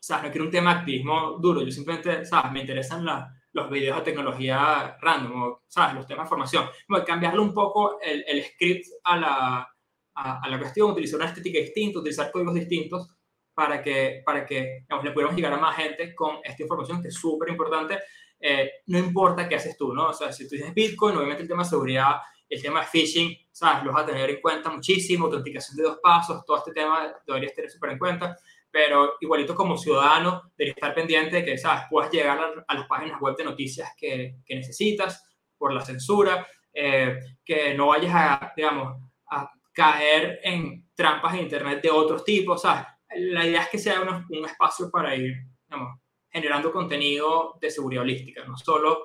¿sabes? 0.00 0.24
No 0.24 0.30
quiero 0.30 0.46
un 0.46 0.50
tema 0.50 0.72
de 0.72 0.80
activismo 0.80 1.32
duro. 1.38 1.60
Yo 1.60 1.70
simplemente, 1.70 2.24
¿sabes? 2.24 2.50
Me 2.50 2.60
interesan 2.60 3.04
las 3.04 3.28
los 3.54 3.70
videos 3.70 3.98
de 3.98 4.02
tecnología 4.02 4.98
random, 5.00 5.56
¿sabes? 5.68 5.94
Los 5.94 6.06
temas 6.06 6.26
de 6.26 6.28
formación. 6.28 6.68
Como 6.86 7.04
cambiarle 7.04 7.40
un 7.40 7.54
poco 7.54 8.00
el, 8.00 8.24
el 8.26 8.44
script 8.44 8.86
a 9.04 9.16
la, 9.16 9.74
a, 10.14 10.48
la 10.48 10.58
cuestión, 10.58 10.90
utilizar 10.90 11.20
una 11.20 11.28
estética 11.28 11.60
distinta, 11.60 12.00
utilizar 12.00 12.32
códigos 12.32 12.54
distintos 12.54 13.08
para 13.54 13.80
que, 13.80 14.22
para 14.26 14.44
que 14.44 14.80
digamos, 14.82 15.04
le 15.04 15.12
pudiéramos 15.12 15.36
llegar 15.36 15.52
a 15.52 15.58
más 15.58 15.76
gente 15.76 16.14
con 16.16 16.38
esta 16.42 16.62
información 16.64 17.00
que 17.00 17.08
es 17.08 17.14
súper 17.14 17.48
importante. 17.50 18.00
Eh, 18.40 18.70
no 18.86 18.98
importa 18.98 19.48
qué 19.48 19.54
haces 19.54 19.76
tú, 19.76 19.94
¿no? 19.94 20.08
O 20.08 20.12
sea, 20.12 20.32
si 20.32 20.48
tú 20.48 20.56
tienes 20.56 20.74
Bitcoin, 20.74 21.16
obviamente 21.16 21.42
el 21.42 21.48
tema 21.48 21.62
de 21.62 21.68
seguridad, 21.68 22.16
el 22.48 22.60
tema 22.60 22.80
de 22.80 22.86
phishing, 22.86 23.38
¿sabes? 23.52 23.84
Lo 23.84 23.92
vas 23.92 24.02
a 24.02 24.06
tener 24.06 24.28
en 24.30 24.40
cuenta 24.40 24.68
muchísimo, 24.68 25.26
autenticación 25.26 25.76
de 25.76 25.84
dos 25.84 25.98
pasos, 26.02 26.44
todo 26.44 26.56
este 26.56 26.72
tema 26.72 27.14
deberías 27.24 27.54
tener 27.54 27.70
súper 27.70 27.90
en 27.90 27.98
cuenta 27.98 28.36
pero 28.74 29.18
igualito 29.20 29.54
como 29.54 29.78
ciudadano 29.78 30.50
debería 30.58 30.74
estar 30.74 30.92
pendiente 30.92 31.36
de 31.36 31.44
que, 31.44 31.56
¿sabes? 31.56 31.84
Puedas 31.88 32.10
llegar 32.10 32.40
a, 32.66 32.74
las 32.74 32.88
páginas 32.88 33.20
web 33.20 33.36
de 33.36 33.44
noticias 33.44 33.90
que, 33.96 34.38
que 34.44 34.56
necesitas 34.56 35.30
por 35.56 35.72
la 35.72 35.80
censura, 35.80 36.44
eh, 36.72 37.20
que 37.44 37.72
no 37.74 37.86
vayas 37.86 38.12
a, 38.12 38.52
digamos, 38.56 39.00
a 39.30 39.48
caer 39.72 40.40
en 40.42 40.88
trampas 40.92 41.34
en 41.34 41.42
Internet 41.42 41.82
de 41.82 41.90
otros 41.90 42.24
tipos, 42.24 42.62
¿sabes? 42.62 42.84
La 43.16 43.46
idea 43.46 43.62
es 43.62 43.68
que 43.68 43.78
sea 43.78 44.00
un, 44.00 44.26
un 44.36 44.44
espacio 44.44 44.90
para 44.90 45.14
ir, 45.14 45.36
digamos, 45.68 46.00
generando 46.28 46.72
contenido 46.72 47.56
de 47.60 47.70
seguridad 47.70 48.02
holística, 48.02 48.44
no 48.44 48.56
solo 48.56 49.04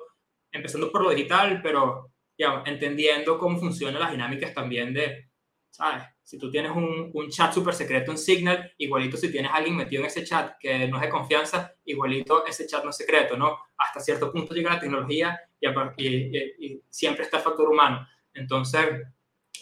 empezando 0.50 0.90
por 0.90 1.04
lo 1.04 1.10
digital, 1.10 1.60
pero, 1.62 2.10
digamos, 2.36 2.66
entendiendo 2.66 3.38
cómo 3.38 3.56
funcionan 3.56 4.00
las 4.00 4.10
dinámicas 4.10 4.52
también 4.52 4.92
de, 4.92 5.30
¿sabes? 5.70 6.02
Si 6.30 6.38
tú 6.38 6.48
tienes 6.48 6.70
un, 6.70 7.10
un 7.12 7.28
chat 7.28 7.52
súper 7.52 7.74
secreto 7.74 8.12
en 8.12 8.16
Signal, 8.16 8.72
igualito 8.78 9.16
si 9.16 9.32
tienes 9.32 9.50
a 9.50 9.54
alguien 9.54 9.74
metido 9.74 10.02
en 10.02 10.06
ese 10.06 10.22
chat 10.22 10.52
que 10.60 10.86
no 10.86 10.98
es 10.98 11.02
de 11.02 11.08
confianza, 11.08 11.74
igualito 11.86 12.46
ese 12.46 12.68
chat 12.68 12.84
no 12.84 12.90
es 12.90 12.96
secreto, 12.96 13.36
¿no? 13.36 13.58
Hasta 13.76 13.98
cierto 13.98 14.30
punto 14.30 14.54
llega 14.54 14.74
la 14.74 14.78
tecnología 14.78 15.40
y, 15.58 15.66
y, 15.66 16.82
siempre 16.88 17.24
está 17.24 17.38
el 17.38 17.42
factor 17.42 17.68
humano. 17.68 18.06
Entonces, 18.32 19.08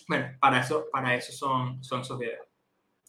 bueno, 0.09 0.37
para 0.39 0.61
eso, 0.61 0.89
para 0.93 1.15
eso 1.15 1.33
son, 1.33 1.83
son 1.83 2.03
esos 2.03 2.19
videos. 2.19 2.47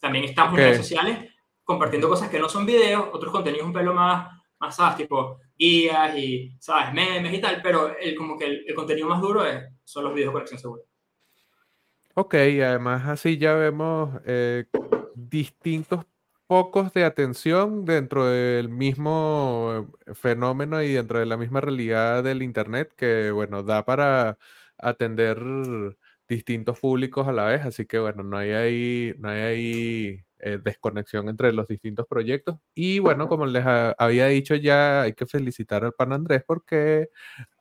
También 0.00 0.24
estamos 0.24 0.54
en 0.54 0.64
redes 0.64 0.78
sociales 0.78 1.18
compartiendo 1.62 2.08
cosas 2.08 2.30
que 2.30 2.38
no 2.38 2.48
son 2.48 2.64
videos, 2.64 3.10
otros 3.12 3.30
contenidos 3.30 3.66
un 3.66 3.74
pelo 3.74 3.92
más, 3.92 4.40
más 4.58 4.74
¿sabes? 4.74 4.96
Tipo 4.96 5.38
guías 5.58 6.16
y, 6.16 6.56
¿sabes? 6.58 6.94
Memes 6.94 7.34
y 7.34 7.42
tal, 7.42 7.60
pero 7.60 7.94
el, 7.98 8.14
como 8.14 8.38
que 8.38 8.46
el, 8.66 8.74
contenido 8.74 9.06
más 9.06 9.20
duro 9.20 9.44
es, 9.44 9.64
son 9.84 10.04
los 10.04 10.14
videos 10.14 10.30
de 10.30 10.32
conexión 10.32 10.58
segura. 10.58 10.82
Ok, 12.22 12.34
además 12.34 13.06
así 13.08 13.38
ya 13.38 13.54
vemos 13.54 14.20
eh, 14.26 14.66
distintos 15.14 16.04
pocos 16.46 16.92
de 16.92 17.04
atención 17.04 17.86
dentro 17.86 18.26
del 18.26 18.68
mismo 18.68 19.88
eh, 20.06 20.14
fenómeno 20.14 20.82
y 20.82 20.92
dentro 20.92 21.18
de 21.18 21.24
la 21.24 21.38
misma 21.38 21.62
realidad 21.62 22.22
del 22.22 22.42
Internet 22.42 22.92
que, 22.94 23.30
bueno, 23.30 23.62
da 23.62 23.86
para 23.86 24.36
atender 24.76 25.38
distintos 26.28 26.78
públicos 26.78 27.26
a 27.26 27.32
la 27.32 27.46
vez, 27.46 27.62
así 27.64 27.86
que, 27.86 27.98
bueno, 27.98 28.22
no 28.22 28.36
hay 28.36 28.50
ahí, 28.52 29.14
no 29.18 29.30
hay 29.30 29.40
ahí 29.40 30.24
eh, 30.42 30.58
desconexión 30.62 31.28
entre 31.28 31.52
los 31.52 31.68
distintos 31.68 32.06
proyectos. 32.06 32.56
Y 32.74 32.98
bueno, 32.98 33.28
como 33.28 33.46
les 33.46 33.64
había 33.66 34.26
dicho 34.26 34.54
ya, 34.54 35.02
hay 35.02 35.14
que 35.14 35.26
felicitar 35.26 35.84
al 35.84 35.92
pan 35.92 36.12
Andrés 36.12 36.42
porque 36.46 37.08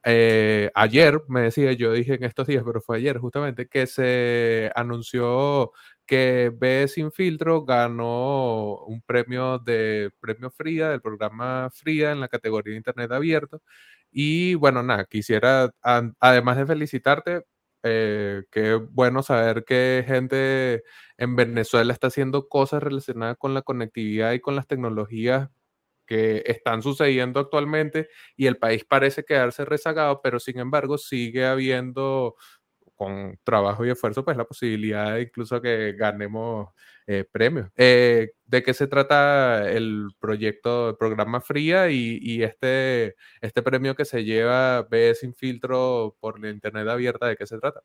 eh, 0.03 0.71
ayer, 0.75 1.21
me 1.27 1.41
decía, 1.41 1.73
yo 1.73 1.91
dije 1.93 2.15
en 2.15 2.23
estos 2.23 2.47
días, 2.47 2.63
pero 2.65 2.81
fue 2.81 2.97
ayer 2.97 3.17
justamente, 3.19 3.67
que 3.67 3.87
se 3.87 4.71
anunció 4.75 5.71
que 6.05 6.51
B 6.55 6.87
Sin 6.87 7.11
Filtro 7.11 7.63
ganó 7.65 8.77
un 8.85 9.01
premio 9.01 9.59
de 9.59 10.11
premio 10.19 10.49
Fría, 10.51 10.89
del 10.89 11.01
programa 11.01 11.69
Fría 11.71 12.11
en 12.11 12.19
la 12.19 12.27
categoría 12.29 12.71
de 12.71 12.77
Internet 12.77 13.11
abierto. 13.11 13.61
Y 14.11 14.55
bueno, 14.55 14.81
nada, 14.83 15.05
quisiera, 15.05 15.71
además 16.19 16.57
de 16.57 16.65
felicitarte, 16.65 17.43
eh, 17.83 18.43
qué 18.51 18.75
bueno 18.75 19.23
saber 19.23 19.63
que 19.65 20.03
gente 20.07 20.83
en 21.17 21.35
Venezuela 21.35 21.93
está 21.93 22.07
haciendo 22.07 22.47
cosas 22.49 22.83
relacionadas 22.83 23.37
con 23.37 23.53
la 23.53 23.61
conectividad 23.61 24.33
y 24.33 24.39
con 24.41 24.55
las 24.55 24.67
tecnologías 24.67 25.49
que 26.07 26.43
están 26.47 26.81
sucediendo 26.81 27.39
actualmente 27.39 28.09
y 28.35 28.47
el 28.47 28.57
país 28.57 28.83
parece 28.85 29.23
quedarse 29.25 29.65
rezagado, 29.65 30.21
pero 30.23 30.39
sin 30.39 30.59
embargo 30.59 30.97
sigue 30.97 31.45
habiendo 31.45 32.35
con 32.99 33.39
trabajo 33.45 33.85
y 33.85 33.89
esfuerzo 33.89 34.25
pues 34.25 34.35
la 34.35 34.43
posibilidad 34.43 35.13
de 35.13 35.21
incluso 35.21 35.61
que 35.61 35.93
ganemos 35.93 36.67
eh, 37.07 37.23
premios. 37.23 37.69
Eh, 37.77 38.31
¿De 38.45 38.61
qué 38.61 38.73
se 38.73 38.87
trata 38.87 39.71
el 39.71 40.09
proyecto, 40.19 40.89
el 40.89 40.97
programa 40.97 41.39
Fría 41.39 41.89
y, 41.89 42.43
este, 42.43 43.15
este 43.39 43.61
premio 43.61 43.95
que 43.95 44.03
se 44.03 44.25
lleva 44.25 44.81
B 44.81 45.15
sin 45.15 45.33
filtro 45.33 46.17
por 46.19 46.41
la 46.41 46.49
Internet 46.49 46.89
abierta? 46.89 47.27
¿De 47.27 47.37
qué 47.37 47.47
se 47.47 47.57
trata? 47.57 47.81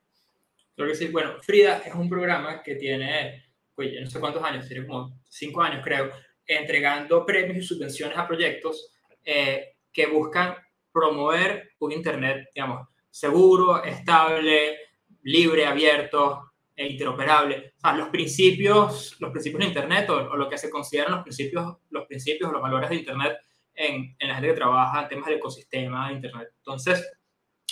Creo 0.75 0.89
que 0.89 0.97
sí. 0.97 1.07
Bueno, 1.07 1.41
Frida 1.43 1.79
es 1.87 1.95
un 1.95 2.09
programa 2.09 2.61
que 2.61 2.75
tiene, 2.75 3.45
pues, 3.73 3.93
no 4.01 4.11
sé 4.11 4.19
cuántos 4.19 4.43
años, 4.43 4.67
tiene 4.67 4.85
como 4.85 5.17
cinco 5.29 5.63
años 5.63 5.83
creo, 5.85 6.11
entregando 6.45 7.25
premios 7.25 7.59
y 7.59 7.63
subvenciones 7.63 8.19
a 8.19 8.27
proyectos 8.27 8.93
eh, 9.25 9.77
que 9.93 10.09
buscan 10.09 10.57
promover 10.91 11.71
un 11.79 11.93
Internet, 11.93 12.49
digamos, 12.53 12.89
seguro, 13.09 13.85
estable, 13.85 14.77
libre, 15.25 15.67
abierto, 15.67 16.53
e 16.77 16.87
interoperable. 16.89 17.73
O 17.77 17.81
sea, 17.81 17.95
los 17.95 18.09
principios, 18.09 19.17
los 19.21 19.31
principios 19.31 19.61
de 19.61 19.67
Internet 19.67 20.11
o, 20.11 20.37
lo 20.37 20.49
que 20.49 20.59
se 20.59 20.71
consideran 20.71 21.13
los 21.13 21.23
principios, 21.23 21.77
los 21.91 22.07
principios 22.07 22.53
los 22.53 22.63
valores 22.63 22.91
de 22.91 22.97
Internet 22.97 23.37
en, 23.75 24.17
en 24.19 24.29
la 24.29 24.35
gente 24.35 24.49
que 24.49 24.55
trabaja 24.55 25.03
en 25.03 25.09
temas 25.09 25.27
del 25.27 25.37
ecosistema 25.37 26.09
de 26.09 26.15
Internet. 26.15 26.49
Entonces, 26.57 27.13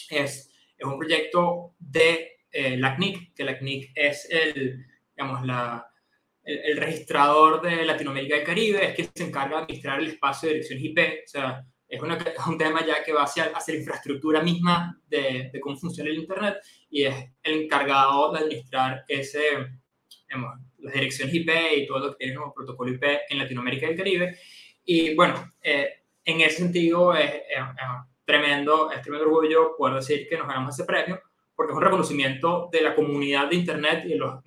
es, 0.09 0.51
es 0.77 0.87
un 0.87 0.99
proyecto 0.99 1.75
de 1.79 2.38
eh, 2.51 2.77
la 2.77 2.97
CNIC, 2.97 3.35
que 3.35 3.45
la 3.45 3.59
CNIC 3.59 3.93
es 3.95 4.29
el, 4.31 4.87
digamos, 5.17 5.45
la, 5.47 5.87
el, 6.45 6.77
registrador 6.77 7.62
de 7.62 7.85
Latinoamérica 7.85 8.37
y 8.37 8.41
el 8.41 8.47
Caribe, 8.47 8.87
es 8.87 8.95
que 8.95 9.09
se 9.15 9.27
encarga 9.27 9.57
de 9.57 9.62
administrar 9.62 10.01
el 10.01 10.09
espacio 10.09 10.49
de 10.49 10.55
direcciones 10.57 10.85
IP. 10.85 10.99
O 10.99 11.29
sea, 11.29 11.67
es, 11.92 12.46
un 12.46 12.57
tema 12.57 12.85
ya 12.87 13.05
que 13.05 13.12
va 13.12 13.24
hacia, 13.24 13.44
hacia 13.55 13.74
la 13.74 13.81
infraestructura 13.81 14.40
misma 14.40 14.98
de, 15.07 15.50
de, 15.52 15.61
cómo 15.61 15.76
funciona 15.76 16.09
el 16.09 16.18
Internet 16.18 16.57
y 16.88 17.05
es 17.05 17.14
el 17.42 17.64
encargado 17.64 18.33
de 18.33 18.38
administrar 18.38 19.05
ese, 19.07 19.40
digamos, 20.26 20.59
las 20.78 20.94
direcciones 20.94 21.35
IP 21.35 21.50
y 21.76 21.87
todo 21.87 21.98
lo 21.98 22.11
que 22.12 22.24
tiene 22.24 22.37
como 22.37 22.55
protocolo 22.55 22.92
IP 22.92 23.05
en 23.28 23.38
Latinoamérica 23.38 23.87
y 23.87 23.90
el 23.90 23.96
Caribe. 23.96 24.38
Y 24.85 25.14
bueno, 25.14 25.52
eh, 25.62 26.05
en 26.24 26.40
ese 26.40 26.59
sentido 26.59 27.14
es, 27.14 27.31
tremendo, 28.24 28.90
es 28.90 29.02
tremendo 29.02 29.26
orgullo 29.26 29.76
poder 29.76 29.96
decir 29.96 30.26
que 30.28 30.38
nos 30.38 30.48
ganamos 30.48 30.74
ese 30.74 30.87
premio, 30.87 31.20
porque 31.55 31.72
es 31.72 31.76
un 31.76 31.83
reconocimiento 31.83 32.70
de 32.72 32.81
la 32.81 32.94
comunidad 32.94 33.50
de 33.50 33.57
Internet 33.57 34.05
y 34.07 34.11
de, 34.11 34.16
los, 34.16 34.42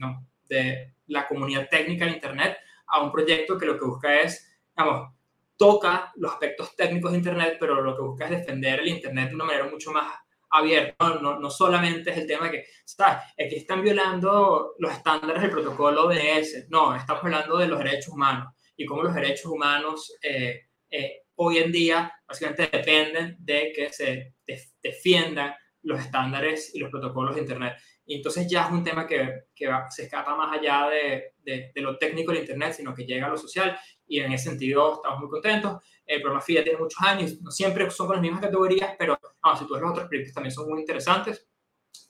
de 0.50 0.94
la 1.08 1.28
comunidad 1.28 1.70
técnica 1.70 2.06
de 2.06 2.12
Internet 2.14 2.58
a 2.88 3.04
un 3.04 3.12
proyecto 3.12 3.56
que 3.56 3.68
lo 3.68 3.78
que 3.78 3.86
busca 3.86 4.20
es, 4.22 4.52
digamos, 4.76 5.15
toca 5.58 6.12
los 6.16 6.32
aspectos 6.32 6.76
técnicos 6.76 7.12
de 7.12 7.18
Internet, 7.18 7.58
pero 7.60 7.82
lo 7.82 7.96
que 7.96 8.02
busca 8.02 8.26
es 8.26 8.32
defender 8.32 8.80
el 8.80 8.88
Internet 8.88 9.30
de 9.30 9.36
una 9.36 9.46
manera 9.46 9.68
mucho 9.68 9.92
más 9.92 10.14
abierta. 10.50 11.20
No, 11.22 11.40
no, 11.40 11.50
solamente 11.50 12.12
es 12.12 12.18
el 12.18 12.28
tema 12.28 12.46
de 12.46 12.52
que, 12.52 12.66
¿sabes? 12.84 13.24
Es 13.36 13.50
que 13.50 13.60
están 13.60 13.82
violando 13.82 14.76
los 14.80 14.92
estándares 14.92 15.42
del 15.42 15.52
protocolo 15.52 16.08
DNS. 16.08 16.70
No, 16.70 16.96
estamos 16.96 17.24
hablando 17.24 17.58
de 17.58 17.68
los 17.68 17.80
derechos 17.80 18.10
humanos 18.10 18.54
y 18.76 18.86
cómo 18.86 19.04
los 19.04 19.16
derechos 19.16 19.46
humanos 19.46 20.18
eh, 20.22 20.68
eh, 20.90 21.22
hoy 21.36 21.58
en 21.58 21.72
día 21.72 22.12
básicamente 22.28 22.70
dependen 22.72 23.38
de 23.40 23.72
que 23.74 23.92
se 23.92 24.34
defiendan 24.82 25.54
los 25.84 26.00
estándares 26.00 26.74
y 26.74 26.80
los 26.80 26.90
protocolos 26.90 27.36
de 27.36 27.42
Internet. 27.42 27.76
Y 28.08 28.18
entonces 28.18 28.48
ya 28.50 28.66
es 28.66 28.72
un 28.72 28.84
tema 28.84 29.08
que, 29.08 29.46
que 29.56 29.68
se 29.90 30.04
escapa 30.04 30.36
más 30.36 30.58
allá 30.58 30.88
de, 30.90 31.34
de, 31.40 31.72
de, 31.74 31.82
lo 31.82 31.98
técnico 31.98 32.32
del 32.32 32.42
Internet, 32.42 32.74
sino 32.74 32.94
que 32.94 33.06
llega 33.06 33.26
a 33.26 33.30
lo 33.30 33.38
social 33.38 33.78
y 34.08 34.20
en 34.20 34.32
ese 34.32 34.50
sentido 34.50 34.96
estamos 34.96 35.20
muy 35.20 35.30
contentos. 35.30 35.84
El 36.06 36.22
programa 36.22 36.42
FIA 36.42 36.64
tiene 36.64 36.80
muchos 36.80 37.02
años, 37.02 37.42
no 37.42 37.52
siempre 37.52 37.90
son 37.90 38.08
con 38.08 38.18
las 38.18 38.22
mismas 38.22 38.42
categorías, 38.42 38.96
pero 38.98 39.18
vamos, 39.42 39.60
si 39.60 39.66
tú 39.66 39.74
ves 39.74 39.82
los 39.82 39.92
otros 39.92 40.08
proyectos 40.08 40.34
también 40.34 40.54
son 40.54 40.70
muy 40.70 40.80
interesantes. 40.80 41.48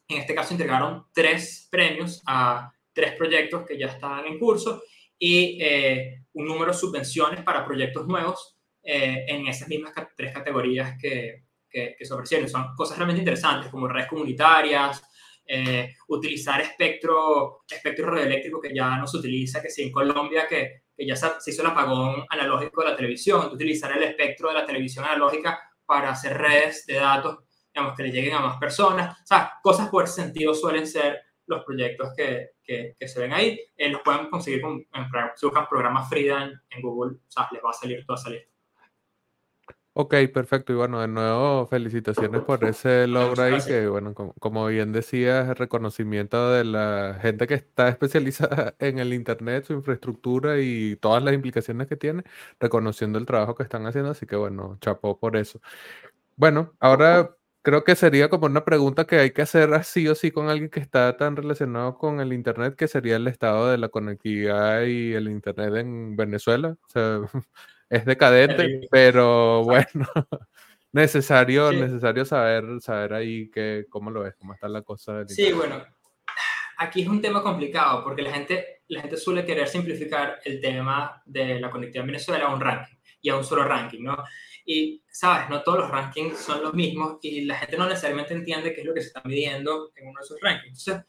En 0.08 0.18
este 0.18 0.36
caso 0.36 0.54
entregaron 0.54 1.06
tres 1.14 1.68
premios 1.72 2.22
a 2.28 2.72
tres 2.94 3.14
proyectos 3.14 3.66
que 3.66 3.78
ya 3.78 3.88
estaban 3.88 4.26
en 4.26 4.40
curso 4.40 4.84
y 5.18 5.58
eh, 5.62 6.26
un 6.34 6.46
número 6.46 6.72
de 6.72 6.78
subvenciones 6.78 7.44
para 7.44 7.66
proyectos 7.66 8.06
nuevos 8.06 8.58
eh, 8.84 9.26
en 9.28 9.48
esas 9.48 9.68
mismas 9.68 9.94
tres 10.16 10.34
categorías 10.34 10.98
que, 11.02 11.46
que, 11.70 11.96
que, 11.98 12.06
se 12.06 12.14
ofrecieron. 12.14 12.48
Son 12.48 12.76
cosas 12.76 12.98
realmente 12.98 13.22
interesantes 13.22 13.72
como 13.72 13.88
redes 13.88 14.08
comunitarias, 14.08 15.02
eh, 15.48 15.94
utilizar 16.08 16.60
espectro, 16.62 17.64
espectro 17.70 18.08
radioeléctrico 18.10 18.60
que 18.60 18.74
ya 18.74 18.98
no 18.98 19.06
se 19.06 19.18
utiliza, 19.18 19.62
que 19.62 19.70
si 19.70 19.84
en 19.84 19.92
Colombia 19.92 20.48
que 20.48 20.85
que 20.96 21.06
ya 21.06 21.16
se, 21.16 21.28
hizo 21.48 21.62
el 21.62 21.70
apagón 21.70 22.26
analógico 22.30 22.82
de 22.84 22.92
la 22.92 22.96
televisión, 22.96 23.48
utilizar 23.52 23.96
el 23.96 24.04
espectro 24.04 24.50
de 24.50 24.56
la 24.56 24.66
televisión 24.66 25.06
analógica 25.06 25.60
para 25.86 26.12
hacer 26.12 26.38
redes 26.38 26.86
de 26.86 26.96
datos, 26.96 27.40
digamos, 27.74 27.96
que 27.96 28.04
le 28.04 28.12
lleguen 28.12 28.36
a 28.36 28.40
más 28.40 28.58
personas. 28.58 29.20
O 29.22 29.26
sea, 29.26 29.54
cosas 29.62 29.90
por 29.90 30.06
ese 30.06 30.22
sentido 30.22 30.54
suelen 30.54 30.88
ser 30.88 31.22
los 31.48 31.64
proyectos 31.64 32.10
que, 32.16 32.52
que, 32.64 33.08
se 33.08 33.20
ven 33.20 33.34
ahí. 33.34 33.60
Eh, 33.76 33.90
los 33.90 34.02
pueden 34.02 34.30
conseguir 34.30 34.62
con, 34.62 34.74
en, 34.74 35.06
si 35.36 35.46
buscan 35.46 35.68
programas 35.68 36.10
Frida 36.10 36.44
en, 36.44 36.54
en, 36.70 36.82
Google, 36.82 37.18
o 37.18 37.32
sea, 37.32 37.48
les 37.52 37.64
va 37.64 37.70
a 37.70 37.74
salir 37.74 38.06
toda 38.06 38.20
esa 38.20 38.30
lista. 38.30 38.55
Ok, 39.98 40.14
perfecto. 40.34 40.74
Y 40.74 40.76
bueno, 40.76 41.00
de 41.00 41.08
nuevo, 41.08 41.68
felicitaciones 41.68 42.42
por 42.42 42.66
ese 42.66 43.08
logro 43.08 43.44
ahí, 43.44 43.60
que 43.66 43.88
bueno, 43.88 44.14
como, 44.14 44.66
bien 44.68 44.92
decías, 44.92 45.48
el 45.48 45.56
reconocimiento 45.56 46.52
de 46.52 46.66
la 46.66 47.18
gente 47.22 47.48
que 47.48 47.54
está 47.54 47.88
especializada 47.88 48.76
en 48.80 49.00
el 49.00 49.14
Internet, 49.14 49.64
su 49.64 49.72
infraestructura 49.72 50.60
y 50.60 50.98
todas 50.98 51.24
las 51.24 51.34
implicaciones 51.34 51.88
que 51.88 51.96
tiene, 51.96 52.24
reconociendo 52.60 53.18
el 53.18 53.26
trabajo 53.26 53.56
que 53.56 53.64
están 53.64 53.86
haciendo. 53.86 54.12
Así 54.12 54.26
que 54.26 54.36
bueno, 54.36 54.78
chapó 54.82 55.18
por 55.18 55.38
eso. 55.38 55.62
Bueno, 56.36 56.74
ahora 56.82 57.36
creo 57.62 57.86
que 57.86 57.96
sería 57.96 58.30
como 58.30 58.48
una 58.48 58.66
pregunta 58.66 59.06
que 59.06 59.20
hay 59.20 59.32
que 59.32 59.44
hacer 59.44 59.74
así 59.74 60.08
o 60.10 60.16
sí 60.16 60.32
con 60.32 60.50
alguien 60.50 60.70
que 60.70 60.82
está 60.82 61.16
tan 61.18 61.38
relacionado 61.38 61.98
con 61.98 62.20
el 62.20 62.34
Internet, 62.34 62.76
que 62.76 62.90
sería 62.90 63.16
el 63.16 63.28
estado 63.30 63.72
de 63.72 63.78
la 63.78 63.90
conectividad 63.90 64.84
y 64.84 65.14
el 65.14 65.30
Internet 65.30 65.76
en 65.76 66.18
Venezuela. 66.18 66.78
O 66.86 66.90
sea, 66.90 67.22
es 67.89 68.06
decadente, 68.06 68.88
pero 68.89 69.63
bueno, 69.63 69.86
necesario, 70.91 71.71
necesario 71.71 72.26
saber, 72.26 72.82
saber 72.82 73.13
ahí 73.13 73.50
que, 73.50 73.86
cómo 73.89 74.10
lo 74.12 74.21
ves, 74.24 74.36
cómo 74.36 74.54
está 74.54 74.67
la 74.67 74.82
cosa. 74.82 75.28
sí, 75.28 75.52
bueno, 75.52 75.84
aquí 76.78 77.02
es 77.02 77.08
un 77.08 77.21
tema 77.21 77.41
complicado 77.41 78.04
porque 78.04 78.21
la 78.21 78.32
gente, 78.32 78.82
la 78.88 79.02
gente 79.02 79.17
suele 79.17 79.45
querer 79.45 79.67
simplificar 79.67 80.39
el 80.43 80.60
tema 80.60 81.21
de 81.26 81.60
la 81.60 81.69
conectividad 81.69 82.04
en 82.04 82.08
Venezuela 82.08 82.45
a 82.45 82.54
un 82.54 82.62
ranking 82.62 82.95
y 83.21 83.30
a 83.30 83.36
un 83.36 83.43
solo 83.43 83.63
ranking, 83.63 84.04
¿no? 84.04 84.24
Y, 84.65 85.04
sabes, 85.08 85.50
no 85.50 85.62
todos 85.62 85.80
los 85.80 85.91
rankings 85.91 86.39
son 86.39 86.63
los 86.63 86.74
mismos 86.74 87.19
y 87.21 87.41
la 87.41 87.56
gente 87.56 87.78
no 87.78 87.88
necesariamente 87.88 88.34
entiende 88.34 88.74
qué 88.74 88.82
es 88.82 88.88
lo 88.88 88.93
que 88.93 89.02
se 89.02 89.08
está 89.08 89.21
midiendo 89.24 89.91
en 89.95 90.08
uno 90.08 90.19
de 90.19 90.26
esos 90.26 90.41
rankings. 90.41 90.88
Entonces, 90.88 91.06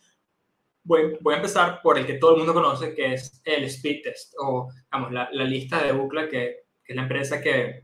voy, 0.83 1.17
voy 1.21 1.35
a 1.35 1.39
empezar 1.39 1.81
por 1.83 1.99
el 1.99 2.07
que 2.07 2.15
todo 2.15 2.33
el 2.33 2.39
mundo 2.39 2.53
conoce, 2.53 2.95
que 2.95 3.15
es 3.15 3.41
el 3.45 3.65
speed 3.65 4.03
test 4.03 4.35
o, 4.39 4.69
digamos, 4.91 5.13
la, 5.13 5.29
la 5.33 5.45
lista 5.45 5.83
de 5.83 5.93
bucle 5.93 6.29
que 6.29 6.66
que 6.87 6.93
es 6.93 6.97
la 6.97 7.03
empresa 7.03 7.41
que, 7.41 7.83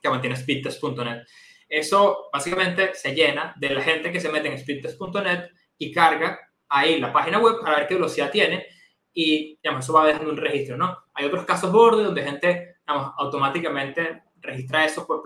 que 0.00 0.08
mantiene 0.08 0.36
speedtest.net. 0.36 1.22
Eso 1.68 2.28
básicamente 2.32 2.94
se 2.94 3.14
llena 3.14 3.54
de 3.58 3.70
la 3.70 3.82
gente 3.82 4.10
que 4.10 4.20
se 4.20 4.30
mete 4.30 4.48
en 4.48 4.58
speedtest.net 4.58 5.50
y 5.76 5.92
carga 5.92 6.38
ahí 6.68 7.00
la 7.00 7.12
página 7.12 7.38
web 7.38 7.60
para 7.60 7.78
ver 7.78 7.88
qué 7.88 7.94
velocidad 7.94 8.30
tiene 8.30 8.66
y 9.12 9.58
digamos, 9.62 9.84
eso 9.84 9.92
va 9.92 10.06
dejando 10.06 10.30
un 10.30 10.36
registro, 10.36 10.76
¿no? 10.76 10.96
Hay 11.14 11.26
otros 11.26 11.44
casos 11.44 11.72
borde 11.72 12.04
donde 12.04 12.22
gente 12.22 12.76
digamos, 12.86 13.12
automáticamente 13.18 14.22
registra 14.40 14.84
eso 14.84 15.06
por 15.06 15.22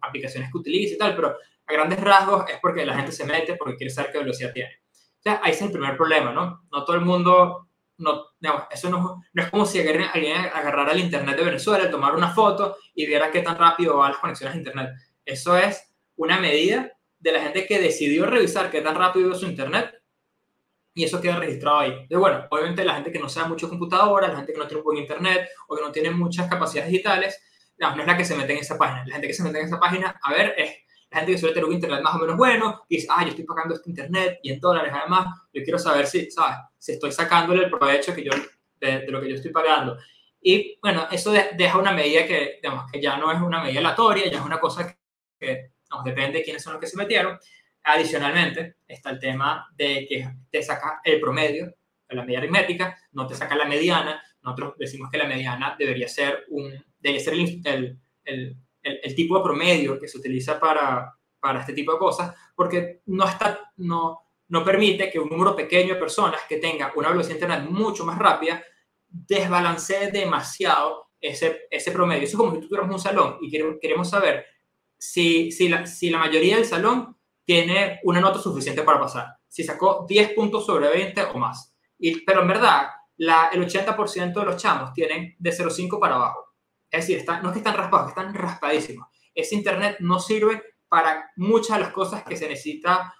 aplicaciones 0.00 0.50
que 0.50 0.58
utiliza 0.58 0.94
y 0.94 0.98
tal, 0.98 1.14
pero 1.14 1.36
a 1.66 1.72
grandes 1.72 2.00
rasgos 2.00 2.48
es 2.50 2.58
porque 2.60 2.84
la 2.84 2.96
gente 2.96 3.12
se 3.12 3.24
mete 3.24 3.54
porque 3.54 3.76
quiere 3.76 3.92
saber 3.92 4.12
qué 4.12 4.18
velocidad 4.18 4.52
tiene. 4.52 4.80
O 4.92 5.22
sea, 5.22 5.40
ahí 5.42 5.52
es 5.52 5.62
el 5.62 5.70
primer 5.70 5.96
problema, 5.96 6.32
¿no? 6.32 6.66
No 6.72 6.84
todo 6.84 6.96
el 6.96 7.04
mundo 7.04 7.69
no, 8.00 8.26
digamos, 8.40 8.64
eso 8.70 8.90
no, 8.90 9.22
no, 9.32 9.42
es 9.42 9.50
como 9.50 9.66
si 9.66 9.80
alguien 9.80 10.02
agarrara 10.52 10.92
el 10.92 11.00
Internet 11.00 11.36
de 11.36 11.44
Venezuela, 11.44 11.90
tomara 11.90 12.16
una 12.16 12.32
foto 12.32 12.76
y 12.94 13.06
viera 13.06 13.30
qué 13.30 13.42
tan 13.42 13.56
rápido 13.56 13.98
van 13.98 14.12
las 14.12 14.20
conexiones 14.20 14.54
a 14.54 14.58
Internet. 14.58 14.90
Eso 15.24 15.56
es 15.56 15.94
una 16.16 16.40
medida 16.40 16.92
de 17.18 17.32
la 17.32 17.40
gente 17.40 17.66
que 17.66 17.78
decidió 17.78 18.26
revisar 18.26 18.70
qué 18.70 18.80
tan 18.80 18.94
rápido 18.94 19.32
es 19.32 19.38
su 19.38 19.46
Internet 19.46 19.94
y 20.94 21.04
eso 21.04 21.20
queda 21.20 21.36
registrado 21.36 21.80
ahí. 21.80 21.90
Entonces, 21.90 22.18
bueno, 22.18 22.46
obviamente 22.50 22.84
la 22.84 22.94
gente 22.94 23.12
que 23.12 23.18
no 23.18 23.28
sabe 23.28 23.48
mucho 23.48 23.68
computadora, 23.68 24.28
la 24.28 24.36
gente 24.36 24.52
que 24.52 24.58
no 24.58 24.66
tiene 24.66 24.80
un 24.80 24.84
buen 24.84 24.98
Internet 24.98 25.48
o 25.68 25.76
que 25.76 25.82
no 25.82 25.92
tiene 25.92 26.10
muchas 26.10 26.48
capacidades 26.48 26.90
digitales, 26.90 27.40
no, 27.78 27.94
no 27.94 28.02
es 28.02 28.06
la 28.06 28.16
que 28.16 28.24
se 28.24 28.34
mete 28.34 28.52
en 28.54 28.58
esa 28.58 28.76
página. 28.76 29.04
La 29.06 29.14
gente 29.14 29.28
que 29.28 29.34
se 29.34 29.42
mete 29.42 29.60
en 29.60 29.66
esa 29.66 29.78
página, 29.78 30.18
a 30.22 30.32
ver, 30.32 30.54
es 30.56 30.76
la 31.10 31.18
gente 31.18 31.32
que 31.32 31.38
suele 31.38 31.54
tener 31.54 31.68
un 31.68 31.74
internet 31.74 32.02
más 32.02 32.14
o 32.14 32.18
menos 32.18 32.36
bueno 32.36 32.84
y 32.88 32.96
dice, 32.96 33.08
ah, 33.10 33.22
yo 33.24 33.30
estoy 33.30 33.44
pagando 33.44 33.74
este 33.74 33.90
internet 33.90 34.38
y 34.42 34.52
en 34.52 34.60
dólares 34.60 34.92
además, 34.94 35.26
yo 35.52 35.62
quiero 35.62 35.78
saber 35.78 36.06
si, 36.06 36.30
¿sabes? 36.30 36.56
Si 36.78 36.92
estoy 36.92 37.10
sacándole 37.10 37.64
el 37.64 37.70
provecho 37.70 38.14
que 38.14 38.24
yo, 38.24 38.32
de, 38.78 39.06
lo 39.08 39.20
que 39.20 39.28
yo 39.28 39.34
estoy 39.34 39.50
pagando. 39.50 39.98
Y 40.40 40.78
bueno, 40.80 41.08
eso 41.10 41.32
deja 41.32 41.78
una 41.78 41.92
medida 41.92 42.26
que, 42.26 42.60
digamos, 42.62 42.90
que 42.90 43.00
ya 43.00 43.16
no 43.16 43.30
es 43.30 43.40
una 43.40 43.62
medida 43.62 43.80
aleatoria, 43.80 44.30
ya 44.30 44.38
es 44.38 44.44
una 44.44 44.60
cosa 44.60 44.96
que, 45.38 45.72
nos 45.90 46.04
depende 46.04 46.38
de 46.38 46.44
quiénes 46.44 46.62
son 46.62 46.74
los 46.74 46.80
que 46.80 46.86
se 46.86 46.96
metieron. 46.96 47.36
Adicionalmente, 47.82 48.76
está 48.86 49.10
el 49.10 49.18
tema 49.18 49.66
de 49.74 50.06
que 50.08 50.28
te 50.48 50.62
saca 50.62 51.00
el 51.02 51.20
promedio, 51.20 51.74
la 52.08 52.22
medida 52.22 52.38
aritmética, 52.38 52.96
no 53.12 53.26
te 53.26 53.34
saca 53.34 53.56
la 53.56 53.64
mediana. 53.64 54.22
Nosotros 54.42 54.74
decimos 54.78 55.10
que 55.10 55.18
la 55.18 55.26
mediana 55.26 55.74
debería 55.76 56.06
ser, 56.06 56.44
un, 56.50 56.72
debería 57.00 57.24
ser 57.24 57.34
el, 57.34 57.60
el 57.64 57.98
el, 58.24 58.56
tipo 59.14 59.36
de 59.38 59.44
promedio 59.44 59.98
que 59.98 60.08
se 60.08 60.18
utiliza 60.18 60.58
para, 60.58 61.14
para 61.38 61.60
este 61.60 61.72
tipo 61.72 61.92
de 61.92 61.98
cosas, 61.98 62.34
porque 62.54 63.02
no, 63.06 63.26
está, 63.26 63.72
no, 63.78 64.20
no 64.48 64.64
permite 64.64 65.10
que 65.10 65.18
un 65.18 65.28
número 65.28 65.54
pequeño 65.56 65.94
de 65.94 66.00
personas 66.00 66.42
que 66.48 66.56
tenga 66.56 66.92
una 66.96 67.10
velocidad 67.10 67.38
de 67.38 67.46
internet 67.46 67.70
mucho 67.70 68.04
más 68.04 68.18
rápida 68.18 68.62
desbalancee 69.08 70.10
demasiado 70.10 71.10
ese, 71.20 71.62
ese 71.70 71.92
promedio. 71.92 72.24
Eso 72.24 72.32
es 72.32 72.36
como 72.36 72.54
si 72.54 72.60
tú 72.60 72.68
tuvieras 72.68 72.90
un 72.90 72.98
salón 72.98 73.38
y 73.40 73.50
queremos, 73.50 74.08
saber 74.08 74.46
si, 74.96 75.50
si, 75.52 75.68
la, 75.68 75.86
si 75.86 76.10
la 76.10 76.18
mayoría 76.18 76.56
del 76.56 76.64
salón 76.64 77.16
tiene 77.44 78.00
una 78.04 78.20
nota 78.20 78.38
suficiente 78.38 78.82
para 78.82 79.00
pasar, 79.00 79.26
si 79.48 79.64
sacó 79.64 80.06
10 80.08 80.34
puntos 80.34 80.64
sobre 80.64 80.88
20 80.88 81.22
o 81.34 81.38
más. 81.38 81.74
Pero 81.98 82.42
en 82.42 82.48
verdad, 82.48 82.88
la, 83.16 83.50
el 83.52 83.66
80% 83.66 84.32
de 84.32 84.44
los 84.44 84.56
chamos 84.56 84.92
tienen 84.92 85.34
de 85.38 85.50
0,5 85.50 85.98
para 85.98 86.14
abajo. 86.14 86.49
Es 86.90 87.06
decir, 87.06 87.24
no 87.42 87.48
es 87.48 87.52
que 87.52 87.58
están 87.58 87.76
raspados, 87.76 88.08
están 88.08 88.34
raspadísimos. 88.34 89.08
Ese 89.34 89.54
Internet 89.54 89.96
no 90.00 90.18
sirve 90.18 90.62
para 90.88 91.30
muchas 91.36 91.76
de 91.76 91.84
las 91.84 91.92
cosas 91.92 92.24
que 92.24 92.36
se 92.36 92.48
necesita 92.48 93.14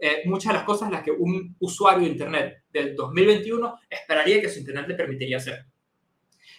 eh, 0.00 0.22
muchas 0.26 0.52
de 0.52 0.58
las 0.58 0.64
cosas 0.64 0.90
las 0.90 1.02
que 1.02 1.10
un 1.10 1.56
usuario 1.58 2.04
de 2.04 2.12
Internet 2.12 2.64
del 2.70 2.94
2021 2.94 3.80
esperaría 3.90 4.40
que 4.40 4.48
su 4.48 4.60
Internet 4.60 4.86
le 4.88 4.94
permitiría 4.94 5.38
hacer. 5.38 5.66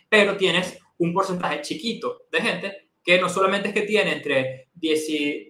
Pero 0.10 0.36
tienes 0.36 0.78
un 0.98 1.14
porcentaje 1.14 1.62
chiquito 1.62 2.24
de 2.32 2.42
gente 2.42 2.90
que 3.02 3.20
no 3.20 3.30
solamente 3.30 3.70
es 3.70 3.74
que 3.74 3.84
tiene 3.84 4.14
entre, 4.14 4.70
10 4.74 5.06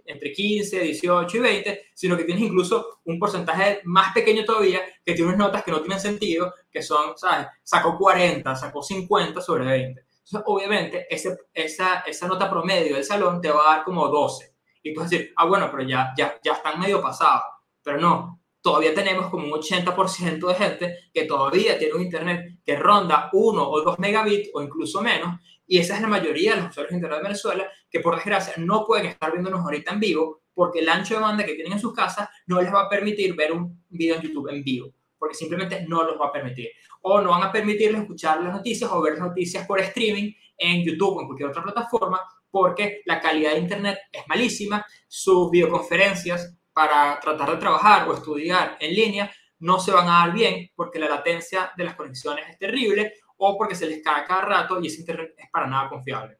entre 0.05 0.31
15, 0.31 0.81
18 0.81 1.37
y 1.37 1.39
20, 1.39 1.81
sino 1.95 2.15
que 2.15 2.23
tienes 2.23 2.43
incluso 2.43 2.99
un 3.05 3.17
porcentaje 3.17 3.81
más 3.85 4.13
pequeño 4.13 4.45
todavía 4.45 4.81
que 5.03 5.13
tiene 5.13 5.29
unas 5.29 5.39
notas 5.39 5.63
que 5.63 5.71
no 5.71 5.81
tienen 5.81 5.99
sentido, 5.99 6.53
que 6.71 6.83
son, 6.83 7.17
¿sabes? 7.17 7.47
Sacó 7.63 7.97
40, 7.97 8.55
sacó 8.55 8.83
50 8.83 9.41
sobre 9.41 9.65
20. 9.65 10.05
Entonces, 10.29 10.43
obviamente, 10.45 11.07
ese, 11.09 11.37
esa, 11.53 12.01
esa 12.01 12.27
nota 12.27 12.49
promedio 12.49 12.95
del 12.95 13.03
salón 13.03 13.41
te 13.41 13.49
va 13.49 13.61
a 13.61 13.75
dar 13.75 13.83
como 13.83 14.07
12. 14.07 14.55
Y 14.83 14.93
tú 14.93 14.99
vas 14.99 15.07
a 15.07 15.09
decir, 15.09 15.33
ah, 15.35 15.45
bueno, 15.45 15.69
pero 15.71 15.83
ya, 15.83 16.13
ya, 16.15 16.39
ya 16.43 16.53
están 16.53 16.79
medio 16.79 17.01
pasados. 17.01 17.43
Pero 17.81 17.99
no, 17.99 18.39
todavía 18.61 18.93
tenemos 18.93 19.29
como 19.29 19.45
un 19.45 19.59
80% 19.59 20.47
de 20.47 20.53
gente 20.53 20.97
que 21.11 21.25
todavía 21.25 21.79
tiene 21.79 21.95
un 21.95 22.03
internet 22.03 22.59
que 22.63 22.75
ronda 22.75 23.31
1 23.33 23.69
o 23.69 23.81
2 23.81 23.97
megabits 23.97 24.51
o 24.53 24.61
incluso 24.61 25.01
menos. 25.01 25.39
Y 25.65 25.79
esa 25.79 25.95
es 25.95 26.01
la 26.01 26.07
mayoría 26.07 26.51
de 26.55 26.61
los 26.61 26.69
usuarios 26.69 26.91
de 26.91 26.97
internet 26.97 27.19
de 27.19 27.23
Venezuela 27.23 27.71
que 27.89 27.99
por 27.99 28.15
desgracia 28.15 28.53
no 28.57 28.85
pueden 28.85 29.07
estar 29.07 29.31
viéndonos 29.31 29.61
ahorita 29.61 29.93
en 29.93 29.99
vivo 29.99 30.41
porque 30.53 30.79
el 30.79 30.89
ancho 30.89 31.15
de 31.15 31.21
banda 31.21 31.45
que 31.45 31.53
tienen 31.53 31.73
en 31.73 31.79
sus 31.79 31.93
casas 31.93 32.29
no 32.45 32.61
les 32.61 32.71
va 32.71 32.81
a 32.81 32.89
permitir 32.89 33.35
ver 33.35 33.51
un 33.51 33.83
video 33.89 34.17
en 34.17 34.21
YouTube 34.21 34.49
en 34.49 34.63
vivo, 34.63 34.93
porque 35.19 35.35
simplemente 35.35 35.85
no 35.87 36.03
los 36.03 36.19
va 36.19 36.27
a 36.27 36.31
permitir. 36.31 36.69
O 37.01 37.21
no 37.21 37.29
van 37.29 37.43
a 37.43 37.51
permitirles 37.51 38.01
escuchar 38.01 38.41
las 38.41 38.53
noticias 38.53 38.89
o 38.91 39.01
ver 39.01 39.13
las 39.13 39.27
noticias 39.27 39.67
por 39.67 39.79
streaming 39.79 40.31
en 40.57 40.83
YouTube 40.83 41.17
o 41.17 41.21
en 41.21 41.27
cualquier 41.27 41.49
otra 41.49 41.63
plataforma 41.63 42.21
porque 42.51 43.01
la 43.05 43.19
calidad 43.19 43.51
de 43.51 43.59
Internet 43.59 43.99
es 44.11 44.23
malísima, 44.27 44.85
sus 45.07 45.51
videoconferencias 45.51 46.55
para 46.73 47.19
tratar 47.19 47.51
de 47.51 47.57
trabajar 47.57 48.07
o 48.07 48.13
estudiar 48.13 48.77
en 48.79 48.95
línea 48.95 49.31
no 49.59 49.79
se 49.79 49.91
van 49.91 50.07
a 50.07 50.25
dar 50.25 50.33
bien 50.33 50.69
porque 50.75 50.99
la 50.99 51.09
latencia 51.09 51.71
de 51.75 51.83
las 51.83 51.95
conexiones 51.95 52.45
es 52.49 52.57
terrible 52.57 53.13
o 53.37 53.57
porque 53.57 53.75
se 53.75 53.87
les 53.87 54.01
cae 54.01 54.25
cada 54.25 54.41
rato 54.41 54.79
y 54.81 54.87
ese 54.87 55.01
internet 55.01 55.33
es 55.37 55.49
para 55.51 55.67
nada 55.67 55.89
confiable. 55.89 56.37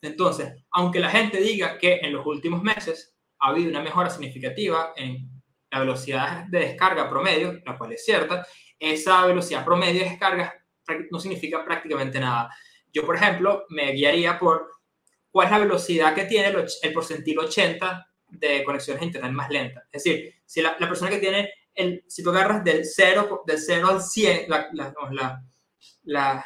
Entonces, 0.00 0.64
aunque 0.70 1.00
la 1.00 1.10
gente 1.10 1.40
diga 1.40 1.78
que 1.78 1.96
en 1.96 2.12
los 2.12 2.24
últimos 2.26 2.62
meses 2.62 3.16
ha 3.40 3.48
habido 3.48 3.70
una 3.70 3.82
mejora 3.82 4.10
significativa 4.10 4.92
en 4.96 5.35
la 5.70 5.80
velocidad 5.80 6.44
de 6.44 6.60
descarga 6.60 7.08
promedio, 7.08 7.60
la 7.64 7.76
cual 7.76 7.92
es 7.92 8.04
cierta, 8.04 8.46
esa 8.78 9.26
velocidad 9.26 9.64
promedio 9.64 10.02
de 10.02 10.10
descarga 10.10 10.54
no 11.10 11.18
significa 11.18 11.64
prácticamente 11.64 12.20
nada. 12.20 12.54
Yo, 12.92 13.04
por 13.04 13.16
ejemplo, 13.16 13.66
me 13.70 13.92
guiaría 13.92 14.38
por 14.38 14.70
cuál 15.30 15.46
es 15.46 15.52
la 15.52 15.58
velocidad 15.58 16.14
que 16.14 16.24
tiene 16.24 16.48
el, 16.48 16.66
el 16.82 16.92
porcentil 16.92 17.38
80 17.38 18.10
de 18.28 18.64
conexiones 18.64 19.02
a 19.02 19.06
Internet 19.06 19.32
más 19.32 19.50
lentas. 19.50 19.84
Es 19.92 20.04
decir, 20.04 20.34
si 20.44 20.62
la, 20.62 20.76
persona 20.78 21.10
que 21.10 21.18
tiene, 21.18 21.52
el, 21.74 22.04
si 22.06 22.22
tú 22.22 22.30
agarras 22.30 22.64
del 22.64 22.84
0, 22.84 23.42
del 23.46 23.58
0 23.58 23.88
al 23.88 24.02
100, 24.02 24.48
la, 24.48 24.68
la, 24.72 25.42
la, 26.04 26.44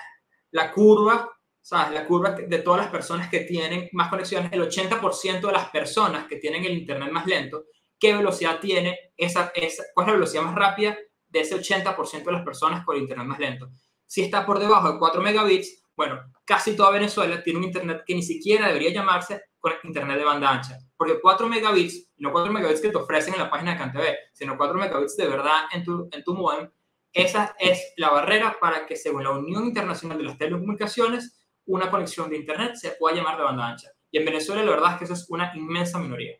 la 0.50 0.72
curva, 0.72 1.30
¿sabes? 1.60 1.92
La 1.92 2.06
curva 2.06 2.30
de 2.32 2.58
todas 2.58 2.80
las 2.80 2.90
personas 2.90 3.28
que 3.28 3.40
tienen 3.40 3.88
más 3.92 4.08
conexiones, 4.08 4.52
el 4.52 4.62
80% 4.62 5.40
de 5.40 5.52
las 5.52 5.70
personas 5.70 6.26
que 6.26 6.36
tienen 6.36 6.64
el 6.64 6.78
Internet 6.78 7.10
más 7.10 7.26
lento, 7.26 7.66
¿qué 8.00 8.16
velocidad 8.16 8.58
tiene 8.58 9.12
esa, 9.16 9.52
esa 9.54 9.84
cuál 9.94 10.06
es 10.06 10.08
la 10.08 10.18
velocidad 10.18 10.42
más 10.42 10.54
rápida 10.54 10.96
de 11.28 11.40
ese 11.40 11.54
80% 11.54 12.24
de 12.24 12.32
las 12.32 12.42
personas 12.42 12.84
con 12.84 12.96
el 12.96 13.02
Internet 13.02 13.26
más 13.26 13.38
lento? 13.38 13.70
Si 14.06 14.22
está 14.22 14.44
por 14.44 14.58
debajo 14.58 14.92
de 14.92 14.98
4 14.98 15.22
megabits, 15.22 15.84
bueno, 15.94 16.20
casi 16.44 16.74
toda 16.74 16.90
Venezuela 16.90 17.42
tiene 17.42 17.58
un 17.58 17.66
Internet 17.66 18.02
que 18.04 18.14
ni 18.14 18.22
siquiera 18.22 18.66
debería 18.66 18.90
llamarse 18.90 19.42
con 19.60 19.72
Internet 19.84 20.18
de 20.18 20.24
banda 20.24 20.50
ancha. 20.50 20.78
Porque 20.96 21.20
4 21.20 21.46
megabits, 21.46 22.08
no 22.16 22.32
4 22.32 22.52
megabits 22.52 22.80
que 22.80 22.88
te 22.88 22.96
ofrecen 22.96 23.34
en 23.34 23.40
la 23.40 23.50
página 23.50 23.72
de 23.72 23.78
CanTV, 23.78 24.16
sino 24.32 24.56
4 24.56 24.78
megabits 24.78 25.16
de 25.16 25.28
verdad 25.28 25.64
en 25.72 25.84
tu, 25.84 26.08
en 26.10 26.24
tu 26.24 26.34
modem, 26.34 26.70
esa 27.12 27.56
es 27.58 27.92
la 27.96 28.10
barrera 28.10 28.56
para 28.60 28.86
que, 28.86 28.96
según 28.96 29.24
la 29.24 29.30
Unión 29.30 29.66
Internacional 29.66 30.18
de 30.18 30.24
las 30.24 30.38
Telecomunicaciones, 30.38 31.40
una 31.66 31.90
conexión 31.90 32.30
de 32.30 32.36
Internet 32.36 32.76
se 32.76 32.92
pueda 32.92 33.16
llamar 33.16 33.36
de 33.36 33.44
banda 33.44 33.66
ancha. 33.66 33.88
Y 34.10 34.18
en 34.18 34.24
Venezuela 34.24 34.62
la 34.62 34.70
verdad 34.70 34.92
es 34.92 34.98
que 34.98 35.04
eso 35.04 35.14
es 35.14 35.26
una 35.28 35.52
inmensa 35.54 35.98
minoría. 35.98 36.36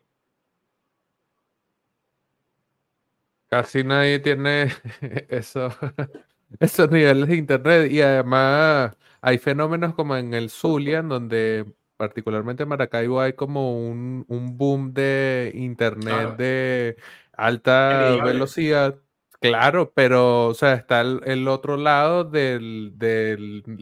Casi 3.51 3.83
nadie 3.83 4.19
tiene 4.19 4.71
eso, 5.29 5.67
esos 6.61 6.89
niveles 6.89 7.27
de 7.27 7.35
Internet 7.35 7.91
y 7.91 8.01
además 8.01 8.95
hay 9.19 9.39
fenómenos 9.39 9.93
como 9.93 10.15
en 10.15 10.33
el 10.33 10.49
Zulia, 10.49 11.01
donde 11.01 11.65
particularmente 11.97 12.63
en 12.63 12.69
Maracaibo 12.69 13.19
hay 13.19 13.33
como 13.33 13.77
un, 13.77 14.25
boom 14.57 14.93
de 14.93 15.51
Internet 15.53 16.37
de 16.37 16.95
alta 17.33 18.15
velocidad. 18.23 18.95
Claro, 19.41 19.91
pero, 19.93 20.47
o 20.47 20.53
sea, 20.53 20.73
está 20.75 21.01
el, 21.01 21.47
otro 21.49 21.75
lado 21.75 22.23
de 22.23 22.57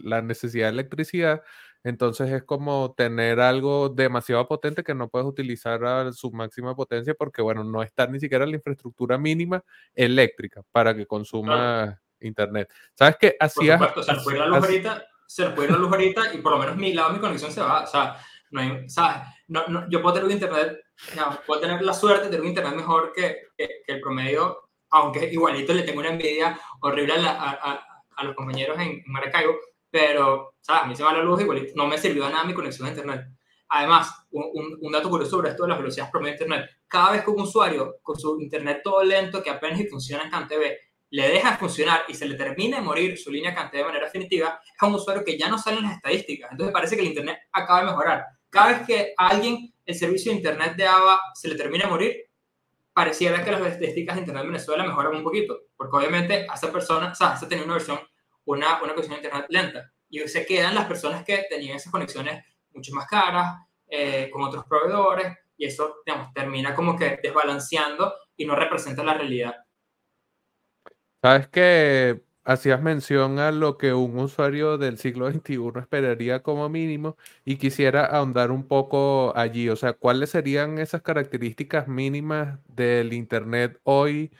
la 0.03 0.23
necesidad 0.23 0.65
de 0.67 0.73
electricidad. 0.73 1.43
Entonces 1.83 2.29
es 2.31 2.43
como 2.43 2.93
tener 2.95 3.39
algo 3.39 3.89
demasiado 3.89 4.47
potente 4.47 4.83
que 4.83 4.93
no 4.93 5.09
puedes 5.09 5.27
utilizar 5.27 5.83
a 5.85 6.11
su 6.11 6.31
máxima 6.31 6.75
potencia 6.75 7.13
porque, 7.13 7.41
bueno, 7.41 7.63
no 7.63 7.81
está 7.83 8.07
ni 8.07 8.19
siquiera 8.19 8.45
la 8.45 8.55
infraestructura 8.55 9.17
mínima 9.17 9.63
eléctrica 9.93 10.61
para 10.71 10.95
que 10.95 11.05
consuma 11.05 11.99
internet. 12.19 12.69
¿Sabes 12.93 13.17
qué? 13.19 13.37
Hacías... 13.39 13.81
se 14.03 14.13
nos 14.13 14.23
puede 14.23 14.37
ir 14.37 14.43
la 14.43 14.47
luz 14.47 14.65
ahorita, 14.65 15.07
se 15.25 15.43
ir 15.43 15.71
la 15.71 15.77
luz 15.77 15.91
ahorita 15.91 16.33
y 16.33 16.37
por 16.39 16.51
lo 16.51 16.59
menos 16.59 16.75
mi 16.75 16.93
lado, 16.93 17.13
mi 17.13 17.19
conexión 17.19 17.51
se 17.51 17.61
va. 17.61 17.83
O 17.83 17.87
sea, 17.87 18.17
no 18.51 18.61
hay, 18.61 18.89
¿sabes? 18.89 19.27
No, 19.47 19.65
no, 19.67 19.89
yo 19.89 20.01
puedo 20.01 20.15
tener 20.15 20.25
un 20.25 20.33
internet, 20.33 20.79
puedo 21.45 21.61
tener 21.61 21.81
la 21.81 21.93
suerte 21.93 22.25
de 22.25 22.29
tener 22.29 22.41
un 22.41 22.47
internet 22.47 22.75
mejor 22.75 23.13
que, 23.15 23.47
que, 23.55 23.81
que 23.85 23.93
el 23.93 24.01
promedio 24.01 24.69
aunque 24.91 25.31
igualito 25.31 25.73
le 25.73 25.83
tengo 25.83 25.99
una 25.99 26.09
envidia 26.09 26.59
horrible 26.81 27.13
a, 27.15 27.85
a, 28.17 28.23
los 28.23 28.35
compañeros 28.35 28.77
en, 28.79 29.01
Maracaibo, 29.05 29.55
pero, 29.89 30.55
¿sabes? 30.61 30.83
A 30.83 30.85
mí 30.87 30.95
se 30.95 31.03
va 31.03 31.13
la 31.13 31.23
luz 31.23 31.41
igualito, 31.41 31.73
no 31.75 31.87
me 31.87 31.97
sirvió 31.97 32.25
de 32.25 32.31
nada 32.31 32.43
mi 32.43 32.53
conexión 32.53 32.87
a 32.87 32.91
Internet. 32.91 33.27
Además, 33.69 34.25
un, 34.31 34.77
un, 34.81 34.91
dato 34.91 35.09
curioso 35.09 35.31
sobre 35.31 35.49
esto 35.49 35.63
de 35.63 35.69
las 35.69 35.77
velocidades 35.77 36.11
promedio 36.11 36.37
de 36.37 36.43
Internet, 36.43 36.69
cada 36.87 37.11
vez 37.11 37.23
que 37.23 37.29
un 37.29 37.41
usuario 37.41 37.97
con 38.01 38.19
su 38.19 38.39
Internet 38.41 38.81
todo 38.83 39.03
lento, 39.03 39.43
que 39.43 39.49
apenas 39.49 39.81
funciona 39.89 40.23
en 40.23 40.31
CanTV, 40.31 40.75
le 41.11 41.29
deja 41.29 41.57
funcionar 41.57 42.03
y 42.07 42.13
se 42.13 42.27
le 42.27 42.35
termina 42.35 42.77
de 42.77 42.83
morir 42.83 43.17
su 43.17 43.31
línea 43.31 43.53
CanTV 43.53 43.77
de 43.77 43.83
manera 43.83 44.05
definitiva, 44.05 44.59
es 44.63 44.87
un 44.87 44.95
usuario 44.95 45.23
que 45.23 45.37
ya 45.37 45.49
no 45.49 45.57
sale 45.57 45.77
en 45.77 45.83
las 45.83 45.95
estadísticas. 45.95 46.51
Entonces 46.51 46.73
parece 46.73 46.95
que 46.95 47.01
el 47.01 47.07
Internet 47.09 47.39
acaba 47.51 47.81
de 47.81 47.85
mejorar. 47.87 48.25
Cada 48.49 48.67
vez 48.69 48.87
que 48.87 49.13
a 49.17 49.27
alguien 49.27 49.73
el 49.85 49.95
servicio 49.95 50.31
de 50.31 50.37
Internet 50.37 50.75
de 50.75 50.85
AVA 50.87 51.19
se 51.33 51.47
le 51.47 51.55
termina 51.55 51.85
de 51.85 51.89
morir, 51.91 52.15
pareciera 52.93 53.43
que 53.43 53.51
las 53.51 53.61
estadísticas 53.61 54.15
de 54.15 54.21
Internet 54.21 54.43
en 54.43 54.51
Venezuela 54.51 54.83
mejoran 54.83 55.15
un 55.15 55.23
poquito, 55.23 55.61
porque 55.75 55.97
obviamente 55.97 56.45
a 56.49 56.53
esa 56.53 56.71
persona, 56.71 57.11
o 57.11 57.15
sea, 57.15 57.33
esa 57.35 57.47
tenía 57.47 57.63
una 57.63 57.75
versión, 57.75 57.99
una, 58.49 58.81
una 58.81 58.93
conexión 58.93 59.21
de 59.21 59.27
Internet 59.27 59.45
lenta, 59.49 59.91
y 60.09 60.19
se 60.27 60.45
quedan 60.45 60.73
las 60.73 60.87
personas 60.87 61.23
que 61.23 61.45
tenían 61.49 61.77
esas 61.77 61.91
conexiones 61.91 62.43
mucho 62.73 62.93
más 62.95 63.05
caras, 63.05 63.59
eh, 63.87 64.29
con 64.31 64.41
otros 64.41 64.65
proveedores, 64.65 65.37
y 65.55 65.65
eso, 65.65 65.97
digamos, 66.05 66.33
termina 66.33 66.73
como 66.73 66.97
que 66.97 67.19
desbalanceando 67.21 68.13
y 68.35 68.45
no 68.45 68.55
representa 68.55 69.03
la 69.03 69.13
realidad. 69.13 69.55
Sabes 71.21 71.47
que 71.49 72.23
hacías 72.43 72.81
mención 72.81 73.37
a 73.37 73.51
lo 73.51 73.77
que 73.77 73.93
un 73.93 74.17
usuario 74.17 74.79
del 74.79 74.97
siglo 74.97 75.29
XXI 75.29 75.79
esperaría 75.79 76.41
como 76.41 76.69
mínimo 76.69 77.17
y 77.45 77.57
quisiera 77.57 78.05
ahondar 78.05 78.51
un 78.51 78.67
poco 78.67 79.33
allí. 79.35 79.69
O 79.69 79.75
sea, 79.75 79.93
¿cuáles 79.93 80.31
serían 80.31 80.79
esas 80.79 81.01
características 81.03 81.87
mínimas 81.87 82.57
del 82.67 83.13
Internet 83.13 83.79
hoy 83.83 84.31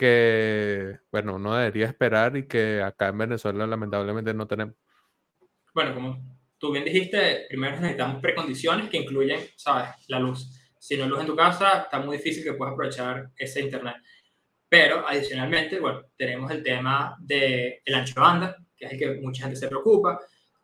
que, 0.00 0.98
bueno, 1.12 1.34
uno 1.34 1.54
debería 1.54 1.84
esperar 1.84 2.34
y 2.34 2.48
que 2.48 2.80
acá 2.80 3.08
en 3.08 3.18
Venezuela 3.18 3.66
lamentablemente 3.66 4.32
no 4.32 4.46
tenemos? 4.46 4.74
Bueno, 5.74 5.92
como 5.92 6.38
tú 6.56 6.72
bien 6.72 6.86
dijiste, 6.86 7.44
primero 7.50 7.78
necesitamos 7.78 8.22
precondiciones 8.22 8.88
que 8.88 8.96
incluyen, 8.96 9.40
sabes, 9.56 9.90
la 10.08 10.18
luz. 10.18 10.58
Si 10.78 10.96
no 10.96 11.04
hay 11.04 11.10
luz 11.10 11.20
en 11.20 11.26
tu 11.26 11.36
casa, 11.36 11.82
está 11.82 11.98
muy 11.98 12.16
difícil 12.16 12.42
que 12.42 12.54
puedas 12.54 12.72
aprovechar 12.72 13.28
ese 13.36 13.60
Internet. 13.60 13.96
Pero 14.70 15.06
adicionalmente, 15.06 15.78
bueno, 15.78 16.06
tenemos 16.16 16.50
el 16.50 16.62
tema 16.62 17.14
del 17.20 17.74
el 17.84 17.94
ancho 17.94 18.14
de 18.14 18.20
banda, 18.22 18.56
que 18.74 18.86
es 18.86 18.92
el 18.92 18.98
que 18.98 19.20
mucha 19.20 19.42
gente 19.42 19.56
se 19.56 19.68
preocupa. 19.68 20.18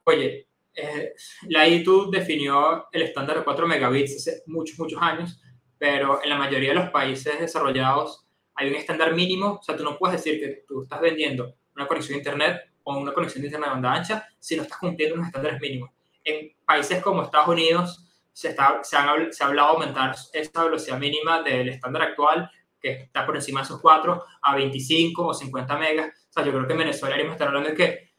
Oye, 0.05 0.49
eh, 0.75 1.13
la 1.49 1.69
ITU 1.69 2.11
definió 2.11 2.89
el 2.91 3.03
estándar 3.03 3.37
de 3.37 3.45
4 3.45 3.67
megabits 3.67 4.17
hace 4.17 4.43
muchos, 4.47 4.79
muchos 4.79 5.03
años, 5.03 5.39
pero 5.77 6.23
en 6.25 6.31
la 6.31 6.39
mayoría 6.39 6.71
de 6.71 6.77
los 6.77 6.89
países 6.89 7.39
desarrollados 7.39 8.26
hay 8.57 8.71
un 8.71 8.75
estándar 8.75 9.15
mínimo. 9.15 9.59
O 9.61 9.63
sea, 9.63 9.77
tú 9.77 9.85
no 9.85 9.97
puedes 9.97 10.23
decir 10.23 10.41
que 10.41 10.65
tú 10.67 10.83
estás 10.83 11.01
vendiendo 11.01 11.55
una 11.75 11.87
conexión 11.87 12.15
de 12.15 12.19
Internet 12.19 12.71
o 12.83 12.97
una 12.99 13.13
conexión 13.13 13.43
de 13.43 13.49
Internet 13.49 13.69
de 13.69 13.75
banda 13.75 13.93
ancha 13.93 14.29
si 14.39 14.57
no 14.57 14.63
estás 14.63 14.79
cumpliendo 14.79 15.15
unos 15.15 15.29
estándares 15.29 15.61
mínimos. 15.61 15.91
En 16.25 16.53
países 16.65 17.03
como 17.03 17.23
Estados 17.23 17.49
Unidos 17.49 18.05
se, 18.33 18.49
está, 18.49 18.83
se, 18.83 18.97
han, 18.97 19.33
se 19.33 19.45
ha 19.45 19.47
hablado 19.47 19.69
de 19.69 19.75
aumentar 19.75 20.17
esa 20.33 20.65
velocidad 20.65 20.99
mínima 20.99 21.43
del 21.43 21.69
estándar 21.69 22.03
actual 22.03 22.51
que 22.81 23.03
está 23.03 23.25
por 23.25 23.37
encima 23.37 23.61
de 23.61 23.65
esos 23.65 23.81
4 23.81 24.25
a 24.43 24.55
25 24.57 25.27
o 25.27 25.35
50 25.35 25.79
megas. 25.79 26.09
O 26.31 26.33
sea, 26.33 26.45
yo 26.45 26.53
creo 26.53 26.67
que 26.67 26.73
en 26.73 26.79
Venezuela 26.79 27.15
haríamos 27.15 27.35
estar 27.35 27.49
hablando 27.49 27.71
de 27.71 27.75
que 27.75 28.11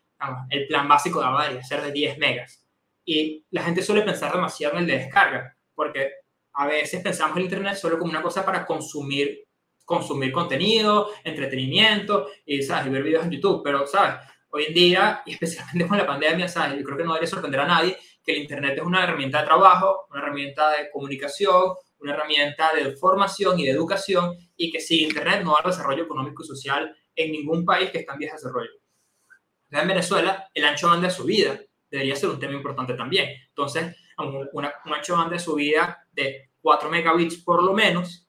el 0.49 0.67
plan 0.67 0.87
básico 0.87 1.21
debería 1.21 1.63
ser 1.63 1.81
de 1.81 1.91
10 1.91 2.17
megas. 2.17 2.65
Y 3.05 3.45
la 3.51 3.63
gente 3.63 3.81
suele 3.81 4.01
pensar 4.01 4.31
demasiado 4.31 4.73
en 4.75 4.81
el 4.81 4.87
de 4.87 4.97
descarga, 4.97 5.55
porque 5.73 6.11
a 6.53 6.67
veces 6.67 7.01
pensamos 7.01 7.37
el 7.37 7.43
Internet 7.43 7.75
solo 7.75 7.97
como 7.97 8.11
una 8.11 8.21
cosa 8.21 8.43
para 8.43 8.65
consumir 8.65 9.46
consumir 9.87 10.33
contenido, 10.33 11.11
entretenimiento 11.23 12.29
y, 12.45 12.61
¿sabes? 12.61 12.87
y 12.87 12.89
ver 12.89 13.03
videos 13.03 13.23
en 13.23 13.31
YouTube, 13.31 13.61
pero, 13.63 13.87
¿sabes? 13.87 14.15
Hoy 14.49 14.65
en 14.65 14.73
día, 14.73 15.21
y 15.25 15.31
especialmente 15.31 15.87
con 15.87 15.97
la 15.97 16.05
pandemia, 16.05 16.49
¿sabes? 16.49 16.77
Yo 16.77 16.83
creo 16.83 16.97
que 16.97 17.03
no 17.05 17.13
debería 17.13 17.29
sorprender 17.29 17.61
a 17.61 17.67
nadie 17.67 17.97
que 18.21 18.33
el 18.33 18.39
Internet 18.39 18.77
es 18.77 18.83
una 18.83 19.05
herramienta 19.05 19.39
de 19.39 19.45
trabajo, 19.45 20.07
una 20.09 20.19
herramienta 20.19 20.71
de 20.71 20.91
comunicación, 20.91 21.73
una 21.99 22.13
herramienta 22.13 22.73
de 22.75 22.97
formación 22.97 23.57
y 23.61 23.63
de 23.63 23.71
educación, 23.71 24.35
y 24.57 24.69
que 24.69 24.81
sin 24.81 25.07
Internet 25.07 25.41
no 25.45 25.55
hay 25.55 25.63
desarrollo 25.65 26.03
económico 26.03 26.43
y 26.43 26.47
social 26.47 26.93
en 27.15 27.31
ningún 27.31 27.63
país 27.63 27.89
que 27.89 27.99
está 27.99 28.11
en 28.11 28.19
vías 28.19 28.33
de 28.33 28.37
desarrollo. 28.39 28.71
En 29.71 29.87
Venezuela, 29.87 30.49
el 30.53 30.65
ancho 30.65 30.89
banda 30.89 31.07
de 31.07 31.13
subida 31.13 31.61
debería 31.89 32.15
ser 32.17 32.29
un 32.29 32.39
tema 32.39 32.53
importante 32.55 32.93
también. 32.93 33.29
Entonces, 33.47 33.95
una, 34.51 34.73
un 34.83 34.93
ancho 34.93 35.15
banda 35.15 35.35
de 35.35 35.39
subida 35.39 36.05
de 36.11 36.49
4 36.61 36.89
megabits 36.89 37.37
por 37.37 37.63
lo 37.63 37.71
menos, 37.71 38.27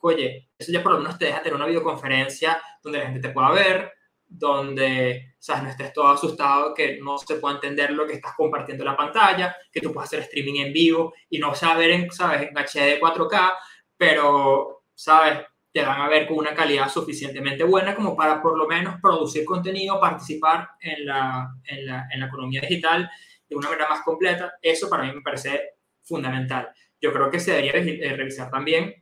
oye, 0.00 0.49
eso 0.60 0.72
ya 0.72 0.82
por 0.82 0.92
lo 0.92 0.98
menos 0.98 1.18
te 1.18 1.24
deja 1.24 1.42
tener 1.42 1.56
una 1.56 1.66
videoconferencia 1.66 2.60
donde 2.82 2.98
la 2.98 3.06
gente 3.06 3.28
te 3.28 3.34
pueda 3.34 3.50
ver, 3.50 3.94
donde 4.26 5.34
¿sabes? 5.38 5.62
no 5.62 5.70
estés 5.70 5.92
todo 5.92 6.08
asustado, 6.08 6.74
que 6.74 6.98
no 7.00 7.16
se 7.16 7.36
pueda 7.36 7.54
entender 7.54 7.92
lo 7.92 8.06
que 8.06 8.12
estás 8.12 8.34
compartiendo 8.36 8.84
en 8.84 8.90
la 8.90 8.96
pantalla, 8.96 9.56
que 9.72 9.80
tú 9.80 9.90
puedas 9.90 10.08
hacer 10.10 10.20
streaming 10.20 10.60
en 10.60 10.72
vivo 10.72 11.14
y 11.30 11.38
no 11.38 11.54
saber 11.54 11.90
en, 11.90 12.10
¿sabes? 12.12 12.42
en 12.42 12.54
HD 12.54 13.00
4K, 13.00 13.54
pero, 13.96 14.84
¿sabes? 14.94 15.40
Te 15.72 15.82
van 15.82 16.02
a 16.02 16.08
ver 16.08 16.26
con 16.26 16.36
una 16.36 16.52
calidad 16.52 16.90
suficientemente 16.90 17.64
buena 17.64 17.94
como 17.94 18.14
para 18.14 18.42
por 18.42 18.58
lo 18.58 18.66
menos 18.68 19.00
producir 19.00 19.46
contenido, 19.46 19.98
participar 19.98 20.68
en 20.80 21.06
la, 21.06 21.54
en 21.64 21.86
la, 21.86 22.06
en 22.12 22.20
la 22.20 22.26
economía 22.26 22.60
digital 22.60 23.10
de 23.48 23.56
una 23.56 23.70
manera 23.70 23.88
más 23.88 24.02
completa. 24.02 24.52
Eso 24.60 24.90
para 24.90 25.04
mí 25.04 25.12
me 25.14 25.22
parece 25.22 25.76
fundamental. 26.02 26.68
Yo 27.00 27.12
creo 27.14 27.30
que 27.30 27.40
se 27.40 27.52
debería 27.52 27.72
revisar 28.14 28.50
también 28.50 28.94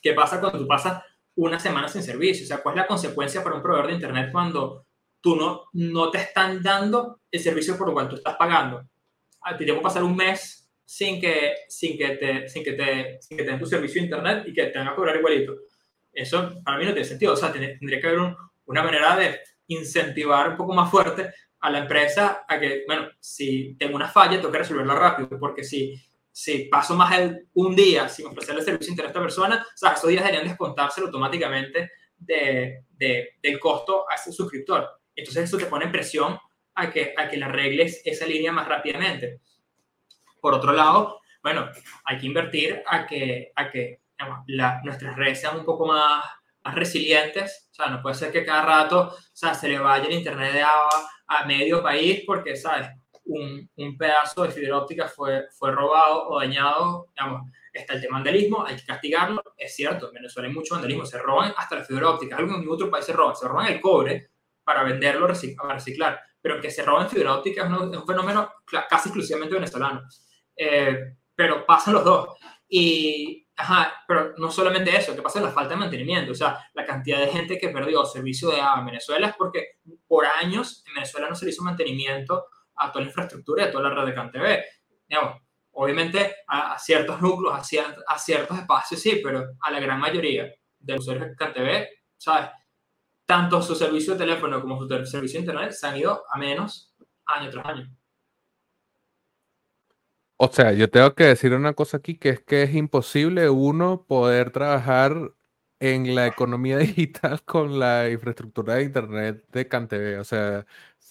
qué 0.00 0.12
pasa 0.14 0.40
cuando 0.40 0.58
tú 0.58 0.66
pasas 0.66 1.02
una 1.34 1.58
semana 1.58 1.88
sin 1.88 2.02
servicio. 2.02 2.44
O 2.44 2.46
sea, 2.46 2.62
¿cuál 2.62 2.76
es 2.76 2.82
la 2.82 2.86
consecuencia 2.86 3.42
para 3.42 3.56
un 3.56 3.62
proveedor 3.62 3.88
de 3.88 3.94
Internet 3.94 4.30
cuando 4.32 4.86
tú 5.20 5.36
no, 5.36 5.66
no 5.72 6.10
te 6.10 6.18
están 6.18 6.62
dando 6.62 7.20
el 7.30 7.40
servicio 7.40 7.76
por 7.76 7.88
el 7.88 7.94
cual 7.94 8.08
tú 8.08 8.16
estás 8.16 8.36
pagando? 8.36 8.84
A 9.42 9.56
ti 9.56 9.64
te 9.64 9.72
pasar 9.74 10.04
un 10.04 10.16
mes 10.16 10.70
sin 10.84 11.20
que, 11.20 11.54
sin 11.68 11.96
que, 11.96 12.16
te, 12.16 12.48
sin 12.48 12.64
que, 12.64 12.72
te, 12.72 13.22
sin 13.22 13.36
que 13.36 13.44
te 13.44 13.50
den 13.50 13.60
tu 13.60 13.66
servicio 13.66 14.00
de 14.00 14.06
Internet 14.06 14.44
y 14.46 14.52
que 14.52 14.66
te 14.66 14.78
van 14.78 14.88
a 14.88 14.94
cobrar 14.94 15.16
igualito. 15.16 15.54
Eso 16.12 16.60
para 16.64 16.78
mí 16.78 16.84
no 16.84 16.92
tiene 16.92 17.08
sentido. 17.08 17.32
O 17.32 17.36
sea, 17.36 17.52
tendría 17.52 18.00
que 18.00 18.06
haber 18.06 18.34
una 18.66 18.82
manera 18.82 19.16
de 19.16 19.40
incentivar 19.68 20.50
un 20.50 20.56
poco 20.56 20.74
más 20.74 20.90
fuerte 20.90 21.32
a 21.60 21.70
la 21.70 21.78
empresa 21.80 22.44
a 22.48 22.58
que, 22.58 22.84
bueno, 22.86 23.08
si 23.20 23.76
tengo 23.78 23.96
una 23.96 24.08
falla, 24.08 24.38
tengo 24.38 24.50
que 24.50 24.58
resolverla 24.58 24.94
rápido, 24.94 25.38
porque 25.38 25.62
si 25.62 25.94
si 26.32 26.64
paso 26.64 26.94
más 26.94 27.16
de 27.18 27.46
un 27.54 27.74
día 27.74 28.08
sin 28.08 28.26
ofrecerle 28.26 28.62
servicio 28.62 28.92
internet 28.92 29.08
a 29.08 29.12
esta 29.12 29.22
persona, 29.22 29.66
o 29.66 29.76
sea, 29.76 29.92
esos 29.92 30.10
días 30.10 30.24
deberían 30.24 30.48
descontárselo 30.48 31.06
automáticamente 31.06 31.90
de, 32.16 32.84
de, 32.90 33.36
del 33.42 33.58
costo 33.58 34.04
a 34.10 34.14
ese 34.14 34.32
suscriptor. 34.32 34.88
Entonces 35.14 35.44
eso 35.44 35.58
te 35.58 35.66
pone 35.66 35.88
presión 35.88 36.38
a 36.74 36.90
que, 36.90 37.14
a 37.16 37.28
que 37.28 37.36
le 37.36 37.44
arregles 37.44 38.02
esa 38.04 38.26
línea 38.26 38.52
más 38.52 38.68
rápidamente. 38.68 39.40
Por 40.40 40.54
otro 40.54 40.72
lado, 40.72 41.20
bueno, 41.42 41.68
hay 42.04 42.18
que 42.18 42.26
invertir 42.26 42.82
a 42.86 43.06
que, 43.06 43.52
a 43.54 43.70
que 43.70 44.00
la, 44.46 44.80
nuestras 44.84 45.16
redes 45.16 45.40
sean 45.40 45.58
un 45.58 45.64
poco 45.64 45.86
más, 45.86 46.24
más 46.64 46.74
resilientes. 46.74 47.68
O 47.72 47.74
sea, 47.74 47.86
no 47.86 48.02
puede 48.02 48.14
ser 48.14 48.32
que 48.32 48.44
cada 48.44 48.62
rato 48.62 49.08
o 49.08 49.16
sea, 49.32 49.54
se 49.54 49.68
le 49.68 49.78
vaya 49.78 50.06
el 50.06 50.14
internet 50.14 50.52
de 50.52 50.62
agua 50.62 51.10
a 51.26 51.44
medio 51.44 51.82
país 51.82 52.22
porque, 52.26 52.56
¿sabes? 52.56 52.88
Un, 53.30 53.98
pedazo 53.98 54.42
de 54.42 54.50
fibra 54.50 54.78
óptica 54.78 55.08
fue, 55.08 55.46
fue 55.50 55.70
robado 55.72 56.28
o 56.28 56.40
dañado, 56.40 57.06
digamos, 57.14 57.50
está 57.72 57.94
el 57.94 58.00
tema 58.00 58.18
vandalismo, 58.18 58.64
hay 58.66 58.76
que 58.76 58.84
castigarlo, 58.84 59.42
es 59.56 59.74
cierto, 59.74 60.08
en 60.08 60.14
Venezuela 60.14 60.48
hay 60.48 60.54
mucho 60.54 60.74
vandalismo, 60.74 61.06
se 61.06 61.18
roban 61.18 61.52
hasta 61.56 61.76
la 61.76 61.84
fibra 61.84 62.10
óptica, 62.10 62.36
algo 62.36 62.56
en 62.56 62.68
otro 62.68 62.90
país 62.90 63.04
se 63.04 63.12
roban, 63.12 63.36
se 63.36 63.46
roban 63.46 63.66
el 63.66 63.80
cobre 63.80 64.30
para 64.64 64.82
venderlo, 64.82 65.28
para 65.56 65.74
reciclar, 65.74 66.20
pero 66.40 66.60
que 66.60 66.70
se 66.70 66.82
roban 66.82 67.08
fibra 67.08 67.34
óptica 67.34 67.64
es 67.64 67.70
un, 67.70 68.06
fenómeno 68.06 68.50
casi 68.88 69.08
exclusivamente 69.08 69.54
venezolano. 69.54 70.02
Eh, 70.56 71.14
pero 71.34 71.64
pasan 71.64 71.94
los 71.94 72.04
dos. 72.04 72.28
Y, 72.68 73.46
ajá, 73.56 74.04
pero 74.06 74.34
no 74.36 74.50
solamente 74.50 74.94
eso, 74.94 75.14
que 75.14 75.22
pasa 75.22 75.40
la 75.40 75.50
falta 75.50 75.74
de 75.74 75.80
mantenimiento, 75.80 76.32
o 76.32 76.34
sea, 76.34 76.58
la 76.74 76.84
cantidad 76.84 77.18
de 77.18 77.28
gente 77.28 77.58
que 77.58 77.70
perdió 77.70 78.04
servicio 78.04 78.50
de 78.50 78.60
agua 78.60 78.80
en 78.80 78.86
Venezuela 78.86 79.28
es 79.28 79.36
porque 79.36 79.78
por 80.06 80.26
años 80.26 80.84
en 80.86 80.94
Venezuela 80.94 81.28
no 81.28 81.34
se 81.34 81.46
le 81.46 81.52
hizo 81.52 81.62
mantenimiento 81.62 82.46
a 82.80 82.90
toda 82.90 83.04
la 83.04 83.10
infraestructura 83.10 83.62
y 83.62 83.68
a 83.68 83.70
toda 83.70 83.88
la 83.88 83.94
red 83.94 84.06
de 84.06 84.14
CanTV. 84.14 84.64
Digamos, 85.06 85.42
obviamente 85.72 86.36
a, 86.46 86.78
ciertos 86.78 87.20
núcleos, 87.22 87.54
a, 87.54 88.12
a, 88.12 88.18
ciertos 88.18 88.58
espacios 88.58 89.00
sí, 89.00 89.20
pero 89.22 89.44
a 89.60 89.70
la 89.70 89.80
gran 89.80 90.00
mayoría 90.00 90.52
de 90.78 90.92
los 90.94 91.02
usuarios 91.02 91.28
de 91.28 91.36
CanTV, 91.36 91.88
¿sabes? 92.16 92.50
Tanto 93.26 93.62
su 93.62 93.74
servicio 93.74 94.14
de 94.14 94.20
teléfono 94.20 94.60
como 94.60 94.80
su 94.80 94.88
servicio 95.06 95.38
de 95.38 95.46
internet 95.46 95.72
se 95.72 95.86
han 95.86 95.96
ido 95.96 96.24
a 96.28 96.38
menos 96.38 96.94
año 97.26 97.50
tras 97.50 97.66
año. 97.66 97.96
O 100.36 100.48
sea, 100.48 100.72
yo 100.72 100.88
tengo 100.90 101.14
que 101.14 101.24
decir 101.24 101.52
una 101.52 101.74
cosa 101.74 101.98
aquí, 101.98 102.16
que 102.16 102.30
es 102.30 102.40
que 102.40 102.62
es 102.62 102.74
imposible 102.74 103.50
uno 103.50 104.06
poder 104.06 104.50
trabajar 104.50 105.34
en 105.80 106.14
la 106.14 106.26
economía 106.26 106.78
digital 106.78 107.42
con 107.44 107.78
la 107.78 108.10
infraestructura 108.10 108.74
de 108.76 108.84
internet 108.84 109.44
de 109.52 109.68
CanTV. 109.68 110.20
O 110.20 110.24
sea, 110.24 110.66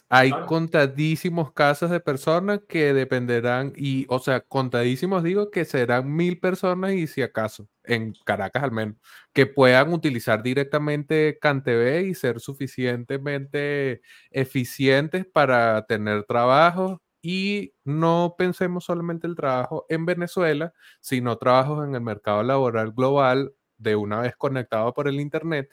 hay 0.09 0.39
contadísimos 0.45 1.53
casos 1.53 1.91
de 1.91 1.99
personas 1.99 2.61
que 2.67 2.93
dependerán, 2.93 3.73
y, 3.75 4.05
o 4.09 4.19
sea, 4.19 4.41
contadísimos 4.41 5.23
digo 5.23 5.51
que 5.51 5.65
serán 5.65 6.11
mil 6.15 6.39
personas 6.39 6.93
y 6.93 7.07
si 7.07 7.21
acaso, 7.21 7.67
en 7.83 8.13
Caracas 8.25 8.63
al 8.63 8.71
menos, 8.71 8.95
que 9.33 9.45
puedan 9.45 9.93
utilizar 9.93 10.41
directamente 10.43 11.37
CanTV 11.39 12.01
y 12.07 12.15
ser 12.15 12.39
suficientemente 12.39 14.01
eficientes 14.31 15.25
para 15.25 15.85
tener 15.85 16.23
trabajo. 16.23 17.01
Y 17.21 17.73
no 17.83 18.35
pensemos 18.37 18.85
solamente 18.85 19.27
el 19.27 19.35
trabajo 19.35 19.85
en 19.89 20.05
Venezuela, 20.05 20.73
sino 21.01 21.37
trabajos 21.37 21.85
en 21.87 21.93
el 21.95 22.01
mercado 22.01 22.43
laboral 22.43 22.91
global 22.93 23.53
de 23.77 23.95
una 23.95 24.21
vez 24.21 24.35
conectado 24.37 24.93
por 24.93 25.07
el 25.07 25.19
Internet 25.19 25.69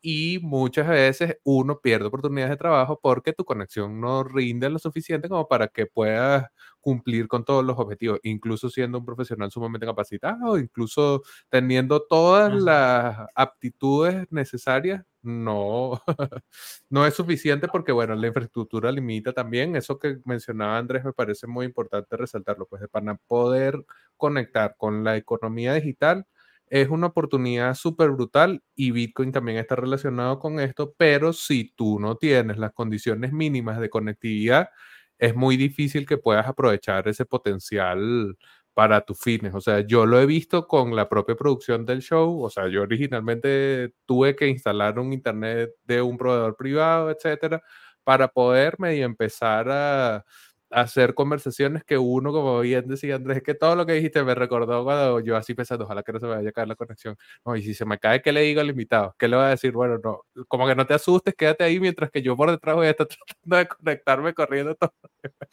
y 0.00 0.38
muchas 0.42 0.88
veces 0.88 1.38
uno 1.44 1.80
pierde 1.80 2.06
oportunidades 2.06 2.50
de 2.50 2.56
trabajo 2.56 2.98
porque 3.02 3.32
tu 3.32 3.44
conexión 3.44 4.00
no 4.00 4.24
rinde 4.24 4.70
lo 4.70 4.78
suficiente 4.78 5.28
como 5.28 5.48
para 5.48 5.68
que 5.68 5.86
puedas 5.86 6.46
cumplir 6.80 7.28
con 7.28 7.44
todos 7.44 7.64
los 7.64 7.78
objetivos, 7.78 8.20
incluso 8.22 8.70
siendo 8.70 8.98
un 8.98 9.04
profesional 9.04 9.50
sumamente 9.50 9.86
capacitado, 9.86 10.58
incluso 10.58 11.22
teniendo 11.50 12.00
todas 12.08 12.54
las 12.54 13.18
aptitudes 13.34 14.26
necesarias, 14.30 15.04
no, 15.22 16.00
no 16.90 17.06
es 17.06 17.14
suficiente 17.14 17.68
porque, 17.68 17.92
bueno, 17.92 18.14
la 18.14 18.28
infraestructura 18.28 18.92
limita 18.92 19.32
también. 19.32 19.76
Eso 19.76 19.98
que 19.98 20.18
mencionaba 20.24 20.78
Andrés 20.78 21.04
me 21.04 21.12
parece 21.12 21.46
muy 21.46 21.66
importante 21.66 22.16
resaltarlo, 22.16 22.66
pues 22.66 22.82
para 22.90 23.14
poder 23.26 23.84
conectar 24.16 24.74
con 24.78 25.04
la 25.04 25.16
economía 25.16 25.74
digital 25.74 26.26
es 26.70 26.88
una 26.88 27.08
oportunidad 27.08 27.74
súper 27.74 28.10
brutal 28.10 28.62
y 28.74 28.90
Bitcoin 28.92 29.32
también 29.32 29.58
está 29.58 29.76
relacionado 29.76 30.38
con 30.38 30.60
esto, 30.60 30.94
pero 30.96 31.32
si 31.32 31.72
tú 31.76 31.98
no 32.00 32.16
tienes 32.16 32.58
las 32.58 32.72
condiciones 32.72 33.32
mínimas 33.32 33.80
de 33.80 33.90
conectividad, 33.90 34.70
es 35.18 35.34
muy 35.34 35.56
difícil 35.56 36.06
que 36.06 36.18
puedas 36.18 36.46
aprovechar 36.46 37.08
ese 37.08 37.24
potencial 37.26 38.36
para 38.74 39.00
tus 39.00 39.20
fines. 39.20 39.54
O 39.54 39.60
sea, 39.60 39.80
yo 39.80 40.06
lo 40.06 40.20
he 40.20 40.26
visto 40.26 40.68
con 40.68 40.94
la 40.94 41.08
propia 41.08 41.34
producción 41.34 41.84
del 41.84 42.00
show. 42.00 42.44
O 42.44 42.48
sea, 42.50 42.68
yo 42.68 42.82
originalmente 42.82 43.94
tuve 44.06 44.36
que 44.36 44.46
instalar 44.46 44.98
un 45.00 45.12
internet 45.12 45.72
de 45.82 46.00
un 46.00 46.16
proveedor 46.16 46.56
privado, 46.56 47.10
etcétera, 47.10 47.60
para 48.04 48.28
poder 48.28 48.78
medio 48.78 49.04
empezar 49.04 49.68
a 49.68 50.24
hacer 50.70 51.14
conversaciones 51.14 51.84
que 51.84 51.98
uno, 51.98 52.32
como 52.32 52.60
bien 52.60 52.86
decía 52.88 53.16
Andrés, 53.16 53.42
que 53.42 53.54
todo 53.54 53.76
lo 53.76 53.86
que 53.86 53.94
dijiste 53.94 54.22
me 54.24 54.34
recordó 54.34 54.84
cuando 54.84 55.20
yo 55.20 55.36
así 55.36 55.54
pensando, 55.54 55.84
ojalá 55.84 56.02
que 56.02 56.12
no 56.12 56.20
se 56.20 56.26
me 56.26 56.36
vaya 56.36 56.48
a 56.50 56.52
caer 56.52 56.68
la 56.68 56.76
conexión. 56.76 57.16
No, 57.44 57.56
y 57.56 57.62
si 57.62 57.74
se 57.74 57.84
me 57.84 57.98
cae, 57.98 58.22
¿qué 58.22 58.32
le 58.32 58.42
digo 58.42 58.60
al 58.60 58.70
invitado? 58.70 59.14
¿Qué 59.18 59.28
le 59.28 59.36
voy 59.36 59.46
a 59.46 59.48
decir? 59.50 59.72
Bueno, 59.72 59.98
no, 60.02 60.22
como 60.48 60.66
que 60.66 60.74
no 60.74 60.86
te 60.86 60.94
asustes, 60.94 61.34
quédate 61.34 61.64
ahí 61.64 61.80
mientras 61.80 62.10
que 62.10 62.22
yo 62.22 62.36
por 62.36 62.50
detrás 62.50 62.76
voy 62.76 62.86
a 62.86 62.90
estar 62.90 63.06
tratando 63.26 63.56
de 63.56 63.68
conectarme 63.68 64.34
corriendo 64.34 64.74
todo. 64.74 64.92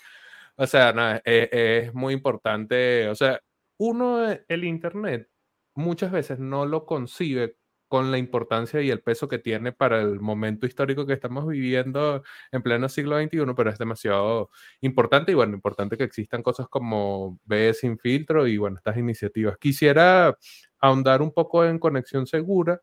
o 0.57 0.67
sea, 0.67 0.93
no, 0.93 1.15
es, 1.15 1.21
es 1.25 1.93
muy 1.93 2.13
importante, 2.13 3.09
o 3.09 3.15
sea, 3.15 3.39
uno, 3.77 4.25
el 4.47 4.63
Internet, 4.63 5.29
muchas 5.75 6.11
veces 6.11 6.39
no 6.39 6.65
lo 6.65 6.85
concibe 6.85 7.57
con 7.95 8.11
la 8.11 8.17
importancia 8.17 8.81
y 8.81 8.89
el 8.89 8.99
peso 8.99 9.29
que 9.29 9.39
tiene 9.39 9.71
para 9.71 10.01
el 10.01 10.19
momento 10.19 10.67
histórico 10.67 11.05
que 11.05 11.13
estamos 11.13 11.47
viviendo 11.47 12.23
en 12.51 12.61
pleno 12.61 12.89
siglo 12.89 13.17
XXI, 13.17 13.53
pero 13.55 13.69
es 13.69 13.77
demasiado 13.77 14.49
importante 14.81 15.31
y 15.31 15.35
bueno, 15.35 15.53
importante 15.53 15.95
que 15.95 16.03
existan 16.03 16.43
cosas 16.43 16.67
como 16.67 17.39
B 17.45 17.73
sin 17.73 17.97
filtro 17.97 18.47
y 18.47 18.57
bueno, 18.57 18.75
estas 18.75 18.97
iniciativas. 18.97 19.57
Quisiera 19.57 20.37
ahondar 20.77 21.21
un 21.21 21.31
poco 21.31 21.63
en 21.63 21.79
conexión 21.79 22.27
segura 22.27 22.81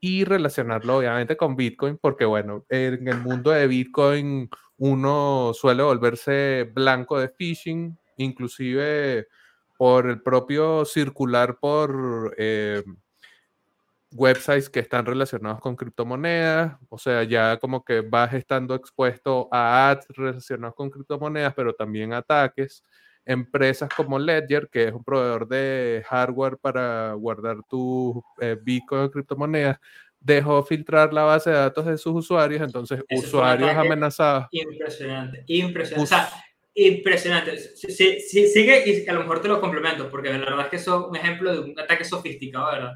y 0.00 0.24
relacionarlo 0.24 0.98
obviamente 0.98 1.34
con 1.34 1.56
Bitcoin, 1.56 1.96
porque 1.96 2.26
bueno, 2.26 2.66
en 2.68 3.08
el 3.08 3.20
mundo 3.22 3.52
de 3.52 3.66
Bitcoin 3.66 4.50
uno 4.76 5.52
suele 5.54 5.82
volverse 5.82 6.70
blanco 6.74 7.18
de 7.18 7.30
phishing, 7.30 7.98
inclusive 8.18 9.28
por 9.78 10.10
el 10.10 10.20
propio 10.20 10.84
circular 10.84 11.56
por... 11.58 12.34
Eh, 12.36 12.82
websites 14.12 14.68
que 14.68 14.80
están 14.80 15.06
relacionados 15.06 15.60
con 15.60 15.76
criptomonedas, 15.76 16.76
o 16.88 16.98
sea, 16.98 17.22
ya 17.24 17.58
como 17.58 17.84
que 17.84 18.00
vas 18.00 18.32
estando 18.34 18.74
expuesto 18.74 19.48
a 19.50 19.90
ads 19.90 20.06
relacionados 20.08 20.74
con 20.74 20.90
criptomonedas, 20.90 21.54
pero 21.54 21.74
también 21.74 22.12
ataques. 22.12 22.84
Empresas 23.24 23.88
como 23.94 24.18
Ledger, 24.18 24.68
que 24.68 24.88
es 24.88 24.92
un 24.92 25.04
proveedor 25.04 25.46
de 25.46 26.02
hardware 26.08 26.58
para 26.58 27.12
guardar 27.12 27.58
tu 27.68 28.22
eh, 28.40 28.56
Bitcoin 28.60 29.02
o 29.02 29.10
criptomonedas, 29.10 29.78
dejó 30.18 30.62
filtrar 30.64 31.12
la 31.12 31.22
base 31.22 31.50
de 31.50 31.56
datos 31.56 31.86
de 31.86 31.98
sus 31.98 32.14
usuarios, 32.14 32.62
entonces 32.62 33.02
usuarios 33.10 33.70
amenazados. 33.70 34.46
Impresionante, 34.50 35.44
impresionante. 35.46 36.02
o 36.02 36.06
sea, 36.06 36.28
impresionante. 36.74 37.58
Sí, 37.58 38.20
sí, 38.20 38.48
sigue 38.48 39.04
y 39.04 39.08
a 39.08 39.12
lo 39.12 39.20
mejor 39.20 39.40
te 39.40 39.48
lo 39.48 39.60
complemento, 39.60 40.10
porque 40.10 40.32
la 40.32 40.38
verdad 40.38 40.62
es 40.62 40.68
que 40.68 40.76
eso 40.76 41.00
es 41.00 41.06
un 41.08 41.16
ejemplo 41.16 41.52
de 41.52 41.60
un 41.60 41.78
ataque 41.78 42.04
sofisticado, 42.04 42.72
¿verdad? 42.72 42.94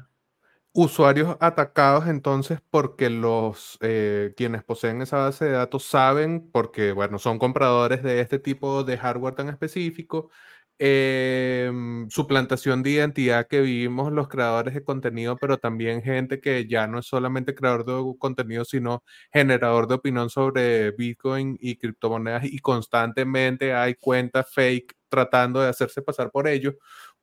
Usuarios 0.79 1.37
atacados 1.39 2.05
entonces 2.07 2.59
porque 2.69 3.09
los 3.09 3.79
eh, 3.81 4.33
quienes 4.37 4.63
poseen 4.63 5.01
esa 5.01 5.17
base 5.17 5.45
de 5.45 5.51
datos 5.53 5.83
saben, 5.85 6.51
porque 6.51 6.91
bueno, 6.91 7.17
son 7.17 7.39
compradores 7.39 8.03
de 8.03 8.21
este 8.21 8.37
tipo 8.37 8.83
de 8.83 8.95
hardware 8.99 9.33
tan 9.33 9.49
específico, 9.49 10.29
em, 10.77 12.07
suplantación 12.11 12.83
de 12.83 12.91
identidad 12.91 13.47
que 13.47 13.61
vivimos 13.61 14.11
los 14.13 14.27
creadores 14.27 14.75
de 14.75 14.83
contenido, 14.83 15.35
pero 15.37 15.57
también 15.57 16.03
gente 16.03 16.39
que 16.39 16.67
ya 16.67 16.85
no 16.85 16.99
es 16.99 17.07
solamente 17.07 17.55
creador 17.55 17.83
de 17.83 17.93
contenido, 18.19 18.63
sino 18.63 19.03
generador 19.33 19.87
de 19.87 19.95
opinión 19.95 20.29
sobre 20.29 20.91
Bitcoin 20.91 21.57
y 21.59 21.77
criptomonedas 21.77 22.43
y 22.45 22.59
constantemente 22.59 23.73
hay 23.73 23.95
cuentas 23.95 24.47
fake 24.53 24.93
tratando 25.09 25.59
de 25.61 25.69
hacerse 25.69 26.03
pasar 26.03 26.29
por 26.29 26.47
ellos 26.47 26.75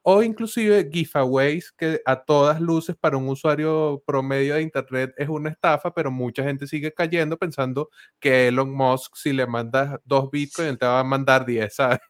o 0.07 0.23
inclusive 0.23 0.91
giveaways 0.93 1.73
que 1.73 2.01
a 2.05 2.23
todas 2.23 2.61
luces 2.61 2.95
para 2.95 3.17
un 3.17 3.27
usuario 3.27 4.03
promedio 4.07 4.55
de 4.55 4.63
internet 4.63 5.15
es 5.17 5.31
una 5.31 5.49
estafa, 5.49 5.95
pero 5.95 6.11
mucha 6.11 6.45
gente 6.45 6.67
sigue 6.67 6.93
cayendo 6.93 7.39
pensando 7.39 7.89
que 8.21 8.49
Elon 8.49 8.71
Musk 8.71 9.17
si 9.17 9.33
le 9.33 9.47
mandas 9.47 9.99
dos 10.05 10.31
bitcoins 10.31 10.79
te 10.79 10.85
va 10.85 11.01
a 11.01 11.05
mandar 11.05 11.47
10, 11.47 11.75
¿sabes? 11.75 12.01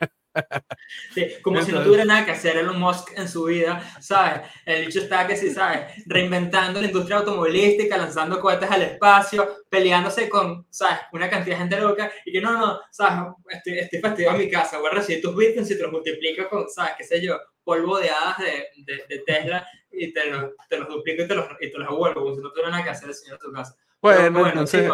como 1.42 1.62
si 1.62 1.70
no 1.70 1.84
tuviera 1.84 2.05
nada 2.05 2.24
que 2.24 2.32
hacer 2.32 2.57
Elon 2.57 2.80
Musk 2.80 3.12
en 3.16 3.28
su 3.28 3.45
vida, 3.45 3.80
¿sabes? 4.01 4.40
El 4.66 4.86
dicho 4.86 4.99
está 4.99 5.24
que 5.28 5.36
sí, 5.36 5.51
¿sabes? 5.51 6.03
Reinventando 6.07 6.80
la 6.80 6.88
industria 6.88 7.18
automovilística, 7.18 7.97
lanzando 7.97 8.40
cohetes 8.40 8.68
al 8.72 8.82
espacio, 8.82 9.64
peleándose 9.68 10.28
con, 10.28 10.66
¿sabes? 10.68 10.99
Una 11.12 11.30
cantidad 11.30 11.55
de 11.55 11.62
gente 11.62 11.80
loca 11.80 12.11
y 12.24 12.32
que 12.32 12.40
no, 12.40 12.59
no, 12.59 12.80
¿sabes? 12.90 13.32
Estoy, 13.51 13.78
estoy 13.78 14.01
fastidiado 14.01 14.36
en 14.36 14.47
mi 14.47 14.51
casa, 14.51 14.78
voy 14.78 14.88
a 14.88 14.95
recibir 14.95 15.22
tus 15.22 15.36
bitcoins 15.36 15.70
y 15.70 15.76
te 15.76 15.82
los 15.84 15.92
multiplico 15.92 16.49
con, 16.49 16.68
¿sabes? 16.68 16.95
¿Qué 16.99 17.05
sé 17.05 17.24
yo? 17.24 17.38
Polvo 17.64 17.98
de 17.98 18.10
hadas 18.10 18.38
de, 18.38 19.04
de, 19.08 19.18
Tesla 19.26 19.66
y 19.90 20.12
te 20.12 20.30
los, 20.30 20.50
te 20.68 20.78
los 20.78 20.88
duplico 20.88 21.22
y 21.22 21.28
te 21.28 21.34
los, 21.34 21.46
y 21.60 21.72
te 21.72 21.78
los 21.78 21.88
devuelvo, 21.88 22.22
como 22.22 22.34
si 22.34 22.42
no 22.42 22.50
tuviera 22.50 22.70
nada 22.70 22.84
que 22.84 22.90
hacer 22.90 23.08
el 23.08 23.14
señor 23.14 23.38
en 23.42 23.48
tu 23.48 23.52
casa. 23.52 23.76
Bueno, 24.00 24.38
bueno 24.38 24.48
entonces... 24.48 24.90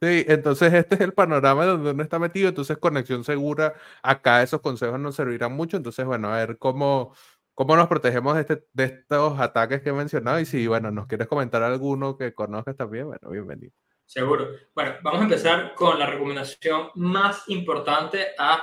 Sí, 0.00 0.24
entonces 0.26 0.72
este 0.72 0.96
es 0.96 1.00
el 1.00 1.12
panorama 1.12 1.64
donde 1.64 1.92
uno 1.92 2.02
está 2.02 2.18
metido, 2.18 2.48
entonces 2.48 2.76
conexión 2.76 3.22
segura, 3.22 3.74
acá 4.02 4.42
esos 4.42 4.60
consejos 4.60 4.98
nos 4.98 5.14
servirán 5.14 5.52
mucho, 5.52 5.76
entonces 5.76 6.04
bueno, 6.04 6.28
a 6.32 6.38
ver 6.38 6.58
cómo, 6.58 7.14
cómo 7.54 7.76
nos 7.76 7.86
protegemos 7.86 8.34
de, 8.34 8.40
este, 8.40 8.66
de 8.72 8.84
estos 8.84 9.38
ataques 9.38 9.80
que 9.80 9.90
he 9.90 9.92
mencionado 9.92 10.40
y 10.40 10.44
si, 10.44 10.66
bueno, 10.66 10.90
nos 10.90 11.06
quieres 11.06 11.28
comentar 11.28 11.62
alguno 11.62 12.16
que 12.16 12.34
conozcas 12.34 12.76
también, 12.76 13.06
bueno, 13.06 13.30
bienvenido. 13.30 13.72
Seguro. 14.04 14.48
Bueno, 14.74 14.96
vamos 15.02 15.20
a 15.20 15.24
empezar 15.24 15.74
con 15.76 15.98
la 15.98 16.06
recomendación 16.06 16.90
más 16.96 17.48
importante 17.48 18.26
a 18.38 18.62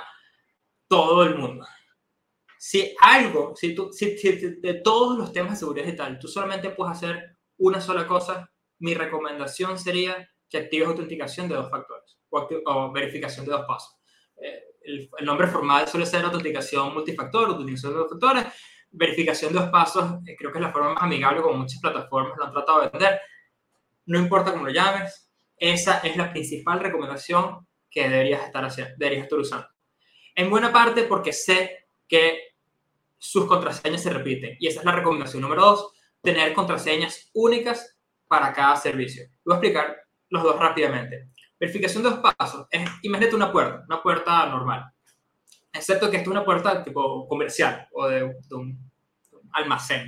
todo 0.89 1.23
el 1.23 1.35
mundo. 1.35 1.65
Si 2.61 2.93
algo, 2.99 3.55
si, 3.55 3.73
tú, 3.73 3.89
si, 3.93 4.15
de 4.15 4.81
todos 4.83 5.17
los 5.17 5.31
temas 5.31 5.51
de 5.53 5.59
seguridad 5.59 5.85
digital, 5.85 6.19
tú 6.19 6.27
solamente 6.27 6.71
puedes 6.71 6.97
hacer 6.97 7.37
una 7.57 7.79
sola 7.79 8.05
cosa, 8.05 8.51
mi 8.79 8.93
recomendación 8.93 9.79
sería 9.79 10.29
que 10.49 10.57
actives 10.57 10.89
autenticación 10.89 11.47
de 11.47 11.55
dos 11.55 11.69
factores 11.69 12.19
o, 12.29 12.91
verificación 12.91 13.45
de 13.45 13.53
dos 13.53 13.65
pasos. 13.65 13.95
Eh, 14.41 14.61
el, 14.81 15.09
nombre 15.25 15.47
formal 15.47 15.87
suele 15.87 16.05
ser 16.05 16.25
autenticación 16.25 16.93
multifactor, 16.93 17.47
autenticación 17.47 17.93
de 17.93 17.99
dos 17.99 18.09
factores, 18.09 18.45
verificación 18.91 19.53
de 19.53 19.59
dos 19.59 19.69
pasos, 19.69 20.19
eh, 20.27 20.35
creo 20.37 20.51
que 20.51 20.57
es 20.57 20.63
la 20.63 20.73
forma 20.73 20.95
más 20.95 21.03
amigable 21.03 21.41
como 21.41 21.59
muchas 21.59 21.79
plataformas 21.79 22.37
lo 22.37 22.43
han 22.43 22.51
tratado 22.51 22.81
de 22.81 22.89
vender. 22.89 23.21
No 24.05 24.19
importa 24.19 24.51
cómo 24.51 24.65
lo 24.65 24.71
llames, 24.73 25.31
esa 25.55 25.99
es 25.99 26.17
la 26.17 26.29
principal 26.29 26.81
recomendación 26.81 27.65
que 27.89 28.09
deberías 28.09 28.43
estar, 28.43 28.65
haciendo, 28.65 28.95
deberías 28.97 29.23
estar 29.23 29.39
usando. 29.39 29.67
En 30.35 30.49
buena 30.49 30.73
parte 30.73 31.03
porque 31.03 31.31
sé 31.31 31.87
que 32.05 32.48
sus 33.19 33.45
contraseñas 33.45 34.01
se 34.01 34.09
repiten. 34.09 34.57
Y 34.59 34.67
esa 34.67 34.79
es 34.79 34.85
la 34.85 34.93
recomendación 34.93 35.41
número 35.41 35.61
dos, 35.61 35.91
tener 36.21 36.53
contraseñas 36.53 37.29
únicas 37.33 37.97
para 38.27 38.51
cada 38.53 38.75
servicio. 38.75 39.25
Voy 39.45 39.53
a 39.53 39.57
explicar 39.57 39.97
los 40.29 40.43
dos 40.43 40.57
rápidamente. 40.57 41.29
Verificación 41.59 42.03
de 42.03 42.09
dos 42.09 42.19
pasos. 42.19 42.67
Es, 42.71 42.89
imagínate 43.03 43.35
una 43.35 43.51
puerta, 43.51 43.83
una 43.85 44.01
puerta 44.01 44.45
normal. 44.47 44.85
Excepto 45.71 46.09
que 46.09 46.17
esta 46.17 46.29
es 46.29 46.31
una 46.31 46.45
puerta 46.45 46.83
tipo 46.83 47.27
comercial 47.27 47.87
o 47.91 48.07
de, 48.07 48.23
un, 48.23 48.91
almacén, 49.51 50.05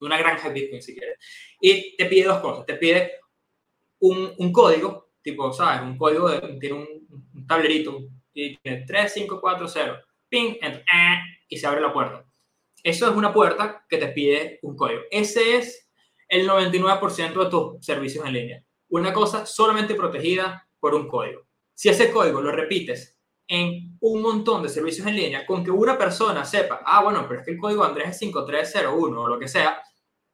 de 0.00 0.06
una 0.06 0.18
granja 0.18 0.48
de 0.48 0.54
Bitcoin 0.54 0.82
si 0.82 0.96
quieres. 0.96 1.18
Y 1.60 1.96
te 1.96 2.06
pide 2.06 2.24
dos 2.24 2.40
cosas. 2.40 2.66
Te 2.66 2.74
pide 2.74 3.20
un, 4.00 4.32
un 4.38 4.52
código, 4.52 5.10
tipo, 5.22 5.52
¿sabes? 5.52 5.82
Un 5.82 5.96
código, 5.96 6.28
de, 6.28 6.58
tiene 6.58 6.76
un, 6.76 7.28
un 7.34 7.46
tablerito, 7.46 8.08
y 8.36 8.56
tiene 8.58 8.84
3540, 8.84 10.04
ping, 10.28 10.56
enter, 10.60 10.82
eh, 10.82 11.18
y 11.48 11.56
se 11.56 11.66
abre 11.66 11.80
la 11.80 11.92
puerta. 11.92 12.25
Eso 12.86 13.10
es 13.10 13.16
una 13.16 13.32
puerta 13.32 13.84
que 13.88 13.98
te 13.98 14.08
pide 14.08 14.60
un 14.62 14.76
código. 14.76 15.02
Ese 15.10 15.56
es 15.56 15.90
el 16.28 16.48
99% 16.48 17.44
de 17.44 17.50
tus 17.50 17.84
servicios 17.84 18.24
en 18.24 18.32
línea 18.32 18.66
una 18.88 19.12
cosa 19.12 19.46
solamente 19.46 19.94
protegida 19.94 20.68
por 20.78 20.94
un 20.94 21.08
código. 21.08 21.42
Si 21.74 21.88
ese 21.88 22.10
código 22.10 22.40
lo 22.40 22.52
repites 22.52 23.18
en 23.48 23.96
un 24.00 24.22
montón 24.22 24.62
de 24.62 24.68
servicios 24.68 25.06
en 25.06 25.16
línea, 25.16 25.46
con 25.46 25.64
que 25.64 25.70
una 25.70 25.96
persona 25.96 26.44
sepa, 26.44 26.82
ah, 26.84 27.02
bueno, 27.02 27.26
pero 27.28 27.40
es 27.40 27.46
que 27.46 27.52
el 27.52 27.58
código 27.58 27.84
Andrés 27.84 28.10
es 28.10 28.18
5301 28.18 29.20
o 29.20 29.28
lo 29.28 29.38
que 29.38 29.48
sea, 29.48 29.80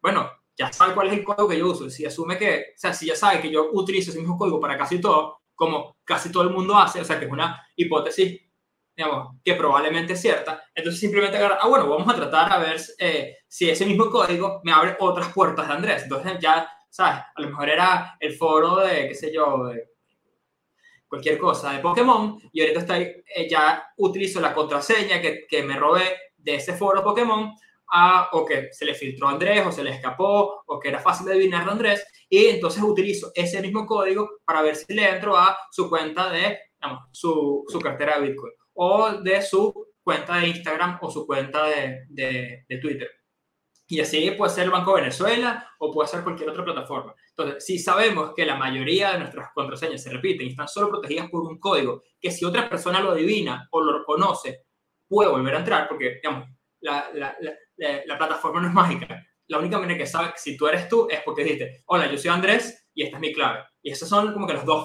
bueno, 0.01 0.31
ya 0.57 0.73
sabe 0.73 0.95
cuál 0.95 1.09
es 1.09 1.15
el 1.15 1.25
código 1.25 1.49
que 1.49 1.59
yo 1.59 1.71
uso. 1.71 1.91
Si 1.91 2.05
asume 2.05 2.39
que, 2.39 2.67
o 2.75 2.79
sea, 2.79 2.93
si 2.93 3.07
ya 3.07 3.17
sabe 3.17 3.41
que 3.41 3.51
yo 3.51 3.71
utilizo 3.73 4.11
ese 4.11 4.21
mismo 4.21 4.37
código 4.37 4.61
para 4.61 4.79
casi 4.79 5.01
todo, 5.01 5.41
como 5.55 5.97
casi 6.05 6.31
todo 6.31 6.43
el 6.45 6.51
mundo 6.51 6.77
hace, 6.77 7.01
o 7.01 7.05
sea, 7.05 7.19
que 7.19 7.27
es 7.27 7.33
una 7.33 7.61
hipótesis, 7.77 8.41
digamos, 8.97 9.37
que 9.45 9.55
probablemente 9.55 10.13
es 10.13 10.21
cierta, 10.21 10.63
entonces 10.75 11.01
simplemente 11.01 11.37
agarra, 11.39 11.59
ah, 11.61 11.69
bueno, 11.69 11.89
vamos 11.89 12.13
a 12.13 12.17
tratar 12.17 12.53
a 12.53 12.59
ver 12.59 12.81
eh, 12.99 13.37
si 13.49 13.71
ese 13.71 13.87
mismo 13.87 14.11
código 14.11 14.61
me 14.65 14.73
abre 14.73 14.97
otras 15.01 15.33
puertas 15.33 15.67
de 15.67 15.75
Andrés. 15.75 16.03
Entonces 16.03 16.39
ya 16.41 16.69
¿sabes? 16.93 17.23
A 17.35 17.41
lo 17.41 17.49
mejor 17.49 17.71
era 17.71 18.17
el 18.21 18.37
foro 18.37 18.77
de, 18.77 19.09
qué 19.09 19.15
sé 19.15 19.33
yo, 19.33 19.65
de 19.65 19.89
cualquier 21.09 21.39
cosa 21.39 21.73
de 21.73 21.79
Pokémon 21.79 22.39
y 22.53 22.61
ahorita 22.61 22.81
estoy, 22.81 23.25
eh, 23.35 23.49
ya 23.49 23.83
utilizo 23.97 24.41
la 24.41 24.53
contraseña 24.53 25.21
que, 25.21 25.47
que, 25.49 25.63
me 25.63 25.77
robé 25.77 26.03
de 26.37 26.57
ese 26.57 26.75
foro 26.75 27.03
Pokémon 27.03 27.55
a, 27.91 28.29
o 28.33 28.45
que 28.45 28.69
se 28.73 28.85
le 28.85 28.95
filtró 28.95 29.29
a 29.29 29.33
Andrés 29.33 29.67
o 29.67 29.73
se 29.73 29.83
le 29.83 29.91
escapó 29.91 30.63
o 30.67 30.79
que 30.79 30.89
era 30.89 30.99
fácil 30.99 31.27
de 31.27 31.33
adivinar 31.33 31.65
de 31.65 31.71
Andrés 31.71 32.07
y 32.29 32.47
entonces 32.47 32.83
utilizo 32.83 33.33
ese 33.35 33.63
mismo 33.63 33.87
código 33.87 34.29
para 34.45 34.61
ver 34.61 34.77
si 34.77 34.93
le 34.93 35.09
entro 35.09 35.35
a 35.37 35.57
su 35.71 35.89
cuenta 35.89 36.31
de, 36.31 36.59
digamos, 36.79 37.09
su, 37.11 37.65
su 37.69 37.81
cartera 37.81 38.19
de 38.19 38.29
Bitcoin 38.29 38.53
o 38.75 39.13
de 39.23 39.43
su 39.43 39.89
cuenta 40.03 40.37
de 40.37 40.49
Instagram 40.49 40.99
o 41.01 41.11
su 41.11 41.27
cuenta 41.27 41.65
de, 41.67 42.05
de, 42.09 42.65
de 42.69 42.79
Twitter. 42.79 43.11
Y 43.89 44.01
así 44.01 44.31
puede 44.33 44.51
ser 44.53 44.65
el 44.65 44.71
Banco 44.71 44.95
de 44.95 45.03
Venezuela 45.03 45.69
o 45.79 45.93
puede 45.93 46.09
ser 46.09 46.23
cualquier 46.23 46.49
otra 46.49 46.65
plataforma. 46.65 47.15
Entonces, 47.29 47.65
si 47.65 47.79
sabemos 47.79 48.33
que 48.35 48.47
la 48.47 48.57
mayoría 48.57 49.13
de 49.13 49.19
nuestras 49.19 49.51
contraseñas 49.53 50.03
se 50.03 50.11
repiten 50.11 50.47
y 50.47 50.51
están 50.51 50.69
solo 50.69 50.89
protegidas 50.89 51.29
por 51.29 51.43
un 51.43 51.59
código, 51.59 52.03
que 52.19 52.31
si 52.31 52.45
otra 52.45 52.69
persona 52.69 53.01
lo 53.01 53.11
adivina 53.11 53.69
o 53.71 53.83
lo 53.83 53.99
reconoce, 53.99 54.65
puede 55.07 55.31
volver 55.31 55.57
a 55.57 55.59
entrar, 55.59 55.89
porque, 55.89 56.15
digamos, 56.15 56.49
la, 56.81 57.11
la, 57.13 57.37
la, 58.07 58.17
plataforma 58.19 58.63
no 58.63 58.69
es 58.69 58.75
mágica. 58.75 59.27
La 59.49 59.59
única 59.59 59.79
manera 59.79 59.99
que 59.99 60.07
sabe 60.07 60.33
si 60.37 60.57
tú 60.57 60.67
eres 60.67 60.89
tú 60.89 61.07
es 61.11 61.21
porque 61.21 61.45
dices, 61.45 61.83
hola, 61.87 62.11
yo 62.11 62.17
soy 62.17 62.31
Andrés 62.31 62.82
y 62.95 63.03
esta 63.03 63.17
es 63.17 63.21
mi 63.21 63.33
clave. 63.33 63.61
Y 63.83 63.91
esos 63.91 64.09
son 64.09 64.33
como 64.33 64.47
que 64.47 64.55
los 64.55 64.65
dos, 64.65 64.85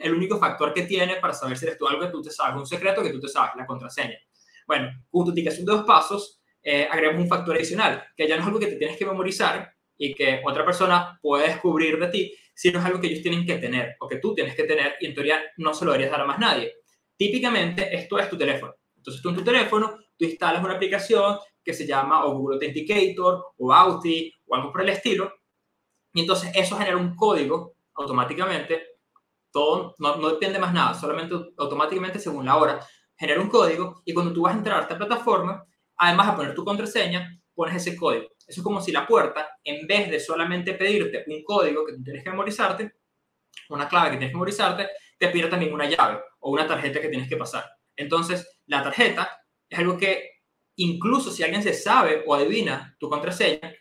el 0.00 0.14
único 0.14 0.38
factor 0.38 0.72
que 0.72 0.82
tiene 0.82 1.16
para 1.16 1.32
saber 1.32 1.56
si 1.56 1.66
eres 1.66 1.78
tú 1.78 1.86
algo 1.86 2.02
que 2.02 2.10
tú 2.10 2.22
te 2.22 2.30
sabes, 2.30 2.56
un 2.56 2.66
secreto 2.66 3.02
que 3.02 3.10
tú 3.10 3.20
te 3.20 3.28
sabes, 3.28 3.52
la 3.56 3.66
contraseña. 3.66 4.18
Bueno, 4.66 4.90
autenticación 5.12 5.64
de 5.64 5.72
dos 5.72 5.84
pasos 5.84 6.40
eh, 6.62 6.86
agregamos 6.90 7.22
un 7.22 7.28
factor 7.28 7.56
adicional, 7.56 8.04
que 8.16 8.28
ya 8.28 8.36
no 8.36 8.42
es 8.42 8.46
algo 8.46 8.60
que 8.60 8.66
te 8.66 8.76
tienes 8.76 8.96
que 8.96 9.06
memorizar 9.06 9.72
y 9.96 10.14
que 10.14 10.42
otra 10.44 10.64
persona 10.64 11.18
puede 11.22 11.48
descubrir 11.48 11.98
de 11.98 12.08
ti, 12.08 12.34
sino 12.54 12.78
es 12.78 12.84
algo 12.84 13.00
que 13.00 13.06
ellos 13.06 13.22
tienen 13.22 13.46
que 13.46 13.56
tener 13.56 13.96
o 14.00 14.08
que 14.08 14.16
tú 14.16 14.34
tienes 14.34 14.54
que 14.54 14.64
tener 14.64 14.96
y 15.00 15.06
en 15.06 15.14
teoría 15.14 15.40
no 15.56 15.72
se 15.72 15.84
lo 15.84 15.92
deberías 15.92 16.10
dar 16.12 16.22
a 16.22 16.26
más 16.26 16.38
nadie. 16.38 16.74
Típicamente 17.16 17.94
esto 17.94 18.18
es 18.18 18.28
tu 18.28 18.36
teléfono. 18.36 18.74
Entonces 18.96 19.22
tú 19.22 19.30
en 19.30 19.36
tu 19.36 19.44
teléfono, 19.44 19.96
tú 20.16 20.24
instalas 20.24 20.62
una 20.62 20.74
aplicación 20.74 21.38
que 21.64 21.72
se 21.72 21.86
llama 21.86 22.24
o 22.24 22.36
Google 22.36 22.56
Authenticator 22.56 23.52
o 23.56 23.72
Authy 23.72 24.32
o 24.46 24.54
algo 24.54 24.72
por 24.72 24.82
el 24.82 24.90
estilo 24.90 25.32
y 26.18 26.22
entonces 26.22 26.50
eso 26.52 26.76
genera 26.76 26.96
un 26.96 27.14
código 27.14 27.76
automáticamente, 27.94 28.96
todo, 29.52 29.94
no, 29.98 30.16
no 30.16 30.30
depende 30.30 30.58
más 30.58 30.74
nada, 30.74 30.92
solamente 30.92 31.32
automáticamente 31.56 32.18
según 32.18 32.44
la 32.44 32.56
hora, 32.56 32.84
genera 33.16 33.40
un 33.40 33.48
código 33.48 34.02
y 34.04 34.12
cuando 34.12 34.32
tú 34.32 34.42
vas 34.42 34.52
a 34.52 34.58
entrar 34.58 34.80
a 34.80 34.82
esta 34.82 34.98
plataforma, 34.98 35.64
además 35.96 36.26
de 36.26 36.32
poner 36.32 36.54
tu 36.56 36.64
contraseña, 36.64 37.40
pones 37.54 37.76
ese 37.76 37.96
código. 37.96 38.30
eso 38.48 38.60
es 38.60 38.62
como 38.64 38.80
si 38.80 38.90
la 38.90 39.06
puerta, 39.06 39.48
en 39.62 39.86
vez 39.86 40.10
de 40.10 40.18
solamente 40.18 40.74
pedirte 40.74 41.24
un 41.28 41.44
código 41.44 41.86
que 41.86 41.92
tienes 42.02 42.24
que 42.24 42.30
memorizarte, 42.30 42.94
una 43.68 43.88
clave 43.88 44.10
que 44.10 44.16
tienes 44.16 44.30
que 44.30 44.34
memorizarte, 44.34 44.88
te 45.16 45.28
pide 45.28 45.46
también 45.46 45.72
una 45.72 45.88
llave 45.88 46.20
o 46.40 46.50
una 46.50 46.66
tarjeta 46.66 47.00
que 47.00 47.10
tienes 47.10 47.28
que 47.28 47.36
pasar. 47.36 47.64
Entonces, 47.94 48.58
la 48.66 48.82
tarjeta 48.82 49.40
es 49.68 49.78
algo 49.78 49.96
que 49.96 50.30
incluso 50.74 51.30
si 51.30 51.44
alguien 51.44 51.62
se 51.62 51.74
sabe 51.74 52.24
o 52.26 52.34
adivina 52.34 52.96
tu 52.98 53.08
contraseña, 53.08 53.72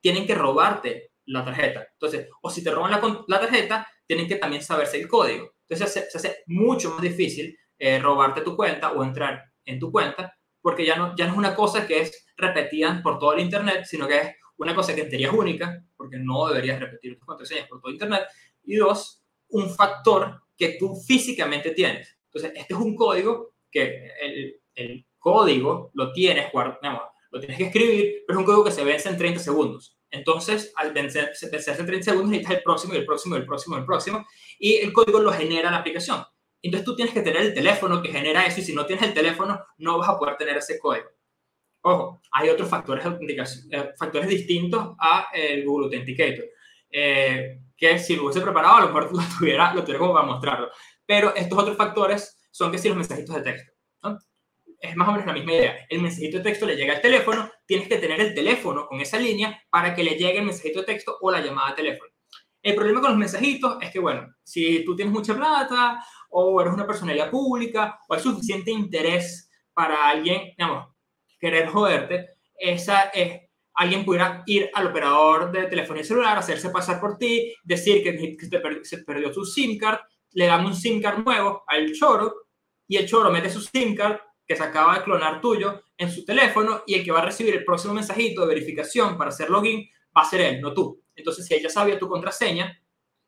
tienen 0.00 0.24
que 0.24 0.36
robarte 0.36 1.11
la 1.26 1.44
tarjeta. 1.44 1.86
Entonces, 1.92 2.28
o 2.42 2.50
si 2.50 2.62
te 2.62 2.70
roban 2.70 2.90
la, 3.26 3.40
tarjeta, 3.40 3.86
tienen 4.06 4.26
que 4.26 4.36
también 4.36 4.62
saberse 4.62 5.00
el 5.00 5.08
código. 5.08 5.52
Entonces, 5.68 6.08
se, 6.10 6.16
hace 6.16 6.42
mucho 6.46 6.90
más 6.90 7.02
difícil 7.02 7.56
eh, 7.78 7.98
robarte 7.98 8.42
tu 8.42 8.56
cuenta 8.56 8.92
o 8.92 9.02
entrar 9.04 9.44
en 9.64 9.78
tu 9.78 9.90
cuenta, 9.90 10.36
porque 10.60 10.84
ya 10.84 10.96
no, 10.96 11.14
ya 11.16 11.26
no 11.26 11.32
es 11.32 11.38
una 11.38 11.54
cosa 11.54 11.86
que 11.86 12.00
es 12.00 12.26
repetida 12.36 13.00
por 13.02 13.18
todo 13.18 13.32
el 13.34 13.40
Internet, 13.40 13.84
sino 13.84 14.06
que 14.06 14.18
es 14.18 14.36
una 14.56 14.74
cosa 14.74 14.94
que 14.94 15.02
en 15.02 15.08
teoría 15.08 15.28
es 15.28 15.34
única, 15.34 15.84
porque 15.96 16.18
no 16.18 16.48
deberías 16.48 16.80
repetir 16.80 17.16
tus 17.16 17.26
contraseñas 17.26 17.68
por 17.68 17.80
todo 17.80 17.92
Internet. 17.92 18.22
Y 18.64 18.76
dos, 18.76 19.22
un 19.48 19.70
factor 19.70 20.42
que 20.56 20.76
tú 20.78 20.94
físicamente 20.94 21.70
tienes. 21.72 22.16
Entonces, 22.26 22.52
este 22.54 22.74
es 22.74 22.80
un 22.80 22.94
código 22.94 23.54
que 23.70 24.10
el, 24.20 24.60
el 24.74 25.06
código 25.18 25.90
lo 25.94 26.12
tienes, 26.12 26.52
lo 26.52 27.40
tienes 27.40 27.56
que 27.56 27.64
escribir, 27.64 28.24
pero 28.26 28.38
es 28.38 28.40
un 28.40 28.44
código 28.44 28.64
que 28.64 28.70
se 28.70 28.84
vence 28.84 29.08
en 29.08 29.16
30 29.16 29.40
segundos. 29.40 29.96
Entonces, 30.12 30.72
al 30.76 30.92
vencerse, 30.92 31.46
en 31.46 31.86
30 31.86 32.02
segundos, 32.02 32.30
necesitas 32.30 32.58
el 32.58 32.62
próximo 32.62 32.94
y 32.94 32.98
el 32.98 33.06
próximo 33.06 33.34
y 33.34 33.38
el 33.38 33.46
próximo 33.46 33.76
y 33.76 33.78
el 33.80 33.86
próximo, 33.86 34.26
y 34.58 34.76
el 34.76 34.92
código 34.92 35.18
lo 35.20 35.32
genera 35.32 35.70
la 35.70 35.78
aplicación. 35.78 36.22
Entonces, 36.60 36.84
tú 36.84 36.94
tienes 36.94 37.14
que 37.14 37.22
tener 37.22 37.40
el 37.40 37.54
teléfono 37.54 38.02
que 38.02 38.12
genera 38.12 38.46
eso, 38.46 38.60
y 38.60 38.62
si 38.62 38.74
no 38.74 38.84
tienes 38.86 39.04
el 39.04 39.14
teléfono, 39.14 39.58
no 39.78 39.98
vas 39.98 40.10
a 40.10 40.18
poder 40.18 40.36
tener 40.36 40.58
ese 40.58 40.78
código. 40.78 41.08
Ojo, 41.80 42.20
hay 42.30 42.50
otros 42.50 42.68
factores 42.68 43.02
de 43.02 43.10
autenticación, 43.10 43.66
eh, 43.72 43.90
factores 43.98 44.28
distintos 44.28 44.94
a 45.00 45.28
el 45.32 45.64
Google 45.64 45.86
Authenticator, 45.86 46.44
eh, 46.90 47.58
que 47.76 47.98
si 47.98 48.14
lo 48.14 48.24
hubiese 48.24 48.42
preparado, 48.42 48.76
a 48.76 48.80
lo 48.82 48.86
mejor 48.88 49.12
lo 49.12 49.22
tuviera, 49.38 49.74
lo 49.74 49.80
tuviera 49.80 49.98
como 49.98 50.14
para 50.14 50.26
mostrarlo. 50.26 50.70
Pero 51.06 51.34
estos 51.34 51.58
otros 51.58 51.76
factores 51.76 52.38
son 52.52 52.70
que 52.70 52.78
si 52.78 52.88
los 52.88 52.96
mensajitos 52.98 53.34
de 53.34 53.42
texto. 53.42 53.71
Es 54.82 54.96
más 54.96 55.08
o 55.08 55.12
menos 55.12 55.26
la 55.26 55.32
misma 55.32 55.52
idea. 55.52 55.86
El 55.88 56.02
mensajito 56.02 56.38
de 56.38 56.42
texto 56.42 56.66
le 56.66 56.74
llega 56.74 56.94
al 56.94 57.00
teléfono, 57.00 57.48
tienes 57.64 57.86
que 57.86 57.98
tener 57.98 58.20
el 58.20 58.34
teléfono 58.34 58.86
con 58.86 59.00
esa 59.00 59.16
línea 59.16 59.62
para 59.70 59.94
que 59.94 60.02
le 60.02 60.16
llegue 60.16 60.40
el 60.40 60.44
mensajito 60.44 60.80
de 60.80 60.86
texto 60.86 61.16
o 61.20 61.30
la 61.30 61.40
llamada 61.40 61.70
de 61.70 61.76
teléfono. 61.76 62.10
El 62.60 62.74
problema 62.74 63.00
con 63.00 63.10
los 63.10 63.18
mensajitos 63.18 63.76
es 63.80 63.92
que, 63.92 64.00
bueno, 64.00 64.34
si 64.42 64.84
tú 64.84 64.96
tienes 64.96 65.14
mucha 65.14 65.36
plata 65.36 66.04
o 66.30 66.60
eres 66.60 66.74
una 66.74 66.86
personalidad 66.86 67.30
pública 67.30 68.00
o 68.08 68.14
hay 68.14 68.20
suficiente 68.20 68.72
interés 68.72 69.48
para 69.72 70.08
alguien, 70.08 70.52
digamos, 70.56 70.88
querer 71.38 71.68
joderte, 71.68 72.30
esa 72.56 73.02
es, 73.14 73.40
alguien 73.74 74.04
pudiera 74.04 74.42
ir 74.46 74.68
al 74.74 74.88
operador 74.88 75.52
de 75.52 75.66
telefonía 75.66 76.04
celular, 76.04 76.38
hacerse 76.38 76.70
pasar 76.70 77.00
por 77.00 77.18
ti, 77.18 77.54
decir 77.62 78.02
que, 78.02 78.36
se 78.82 78.98
perdió 78.98 79.32
su 79.32 79.44
SIM 79.44 79.78
card, 79.78 80.00
le 80.32 80.46
dan 80.46 80.66
un 80.66 80.74
SIM 80.74 81.00
card 81.00 81.24
nuevo 81.24 81.62
al 81.68 81.92
choro 81.92 82.34
y 82.88 82.96
el 82.96 83.06
choro 83.06 83.30
mete 83.30 83.48
su 83.48 83.60
SIM 83.60 83.94
card 83.94 84.18
que 84.52 84.56
se 84.56 84.64
acaba 84.64 84.98
de 84.98 85.04
clonar 85.04 85.40
tuyo 85.40 85.82
en 85.96 86.10
su 86.10 86.24
teléfono 86.24 86.82
y 86.86 86.94
el 86.94 87.04
que 87.04 87.12
va 87.12 87.20
a 87.20 87.24
recibir 87.24 87.54
el 87.54 87.64
próximo 87.64 87.94
mensajito 87.94 88.42
de 88.42 88.48
verificación 88.48 89.16
para 89.16 89.30
hacer 89.30 89.48
login 89.48 89.88
va 90.16 90.22
a 90.22 90.26
ser 90.26 90.42
él, 90.42 90.60
no 90.60 90.74
tú. 90.74 91.02
Entonces, 91.14 91.46
si 91.46 91.54
ella 91.54 91.70
sabía 91.70 91.98
tu 91.98 92.08
contraseña, 92.08 92.78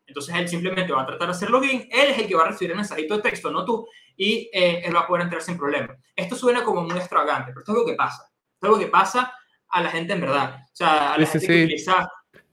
entonces 0.06 0.34
él 0.34 0.48
simplemente 0.48 0.92
va 0.92 1.02
a 1.02 1.06
tratar 1.06 1.28
de 1.28 1.32
hacer 1.32 1.48
login, 1.48 1.88
él 1.90 2.10
es 2.10 2.18
el 2.18 2.26
que 2.26 2.34
va 2.34 2.42
a 2.42 2.48
recibir 2.48 2.72
el 2.72 2.76
mensajito 2.76 3.16
de 3.16 3.22
texto, 3.22 3.50
no 3.50 3.64
tú, 3.64 3.86
y 4.16 4.50
eh, 4.52 4.82
él 4.84 4.94
va 4.94 5.00
a 5.00 5.06
poder 5.06 5.22
entrar 5.22 5.40
sin 5.40 5.56
problema. 5.56 5.96
Esto 6.14 6.36
suena 6.36 6.62
como 6.62 6.82
muy 6.82 6.96
extravagante, 6.96 7.52
pero 7.52 7.60
esto 7.60 7.72
es 7.72 7.78
lo 7.78 7.86
que 7.86 7.94
pasa. 7.94 8.24
Esto 8.24 8.66
es 8.66 8.68
algo 8.68 8.78
que 8.78 8.86
pasa 8.88 9.34
a 9.68 9.82
la 9.82 9.90
gente 9.90 10.12
en 10.12 10.20
verdad. 10.20 10.60
O 10.62 10.76
sea, 10.76 11.14
a 11.14 11.18
la 11.18 11.26
gente 11.26 11.46
que 11.46 11.64
utiliza 11.64 12.06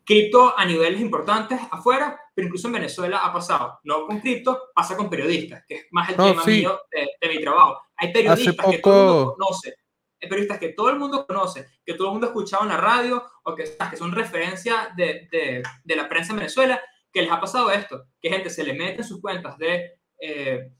cripto 0.03 0.57
a 0.57 0.65
niveles 0.65 0.99
importantes 0.99 1.59
afuera, 1.71 2.19
pero 2.33 2.47
incluso 2.47 2.67
en 2.67 2.73
Venezuela 2.73 3.19
ha 3.19 3.31
pasado. 3.31 3.79
No 3.83 4.05
con 4.05 4.19
cripto, 4.19 4.69
pasa 4.73 4.97
con 4.97 5.09
periodistas, 5.09 5.63
que 5.67 5.75
es 5.75 5.85
más 5.91 6.09
el 6.09 6.15
tema 6.15 6.43
mío 6.43 6.81
de, 6.91 7.29
mi 7.29 7.41
trabajo. 7.41 7.81
Hay 8.01 8.11
periodistas 8.11 8.65
que 8.65 8.79
todo 8.79 8.89
el 8.89 9.15
mundo 9.15 9.35
conoce, 9.37 9.75
hay 10.19 10.29
periodistas 10.29 10.59
que 10.59 10.69
todo 10.69 10.89
el 10.89 10.97
mundo 10.97 11.27
conoce, 11.27 11.67
que 11.85 11.93
todo 11.93 12.07
el 12.07 12.13
mundo 12.13 12.27
ha 12.27 12.29
escuchado 12.31 12.63
en 12.63 12.69
la 12.69 12.77
radio 12.77 13.23
o 13.43 13.55
que, 13.55 13.63
que 13.63 13.97
son 13.97 14.11
referencia 14.11 14.91
de, 14.97 15.27
de, 15.31 15.61
de, 15.83 15.95
la 15.95 16.09
prensa 16.09 16.33
en 16.33 16.39
Venezuela, 16.39 16.81
que 17.13 17.21
les 17.21 17.31
ha 17.31 17.39
pasado 17.39 17.69
esto, 17.69 18.05
que 18.19 18.29
gente 18.29 18.49
se 18.49 18.63
le 18.63 18.73
mete 18.73 19.01
en 19.01 19.03
sus 19.03 19.21
cuentas 19.21 19.55
de, 19.59 19.99
eh, 20.19 20.71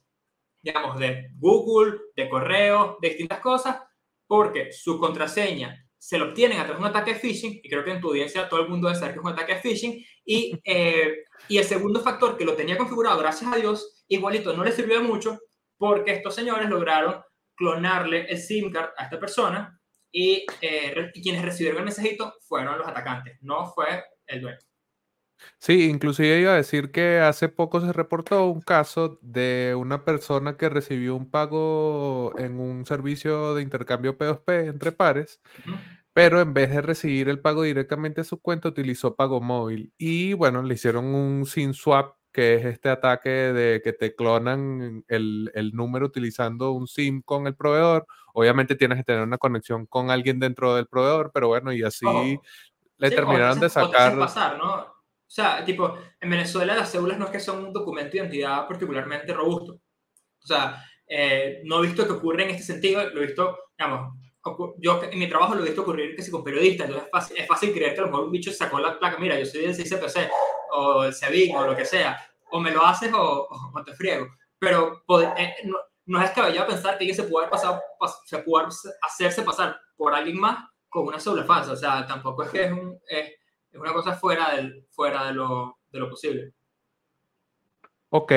digamos, 0.63 0.97
de 0.97 1.30
Google, 1.38 1.99
de 2.15 2.28
correo, 2.28 2.97
de 2.99 3.09
distintas 3.09 3.39
cosas, 3.39 3.78
porque 4.26 4.72
su 4.72 4.97
contraseña 4.97 5.78
se 5.99 6.17
lo 6.17 6.30
obtienen 6.30 6.57
a 6.57 6.63
través 6.63 6.82
de 6.82 6.89
un 6.89 6.89
ataque 6.89 7.13
de 7.13 7.19
phishing, 7.19 7.59
y 7.63 7.69
creo 7.69 7.84
que 7.84 7.91
en 7.91 8.01
tu 8.01 8.07
audiencia 8.07 8.49
todo 8.49 8.61
el 8.61 8.69
mundo 8.69 8.88
debe 8.88 8.99
saber 8.99 9.13
que 9.13 9.19
es 9.19 9.26
un 9.26 9.32
ataque 9.32 9.53
de 9.53 9.61
phishing, 9.61 10.03
y, 10.26 10.59
eh, 10.63 11.24
y 11.47 11.59
el 11.59 11.65
segundo 11.65 11.99
factor 12.01 12.36
que 12.36 12.45
lo 12.45 12.55
tenía 12.55 12.80
configurado, 12.80 13.19
gracias 13.19 13.53
a 13.53 13.57
Dios, 13.57 14.03
igualito 14.07 14.53
no 14.53 14.63
le 14.63 14.72
sirvió 14.72 14.99
de 14.99 15.07
mucho, 15.07 15.39
porque 15.82 16.11
estos 16.11 16.36
señores 16.36 16.69
lograron 16.69 17.23
clonarle 17.55 18.27
el 18.29 18.38
SIM 18.38 18.71
card 18.71 18.91
a 18.97 19.05
esta 19.05 19.19
persona, 19.19 19.82
y, 20.11 20.45
eh, 20.61 21.09
y 21.11 21.23
quienes 21.23 21.43
recibieron 21.43 21.79
el 21.79 21.86
mensajito 21.86 22.36
fueron 22.47 22.77
los 22.77 22.88
atacantes, 22.88 23.39
no 23.41 23.65
fue 23.65 24.03
el 24.27 24.41
dueño. 24.41 24.59
Sí, 25.57 25.89
inclusive 25.89 26.39
iba 26.39 26.53
a 26.53 26.57
decir 26.57 26.91
que 26.91 27.17
hace 27.17 27.49
poco 27.49 27.82
se 27.82 27.91
reportó 27.93 28.45
un 28.45 28.61
caso 28.61 29.17
de 29.23 29.73
una 29.75 30.05
persona 30.05 30.55
que 30.55 30.69
recibió 30.69 31.15
un 31.15 31.32
pago 31.32 32.38
en 32.38 32.59
un 32.59 32.86
servicio 32.86 33.55
de 33.55 33.63
intercambio 33.63 34.19
P2P 34.19 34.67
entre 34.67 34.91
pares, 34.91 35.41
pero 36.13 36.41
en 36.41 36.53
vez 36.53 36.69
de 36.69 36.82
recibir 36.82 37.27
el 37.27 37.39
pago 37.39 37.63
directamente 37.63 38.21
a 38.21 38.23
su 38.23 38.39
cuenta, 38.39 38.69
utilizó 38.69 39.15
pago 39.15 39.41
móvil. 39.41 39.91
Y 39.97 40.34
bueno, 40.34 40.61
le 40.61 40.75
hicieron 40.75 41.05
un 41.05 41.47
SIM 41.47 41.73
swap, 41.73 42.17
que 42.32 42.55
es 42.55 42.65
este 42.65 42.89
ataque 42.89 43.29
de 43.29 43.82
que 43.84 43.93
te 43.93 44.15
clonan 44.15 45.03
el, 45.07 45.71
número 45.73 46.05
utilizando 46.05 46.71
un 46.71 46.88
SIM 46.88 47.21
con 47.21 47.47
el 47.47 47.55
proveedor. 47.55 48.05
Obviamente 48.34 48.75
tienes 48.75 48.99
que 48.99 49.03
tener 49.03 49.23
una 49.23 49.38
conexión 49.38 49.86
con 49.86 50.09
alguien 50.09 50.39
dentro 50.39 50.75
del 50.75 50.88
proveedor, 50.88 51.32
pero 51.34 51.47
bueno, 51.47 51.73
y 51.73 51.84
así 51.84 52.05
le 52.97 53.11
terminaron 53.11 53.59
de 53.59 53.69
sacar. 53.69 54.17
Pasar, 54.17 54.57
¿no? 54.57 54.73
O 54.73 55.34
sea, 55.34 55.63
tipo, 55.63 55.97
en 56.19 56.29
Venezuela 56.29 56.75
las 56.75 56.91
cédulas 56.91 57.17
no 57.17 57.25
es 57.25 57.32
que 57.32 57.39
son 57.39 57.65
un 57.65 57.73
documento 57.73 58.11
de 58.11 58.17
identidad 58.19 58.67
particularmente 58.67 59.34
robusto. 59.34 59.73
O 59.73 60.47
sea, 60.47 60.84
eh, 61.07 61.61
no 61.65 61.79
he 61.79 61.88
visto 61.88 62.05
que 62.05 62.13
ocurra 62.13 62.43
en 62.43 62.51
este 62.51 62.63
sentido, 62.63 63.03
lo 63.09 63.21
he 63.21 63.27
visto, 63.27 63.57
digamos, 63.77 64.13
yo 64.79 65.01
en 65.03 65.19
mi 65.19 65.29
trabajo 65.29 65.53
lo 65.53 65.61
he 65.61 65.65
visto 65.65 65.84
ocurrir 65.84 66.15
que 66.15 66.23
si 66.23 66.32
con 66.32 66.43
periodistas, 66.43 66.88
entonces 66.88 67.05
es 67.05 67.11
fácil, 67.11 67.38
es 67.38 67.47
fácil 67.47 67.73
creer 67.73 67.93
que 67.93 67.99
a 67.99 68.03
lo 68.03 68.09
mejor 68.09 68.25
un 68.25 68.32
bicho 68.32 68.51
sacó 68.51 68.79
la 68.79 68.97
placa, 68.97 69.19
mira, 69.19 69.38
yo 69.38 69.45
soy 69.45 69.61
del 69.61 69.75
CICPC 69.75 70.29
o 70.72 71.03
el 71.03 71.13
CEBIC 71.13 71.55
o 71.55 71.65
lo 71.65 71.76
que 71.76 71.86
sea, 71.86 72.19
o 72.51 72.59
me 72.59 72.72
lo 72.72 72.86
haces 72.86 73.11
o, 73.13 73.47
o 73.74 73.84
te 73.84 73.93
friego. 73.93 74.28
Pero 74.59 75.03
eh, 75.38 75.55
no, 75.63 75.78
no, 76.05 76.19
es 76.19 76.26
descabellado 76.26 76.67
pensar 76.67 76.97
que 76.97 77.05
alguien 77.05 77.15
se 77.15 77.24
puede, 77.24 77.47
pasar, 77.47 77.82
se 78.26 78.39
puede 78.39 78.67
hacerse 79.01 79.41
pasar 79.43 79.80
por 79.95 80.13
alguien 80.13 80.39
más 80.39 80.69
con 80.89 81.07
una 81.07 81.19
cédula 81.19 81.43
falsa. 81.45 81.72
O 81.72 81.76
sea, 81.76 82.05
tampoco 82.05 82.43
es 82.43 82.49
que 82.49 82.65
es 82.65 82.72
un... 82.72 82.99
Es, 83.07 83.32
es 83.72 83.80
una 83.80 83.93
cosa 83.93 84.13
fuera, 84.13 84.53
del, 84.55 84.86
fuera 84.91 85.26
de, 85.28 85.34
lo, 85.34 85.80
de 85.91 85.99
lo 85.99 86.09
posible. 86.09 86.53
Ok. 88.09 88.32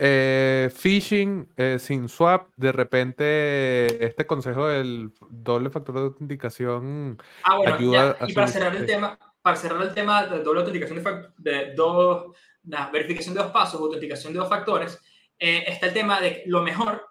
Eh, 0.00 0.70
phishing 0.72 1.48
eh, 1.56 1.78
sin 1.80 2.08
swap, 2.08 2.50
de 2.56 2.70
repente 2.70 4.04
este 4.04 4.26
consejo 4.26 4.68
del 4.68 5.12
doble 5.28 5.70
factor 5.70 5.96
de 5.96 6.00
autenticación 6.02 7.20
ah, 7.42 7.56
bueno, 7.56 7.74
ayuda 7.74 8.16
Y 8.28 8.32
para 8.32 8.46
cerrar 8.46 8.76
el 8.76 8.86
tema, 8.86 9.18
para 9.42 9.56
cerrar 9.56 9.82
el 9.82 9.94
tema 9.94 10.26
de 10.26 10.42
doble 10.42 10.60
autenticación 10.60 11.02
de, 11.38 11.74
dos, 11.74 12.36
la 12.64 12.90
verificación 12.90 13.34
de 13.34 13.42
dos 13.42 13.52
pasos, 13.52 13.80
autenticación 13.80 14.32
de 14.32 14.38
dos 14.38 14.48
factores, 14.48 15.00
eh, 15.38 15.64
está 15.66 15.86
el 15.86 15.94
tema 15.94 16.20
de 16.20 16.42
que 16.42 16.42
lo 16.46 16.62
mejor 16.62 17.06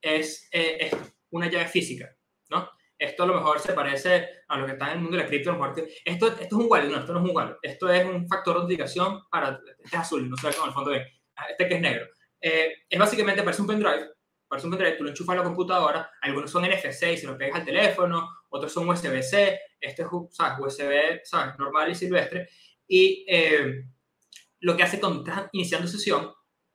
es, 0.00 0.48
es 0.50 0.92
una 1.30 1.48
llave 1.48 1.66
física, 1.66 2.14
¿no? 2.50 2.68
esto 2.98 3.22
a 3.24 3.26
lo 3.26 3.34
mejor 3.34 3.60
se 3.60 3.72
parece 3.72 4.28
a 4.48 4.56
lo 4.56 4.66
que 4.66 4.72
está 4.72 4.86
en 4.86 4.92
el 4.92 5.00
mundo 5.00 5.16
de 5.16 5.22
la 5.22 5.28
cripto, 5.28 5.74
esto, 6.04 6.28
esto 6.28 6.44
es 6.44 6.52
un 6.52 6.66
wallet, 6.68 6.88
no, 6.88 6.98
esto 6.98 7.12
no 7.12 7.20
es 7.20 7.24
un 7.26 7.36
wallet, 7.36 7.56
esto 7.62 7.90
es 7.90 8.04
un 8.04 8.28
factor 8.28 8.54
de 8.54 8.60
autenticación 8.60 9.22
para, 9.30 9.60
este 9.82 9.96
es 9.96 10.02
azul, 10.02 10.28
no 10.28 10.36
sé 10.36 10.50
cómo 10.54 10.66
el 10.66 10.72
fondo 10.72 10.92
ah, 11.36 11.46
este 11.50 11.68
que 11.68 11.74
es 11.74 11.80
negro. 11.80 12.06
Eh, 12.40 12.72
es 12.88 12.98
básicamente, 12.98 13.42
parece 13.42 13.62
un 13.62 13.68
pendrive, 13.68 14.10
parece 14.48 14.66
un 14.66 14.72
pendrive, 14.72 14.96
tú 14.96 15.04
lo 15.04 15.10
enchufas 15.10 15.34
a 15.34 15.38
la 15.38 15.44
computadora, 15.44 16.10
algunos 16.22 16.50
son 16.50 16.64
NFC 16.64 17.12
y 17.12 17.16
se 17.16 17.26
lo 17.26 17.36
pegas 17.36 17.60
al 17.60 17.64
teléfono, 17.64 18.28
otros 18.50 18.72
son 18.72 18.88
USB-C, 18.88 19.60
este 19.80 20.02
es 20.02 20.08
¿sabes? 20.30 20.58
USB 20.58 21.20
¿sabes? 21.24 21.58
normal 21.58 21.90
y 21.90 21.94
silvestre, 21.94 22.48
y 22.86 23.24
eh, 23.28 23.84
lo 24.60 24.76
que 24.76 24.82
hace 24.82 25.00
cuando 25.00 25.20
estás 25.20 25.48
iniciando 25.52 25.88
sesión, 25.88 26.32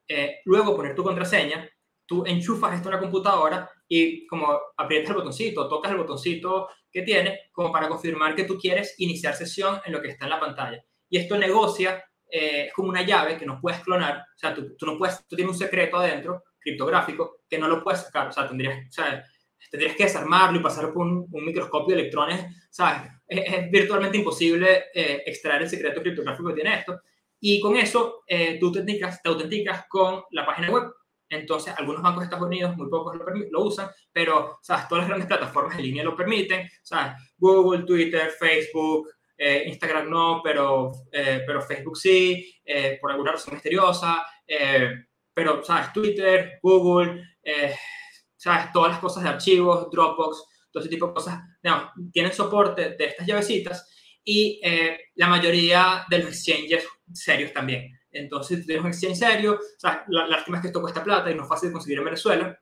eh, 0.08 0.40
luego 0.44 0.76
poner 0.76 0.94
tu 0.94 1.02
contraseña, 1.02 1.68
tú 2.06 2.24
enchufas 2.26 2.74
esto 2.74 2.88
en 2.88 2.94
la 2.96 3.00
computadora 3.00 3.70
y 3.88 4.26
como 4.26 4.58
aprietas 4.76 5.10
el 5.10 5.16
botoncito, 5.16 5.68
tocas 5.68 5.92
el 5.92 5.98
botoncito 5.98 6.68
que 6.90 7.02
tiene 7.02 7.40
como 7.52 7.72
para 7.72 7.88
confirmar 7.88 8.34
que 8.34 8.44
tú 8.44 8.58
quieres 8.58 8.94
iniciar 8.98 9.34
sesión 9.34 9.80
en 9.84 9.92
lo 9.92 10.02
que 10.02 10.08
está 10.08 10.26
en 10.26 10.30
la 10.30 10.40
pantalla. 10.40 10.84
Y 11.08 11.18
esto 11.18 11.38
negocia, 11.38 12.04
eh, 12.30 12.66
es 12.66 12.72
como 12.74 12.88
una 12.88 13.02
llave 13.02 13.36
que 13.36 13.46
no 13.46 13.60
puedes 13.60 13.80
clonar, 13.80 14.18
o 14.18 14.38
sea, 14.38 14.54
tú, 14.54 14.76
tú, 14.76 14.86
no 14.86 14.98
puedes, 14.98 15.26
tú 15.26 15.36
tienes 15.36 15.52
un 15.54 15.58
secreto 15.58 15.96
adentro, 15.96 16.42
criptográfico, 16.62 17.40
que 17.48 17.58
no 17.58 17.68
lo 17.68 17.82
puedes 17.82 18.02
sacar, 18.02 18.28
o 18.28 18.32
sea, 18.32 18.48
tendrías, 18.48 18.92
sea, 18.94 19.24
tendrías 19.70 19.96
que 19.96 20.04
desarmarlo 20.04 20.60
y 20.60 20.62
pasar 20.62 20.92
por 20.92 21.06
un, 21.06 21.28
microscopio 21.30 21.94
de 21.94 22.02
electrones, 22.02 22.44
¿sabes? 22.70 23.10
Es, 23.26 23.70
virtualmente 23.70 24.18
imposible 24.18 24.84
eh, 24.94 25.22
extraer 25.26 25.62
el 25.62 25.68
secreto 25.70 26.02
criptográfico 26.02 26.48
que 26.48 26.54
tiene 26.54 26.78
esto. 26.78 27.00
Y 27.40 27.60
con 27.60 27.76
eso 27.76 28.22
eh, 28.26 28.58
tú 28.60 28.70
te 28.70 28.80
autenticas, 28.80 29.22
te 29.22 29.28
autenticas 29.28 29.86
con 29.88 30.22
la 30.30 30.46
página 30.46 30.70
web. 30.70 30.92
Entonces, 31.28 31.74
algunos 31.78 32.02
bancos 32.02 32.20
de 32.20 32.24
Estados 32.24 32.46
Unidos, 32.46 32.76
muy 32.76 32.90
pocos 32.90 33.16
lo, 33.16 33.24
lo, 33.50 33.64
usan, 33.64 33.88
pero, 34.12 34.58
¿sabes? 34.60 34.86
Todas 34.86 35.02
las 35.02 35.08
grandes 35.08 35.28
plataformas 35.28 35.76
en 35.76 35.82
línea 35.82 36.04
lo 36.04 36.14
permiten, 36.14 36.68
¿sabes? 36.82 37.14
Google, 37.38 37.84
Twitter, 37.84 38.30
Facebook, 38.38 39.08
eh, 39.38 39.64
Instagram 39.66 40.10
no, 40.10 40.42
pero, 40.44 40.92
pero 41.10 41.62
Facebook 41.62 41.96
sí, 41.96 42.60
por 43.00 43.10
alguna 43.10 43.32
razón 43.32 43.54
misteriosa, 43.54 44.24
pero, 45.34 45.64
¿sabes? 45.64 45.92
Twitter, 45.92 46.58
Google, 46.62 47.22
¿sabes? 48.36 48.72
Todas 48.72 48.92
las 48.92 49.00
cosas 49.00 49.22
de 49.22 49.28
archivos, 49.30 49.90
Dropbox, 49.90 50.44
todo 50.72 50.82
ese 50.82 50.90
tipo 50.90 51.08
de 51.08 51.14
cosas, 51.14 51.40
digamos, 51.62 51.90
tienen 52.12 52.32
soporte 52.32 52.96
de 52.96 53.04
estas 53.04 53.26
llavecitas 53.26 53.88
y 54.24 54.60
eh, 54.62 55.10
la 55.16 55.28
mayoría 55.28 56.04
de 56.08 56.18
los 56.18 56.28
exchanges 56.28 56.86
serios 57.12 57.52
también. 57.52 57.98
Entonces, 58.10 58.58
si 58.58 58.66
tienes 58.66 58.84
un 58.84 58.90
exchange 58.90 59.18
serio, 59.18 59.58
sea, 59.78 60.04
la, 60.08 60.26
lástima 60.26 60.58
es 60.58 60.62
que 60.62 60.66
esto 60.68 60.80
cuesta 60.80 61.04
plata 61.04 61.30
y 61.30 61.34
no 61.34 61.42
es 61.42 61.48
fácil 61.48 61.68
de 61.68 61.72
conseguir 61.74 61.98
en 61.98 62.04
Venezuela, 62.04 62.60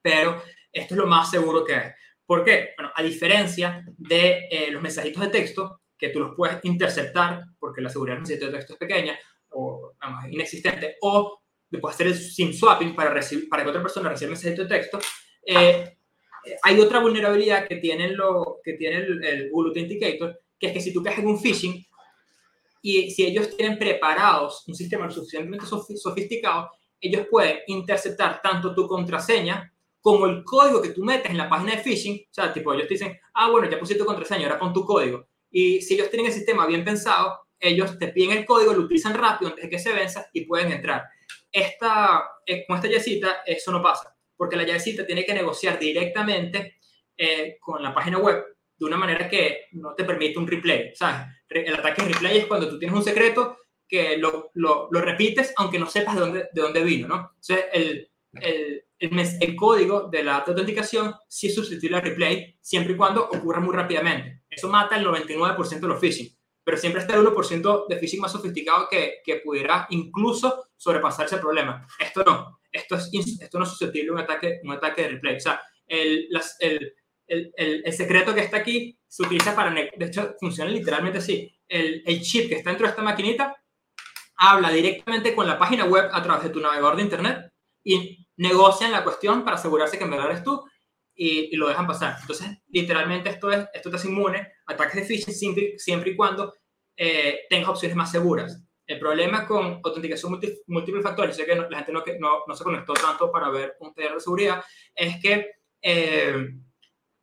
pero 0.00 0.42
esto 0.72 0.94
es 0.94 0.98
lo 0.98 1.06
más 1.06 1.30
seguro 1.30 1.64
que 1.64 1.74
es. 1.74 1.94
¿Por 2.24 2.44
qué? 2.44 2.70
Bueno, 2.76 2.92
a 2.94 3.02
diferencia 3.02 3.84
de 3.98 4.48
eh, 4.50 4.70
los 4.70 4.82
mensajitos 4.82 5.22
de 5.22 5.28
texto, 5.28 5.80
que 5.96 6.08
tú 6.08 6.20
los 6.20 6.34
puedes 6.34 6.58
interceptar, 6.64 7.44
porque 7.58 7.80
la 7.80 7.88
seguridad 7.88 8.16
del 8.16 8.22
mensajito 8.22 8.46
de 8.46 8.52
texto 8.52 8.72
es 8.72 8.78
pequeña 8.78 9.18
o 9.50 9.92
vamos, 10.00 10.24
inexistente, 10.30 10.96
o 11.02 11.41
puedes 11.78 11.94
hacer 11.94 12.08
el 12.08 12.14
SIM 12.14 12.52
swapping 12.52 12.94
para, 12.94 13.10
recibir, 13.10 13.48
para 13.48 13.62
que 13.62 13.70
otra 13.70 13.82
persona 13.82 14.08
reciba 14.08 14.26
el 14.26 14.32
mensaje 14.32 14.54
de 14.54 14.66
texto. 14.66 14.98
Eh, 15.46 15.96
hay 16.62 16.80
otra 16.80 17.00
vulnerabilidad 17.00 17.66
que 17.68 17.76
tiene, 17.76 18.08
lo, 18.08 18.60
que 18.62 18.74
tiene 18.74 18.96
el, 18.98 19.50
Google 19.50 19.68
Authenticator, 19.70 20.40
que 20.58 20.68
es 20.68 20.72
que 20.72 20.80
si 20.80 20.92
tú 20.92 21.02
caes 21.02 21.18
en 21.18 21.26
un 21.26 21.40
phishing 21.40 21.84
y 22.82 23.10
si 23.10 23.24
ellos 23.24 23.56
tienen 23.56 23.78
preparados 23.78 24.64
un 24.66 24.74
sistema 24.74 25.06
lo 25.06 25.12
suficientemente 25.12 25.66
sofisticado, 25.66 26.70
ellos 27.00 27.26
pueden 27.30 27.58
interceptar 27.66 28.40
tanto 28.42 28.74
tu 28.74 28.86
contraseña 28.86 29.72
como 30.00 30.26
el 30.26 30.42
código 30.44 30.82
que 30.82 30.90
tú 30.90 31.04
metes 31.04 31.30
en 31.30 31.38
la 31.38 31.48
página 31.48 31.76
de 31.76 31.82
phishing. 31.82 32.26
O 32.30 32.34
sea, 32.34 32.52
tipo, 32.52 32.72
ellos 32.74 32.88
te 32.88 32.94
dicen, 32.94 33.18
ah, 33.34 33.50
bueno, 33.50 33.70
ya 33.70 33.78
pusiste 33.78 34.00
tu 34.00 34.06
contraseña, 34.06 34.46
ahora 34.46 34.58
pon 34.58 34.72
tu 34.72 34.84
código. 34.84 35.26
Y 35.50 35.80
si 35.80 35.94
ellos 35.94 36.10
tienen 36.10 36.26
el 36.26 36.32
sistema 36.32 36.66
bien 36.66 36.84
pensado, 36.84 37.38
ellos 37.58 37.98
te 37.98 38.08
piden 38.08 38.38
el 38.38 38.44
código, 38.44 38.72
lo 38.72 38.82
utilizan 38.82 39.14
rápido 39.14 39.50
antes 39.50 39.64
de 39.64 39.70
que 39.70 39.78
se 39.78 39.92
venza 39.92 40.26
y 40.32 40.44
pueden 40.44 40.72
entrar 40.72 41.04
esta, 41.52 42.24
eh, 42.46 42.64
con 42.66 42.76
esta 42.76 42.88
llavecita 42.88 43.42
eso 43.46 43.70
no 43.70 43.82
pasa, 43.82 44.16
porque 44.36 44.56
la 44.56 44.64
llavecita 44.64 45.06
tiene 45.06 45.24
que 45.24 45.34
negociar 45.34 45.78
directamente 45.78 46.78
eh, 47.16 47.58
con 47.60 47.82
la 47.82 47.94
página 47.94 48.18
web 48.18 48.42
de 48.76 48.84
una 48.86 48.96
manera 48.96 49.28
que 49.28 49.66
no 49.72 49.94
te 49.94 50.04
permite 50.04 50.38
un 50.38 50.46
replay. 50.46 50.92
¿sabes? 50.94 51.26
El 51.48 51.74
ataque 51.74 52.02
en 52.02 52.12
replay 52.12 52.38
es 52.38 52.46
cuando 52.46 52.68
tú 52.68 52.78
tienes 52.78 52.96
un 52.96 53.04
secreto 53.04 53.58
que 53.86 54.16
lo, 54.16 54.50
lo, 54.54 54.88
lo 54.90 55.00
repites 55.00 55.52
aunque 55.56 55.78
no 55.78 55.86
sepas 55.86 56.14
de 56.14 56.20
dónde, 56.20 56.48
de 56.52 56.62
dónde 56.62 56.82
vino. 56.82 57.08
¿no? 57.08 57.32
Entonces, 57.36 57.66
el, 57.72 58.10
el, 58.40 58.84
el, 58.98 59.56
código 59.56 60.08
de 60.08 60.24
la 60.24 60.38
autenticación 60.38 61.14
sí 61.28 61.48
es 61.48 61.54
susceptible 61.54 61.96
al 61.96 62.02
replay 62.02 62.56
siempre 62.60 62.94
y 62.94 62.96
cuando 62.96 63.24
ocurra 63.24 63.60
muy 63.60 63.74
rápidamente. 63.74 64.42
Eso 64.48 64.68
mata 64.68 64.96
el 64.96 65.06
99% 65.06 65.80
de 65.80 65.88
los 65.88 66.00
phishing 66.00 66.41
pero 66.64 66.76
siempre 66.76 67.02
está 67.02 67.14
el 67.14 67.26
1% 67.26 67.86
de 67.88 67.98
phishing 67.98 68.20
más 68.20 68.32
sofisticado 68.32 68.88
que, 68.88 69.16
que, 69.24 69.36
pudiera 69.36 69.86
incluso 69.90 70.68
sobrepasar 70.76 71.26
ese 71.26 71.38
problema. 71.38 71.86
Esto 71.98 72.22
no, 72.24 72.60
esto, 72.70 72.96
es, 72.96 73.10
esto 73.40 73.58
no 73.58 73.64
es 73.64 73.70
susceptible 73.70 74.10
a 74.10 74.12
un 74.12 74.18
ataque, 74.20 74.60
un 74.62 74.72
ataque 74.72 75.02
de 75.02 75.08
replay. 75.08 75.36
O 75.36 75.40
sea, 75.40 75.60
el, 75.86 76.28
el, 76.60 76.94
el, 77.26 77.52
el, 77.84 77.92
secreto 77.92 78.34
que 78.34 78.40
está 78.40 78.58
aquí 78.58 78.98
se 79.06 79.24
utiliza 79.24 79.54
para, 79.54 79.72
de 79.72 79.90
hecho, 80.06 80.34
funciona 80.38 80.70
literalmente 80.70 81.18
así. 81.18 81.52
El, 81.68 82.02
el 82.06 82.22
chip 82.22 82.48
que 82.48 82.56
está 82.56 82.70
dentro 82.70 82.86
de 82.86 82.90
esta 82.90 83.02
maquinita 83.02 83.56
habla 84.36 84.70
directamente 84.70 85.34
con 85.34 85.46
la 85.46 85.58
página 85.58 85.84
web 85.84 86.10
a 86.12 86.22
través 86.22 86.44
de 86.44 86.50
tu 86.50 86.60
navegador 86.60 86.96
de 86.96 87.02
internet 87.02 87.52
y 87.84 88.26
negocian 88.36 88.92
la 88.92 89.04
cuestión 89.04 89.44
para 89.44 89.56
asegurarse 89.56 89.98
que 89.98 90.04
en 90.04 90.10
verdad 90.10 90.30
eres 90.30 90.44
tú 90.44 90.64
y, 91.14 91.54
lo 91.56 91.68
dejan 91.68 91.86
pasar. 91.86 92.16
Entonces, 92.20 92.58
literalmente 92.68 93.30
esto, 93.30 93.50
es, 93.50 93.66
esto 93.72 93.90
te 93.90 93.96
hace 93.96 94.08
inmune 94.08 94.51
ataques 94.66 94.96
de 94.96 95.04
phishing 95.04 95.34
siempre, 95.34 95.78
siempre 95.78 96.10
y 96.10 96.16
cuando 96.16 96.54
eh, 96.96 97.46
tengas 97.48 97.70
opciones 97.70 97.96
más 97.96 98.10
seguras. 98.10 98.62
El 98.86 98.98
problema 98.98 99.46
con 99.46 99.80
autenticación 99.82 100.38
múltiple 100.66 101.02
factores, 101.02 101.36
sé 101.36 101.46
que 101.46 101.54
la 101.54 101.78
gente 101.78 101.92
no, 101.92 102.02
no, 102.18 102.42
no, 102.46 102.54
se 102.54 102.64
conectó 102.64 102.92
tanto 102.94 103.30
para 103.30 103.48
ver 103.48 103.76
un 103.80 103.94
taller 103.94 104.14
de 104.14 104.20
seguridad, 104.20 104.64
es 104.94 105.20
que 105.22 105.52
eh, 105.80 106.48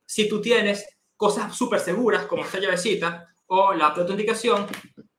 si 0.05 0.27
tú 0.27 0.41
tienes 0.41 0.85
cosas 1.15 1.55
súper 1.55 1.79
seguras 1.79 2.25
como 2.25 2.43
esta 2.43 2.59
llavecita 2.59 3.27
o 3.47 3.73
la 3.73 3.87
autenticación, 3.87 4.67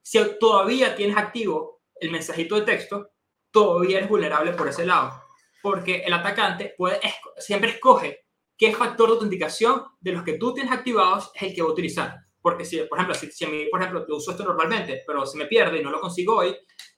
si 0.02 0.18
todavía 0.38 0.96
tienes 0.96 1.16
activo 1.16 1.82
el 1.94 2.10
mensajito 2.10 2.56
de 2.56 2.62
texto, 2.62 3.10
todavía 3.50 3.98
eres 3.98 4.08
vulnerable 4.08 4.52
por 4.52 4.66
ese 4.68 4.86
lado. 4.86 5.22
Porque 5.62 5.98
el 5.98 6.12
atacante 6.12 6.74
puede, 6.76 7.00
siempre 7.38 7.70
escoge 7.70 8.24
qué 8.60 8.74
factor 8.74 9.08
de 9.08 9.14
autenticación 9.14 9.84
de 10.02 10.12
los 10.12 10.22
que 10.22 10.34
tú 10.34 10.52
tienes 10.52 10.70
activados 10.70 11.30
es 11.34 11.42
el 11.44 11.54
que 11.54 11.62
va 11.62 11.68
a 11.68 11.72
utilizar. 11.72 12.14
Porque 12.42 12.66
si, 12.66 12.76
por 12.80 12.98
ejemplo, 12.98 13.14
si, 13.14 13.44
a 13.46 13.48
mí, 13.48 13.64
por 13.70 13.80
ejemplo, 13.80 14.06
yo 14.06 14.16
uso 14.16 14.32
esto 14.32 14.44
normalmente, 14.44 15.02
pero 15.06 15.24
se 15.24 15.38
me 15.38 15.46
pierde 15.46 15.78
y 15.78 15.82
no 15.82 15.90
lo 15.90 15.98
consigo 15.98 16.36
hoy, 16.36 16.54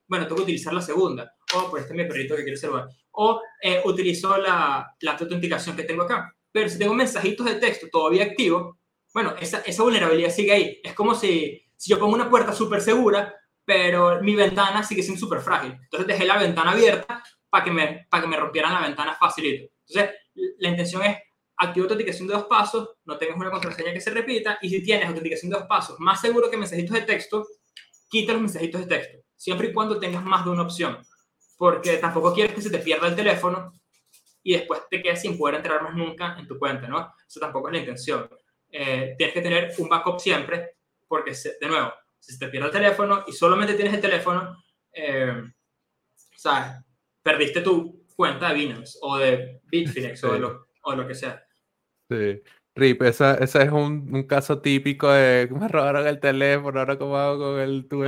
bueno, 0.08 0.24
tengo 0.24 0.38
que 0.38 0.42
utilizar 0.42 0.74
la 0.74 0.82
segunda. 0.82 1.32
O, 1.54 1.70
por 1.70 1.78
este 1.78 1.92
es 1.92 1.96
mi 1.96 2.04
perrito 2.04 2.34
que 2.34 2.42
quiere 2.42 2.56
salvar. 2.56 2.88
O 3.12 3.40
eh, 3.62 3.80
utilizo 3.84 4.36
la, 4.38 4.92
la 5.00 5.12
autenticación 5.12 5.76
que 5.76 5.84
tengo 5.84 6.02
acá. 6.02 6.34
Pero 6.50 6.68
si 6.68 6.80
tengo 6.80 6.94
mensajitos 6.94 7.46
de 7.46 7.54
texto 7.54 7.86
todavía 7.92 8.24
activo, 8.24 8.80
bueno, 9.14 9.36
esa, 9.40 9.60
esa 9.60 9.84
vulnerabilidad 9.84 10.30
sigue 10.30 10.52
ahí. 10.52 10.80
Es 10.82 10.94
como 10.94 11.14
si, 11.14 11.64
si 11.76 11.90
yo 11.90 11.98
pongo 12.00 12.14
una 12.14 12.28
puerta 12.28 12.52
súper 12.52 12.80
segura, 12.80 13.36
pero 13.64 14.20
mi 14.20 14.34
ventana 14.34 14.82
sigue 14.82 15.04
siendo 15.04 15.20
súper 15.20 15.40
frágil. 15.40 15.78
Entonces 15.80 16.08
dejé 16.08 16.24
la 16.24 16.38
ventana 16.38 16.72
abierta 16.72 17.22
para 17.48 17.62
que, 17.62 17.70
me, 17.70 18.06
para 18.10 18.24
que 18.24 18.28
me 18.28 18.36
rompieran 18.36 18.72
la 18.72 18.80
ventana 18.80 19.14
facilito. 19.14 19.72
Entonces, 19.86 20.16
la 20.58 20.68
intención 20.68 21.02
es 21.02 21.18
activa 21.62 21.84
autenticación 21.84 22.28
de 22.28 22.34
dos 22.34 22.44
pasos, 22.44 22.90
no 23.04 23.18
tengas 23.18 23.36
una 23.36 23.50
contraseña 23.50 23.92
que 23.92 24.00
se 24.00 24.10
repita, 24.10 24.58
y 24.62 24.68
si 24.68 24.82
tienes 24.82 25.08
autenticación 25.08 25.50
de 25.50 25.58
dos 25.58 25.66
pasos 25.66 25.98
más 26.00 26.20
seguro 26.20 26.50
que 26.50 26.56
mensajitos 26.56 26.94
de 26.94 27.02
texto, 27.02 27.46
quita 28.08 28.32
los 28.32 28.42
mensajitos 28.42 28.82
de 28.82 28.86
texto, 28.86 29.18
siempre 29.36 29.68
y 29.68 29.72
cuando 29.72 29.98
tengas 29.98 30.24
más 30.24 30.44
de 30.44 30.50
una 30.50 30.62
opción, 30.62 30.98
porque 31.56 31.98
tampoco 31.98 32.34
quieres 32.34 32.54
que 32.54 32.62
se 32.62 32.70
te 32.70 32.78
pierda 32.78 33.08
el 33.08 33.16
teléfono 33.16 33.72
y 34.42 34.54
después 34.54 34.82
te 34.90 35.00
quedes 35.00 35.20
sin 35.20 35.38
poder 35.38 35.56
entrar 35.56 35.82
más 35.82 35.94
nunca 35.94 36.36
en 36.38 36.46
tu 36.46 36.58
cuenta, 36.58 36.88
¿no? 36.88 37.14
Eso 37.26 37.40
tampoco 37.40 37.68
es 37.68 37.74
la 37.74 37.78
intención. 37.78 38.28
Eh, 38.68 39.14
tienes 39.16 39.34
que 39.34 39.40
tener 39.40 39.72
un 39.78 39.88
backup 39.88 40.18
siempre, 40.18 40.76
porque, 41.06 41.32
de 41.32 41.68
nuevo, 41.68 41.92
si 42.18 42.32
se 42.32 42.38
te 42.38 42.48
pierde 42.48 42.66
el 42.66 42.72
teléfono 42.72 43.24
y 43.26 43.32
solamente 43.32 43.74
tienes 43.74 43.94
el 43.94 44.00
teléfono, 44.00 44.62
eh, 44.92 45.42
¿sabes? 46.36 46.82
Perdiste 47.22 47.60
tu 47.60 48.06
cuenta 48.16 48.48
de 48.48 48.54
Binance 48.54 48.98
o 49.00 49.18
de 49.18 49.60
Bitfinex 49.64 50.24
o, 50.24 50.32
de 50.32 50.38
lo, 50.38 50.68
o 50.82 50.94
lo 50.94 51.06
que 51.06 51.14
sea. 51.14 51.44
Sí. 52.12 52.42
Rip, 52.74 53.02
esa, 53.02 53.34
ese 53.34 53.64
es 53.64 53.70
un, 53.70 54.08
un, 54.14 54.22
caso 54.22 54.60
típico 54.62 55.10
de 55.10 55.46
me 55.50 55.68
robaron 55.68 56.06
el 56.06 56.20
teléfono, 56.20 56.80
ahora 56.80 56.96
cómo 56.96 57.16
hago 57.18 57.52
con 57.52 57.60
el 57.60 57.86
tu 57.86 58.02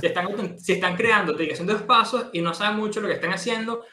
si, 0.00 0.06
están, 0.06 0.58
si 0.58 0.72
están 0.72 0.96
creando 0.96 1.32
autenticación 1.32 1.66
de 1.66 1.72
dos 1.74 1.82
pasos 1.82 2.26
y 2.32 2.40
no 2.40 2.52
saben 2.54 2.78
mucho 2.78 3.00
lo 3.00 3.08
que 3.08 3.14
están 3.14 3.32
haciendo, 3.32 3.84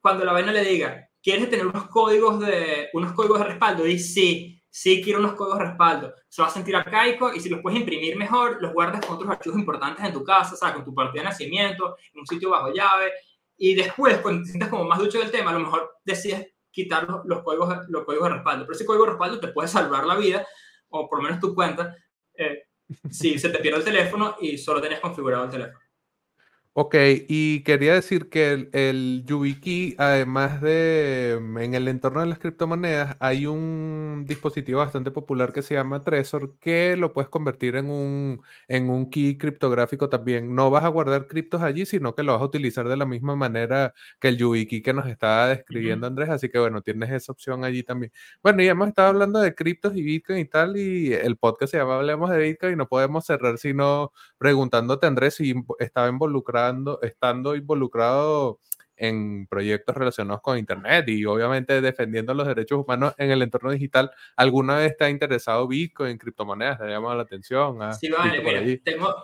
cuando 0.00 0.24
la 0.24 0.32
vaina 0.32 0.52
le 0.52 0.64
diga, 0.64 1.08
¿quieres 1.22 1.50
tener 1.50 1.66
unos 1.66 1.88
códigos 1.88 2.40
de, 2.40 2.88
unos 2.92 3.12
códigos 3.12 3.40
de 3.40 3.46
respaldo? 3.46 3.86
Y 3.86 3.98
sí, 3.98 4.62
sí 4.70 5.02
quiero 5.02 5.18
unos 5.18 5.34
códigos 5.34 5.58
de 5.58 5.64
respaldo. 5.66 6.14
Se 6.28 6.42
va 6.42 6.48
a 6.48 6.52
sentir 6.52 6.76
arcaico 6.76 7.34
y 7.34 7.40
si 7.40 7.48
los 7.48 7.60
puedes 7.60 7.80
imprimir 7.80 8.16
mejor, 8.16 8.62
los 8.62 8.72
guardas 8.72 9.04
con 9.04 9.16
otros 9.16 9.30
archivos 9.30 9.58
importantes 9.58 10.04
en 10.04 10.12
tu 10.12 10.24
casa, 10.24 10.54
o 10.54 10.56
sea, 10.56 10.72
con 10.72 10.84
tu 10.84 10.94
partida 10.94 11.22
de 11.22 11.28
nacimiento, 11.28 11.96
en 12.14 12.20
un 12.20 12.26
sitio 12.26 12.50
bajo 12.50 12.72
llave. 12.72 13.12
Y 13.56 13.74
después, 13.74 14.18
cuando 14.18 14.42
te 14.42 14.50
sientas 14.50 14.70
como 14.70 14.84
más 14.84 14.98
ducho 14.98 15.18
del 15.18 15.30
tema, 15.30 15.50
a 15.50 15.54
lo 15.54 15.60
mejor 15.60 15.98
decides 16.04 16.54
quitar 16.70 17.06
los, 17.24 17.42
códigos, 17.42 17.88
los 17.88 18.04
códigos 18.04 18.28
de 18.28 18.34
respaldo. 18.34 18.64
Pero 18.64 18.76
ese 18.76 18.86
código 18.86 19.04
de 19.04 19.10
respaldo 19.10 19.40
te 19.40 19.48
puede 19.48 19.68
salvar 19.68 20.06
la 20.06 20.16
vida, 20.16 20.46
o 20.88 21.08
por 21.08 21.18
lo 21.18 21.24
menos 21.24 21.40
tu 21.40 21.54
cuenta, 21.54 21.96
eh, 22.34 22.64
si 23.10 23.38
se 23.38 23.50
te 23.50 23.58
pierde 23.58 23.78
el 23.78 23.84
teléfono 23.84 24.36
y 24.40 24.58
solo 24.58 24.80
tenés 24.80 25.00
configurado 25.00 25.44
el 25.44 25.50
teléfono. 25.50 25.78
Ok, 26.82 26.94
y 27.28 27.62
quería 27.62 27.92
decir 27.92 28.30
que 28.30 28.52
el, 28.52 28.70
el 28.72 29.24
YubiKey, 29.26 29.96
además 29.98 30.62
de 30.62 31.38
mm, 31.38 31.58
en 31.58 31.74
el 31.74 31.88
entorno 31.88 32.20
de 32.20 32.26
las 32.26 32.38
criptomonedas, 32.38 33.18
hay 33.20 33.44
un 33.44 34.24
dispositivo 34.26 34.78
bastante 34.78 35.10
popular 35.10 35.52
que 35.52 35.60
se 35.60 35.74
llama 35.74 36.00
Trezor, 36.00 36.56
que 36.58 36.96
lo 36.96 37.12
puedes 37.12 37.28
convertir 37.28 37.76
en 37.76 37.90
un, 37.90 38.40
en 38.66 38.88
un 38.88 39.10
key 39.10 39.36
criptográfico 39.36 40.08
también. 40.08 40.54
No 40.54 40.70
vas 40.70 40.84
a 40.84 40.88
guardar 40.88 41.26
criptos 41.26 41.60
allí, 41.60 41.84
sino 41.84 42.14
que 42.14 42.22
lo 42.22 42.32
vas 42.32 42.40
a 42.40 42.46
utilizar 42.46 42.88
de 42.88 42.96
la 42.96 43.04
misma 43.04 43.36
manera 43.36 43.92
que 44.18 44.28
el 44.28 44.38
YubiKey 44.38 44.80
que 44.80 44.94
nos 44.94 45.06
estaba 45.06 45.48
describiendo 45.48 46.06
Andrés, 46.06 46.30
así 46.30 46.48
que 46.48 46.58
bueno, 46.58 46.80
tienes 46.80 47.10
esa 47.10 47.30
opción 47.32 47.62
allí 47.62 47.82
también. 47.82 48.10
Bueno, 48.42 48.62
y 48.62 48.68
hemos 48.68 48.88
estado 48.88 49.08
hablando 49.08 49.38
de 49.40 49.54
criptos 49.54 49.94
y 49.96 50.02
Bitcoin 50.02 50.38
y 50.38 50.44
tal, 50.46 50.78
y 50.78 51.12
el 51.12 51.36
podcast 51.36 51.72
se 51.72 51.76
llama 51.76 51.96
Hablemos 51.96 52.30
de 52.30 52.38
Bitcoin 52.38 52.72
y 52.72 52.76
no 52.76 52.88
podemos 52.88 53.26
cerrar 53.26 53.58
sino 53.58 54.12
preguntándote, 54.38 55.06
Andrés, 55.06 55.34
si 55.34 55.54
estaba 55.78 56.08
involucrado 56.08 56.69
estando 57.02 57.54
involucrado 57.54 58.60
en 59.00 59.46
proyectos 59.46 59.96
relacionados 59.96 60.42
con 60.42 60.58
Internet 60.58 61.08
y 61.08 61.24
obviamente 61.24 61.80
defendiendo 61.80 62.34
los 62.34 62.46
derechos 62.46 62.84
humanos 62.84 63.14
en 63.16 63.30
el 63.30 63.40
entorno 63.40 63.70
digital, 63.70 64.10
¿alguna 64.36 64.76
vez 64.76 64.94
te 64.96 65.04
ha 65.04 65.10
interesado 65.10 65.66
Bitcoin, 65.66 66.18
criptomonedas? 66.18 66.78
¿Te 66.78 66.84
ha 66.84 66.88
llamado 66.88 67.14
la 67.16 67.22
atención? 67.22 67.78
Sí, 67.98 68.10
vale, 68.10 68.42
mira, 68.42 68.82
tengo, 68.84 69.14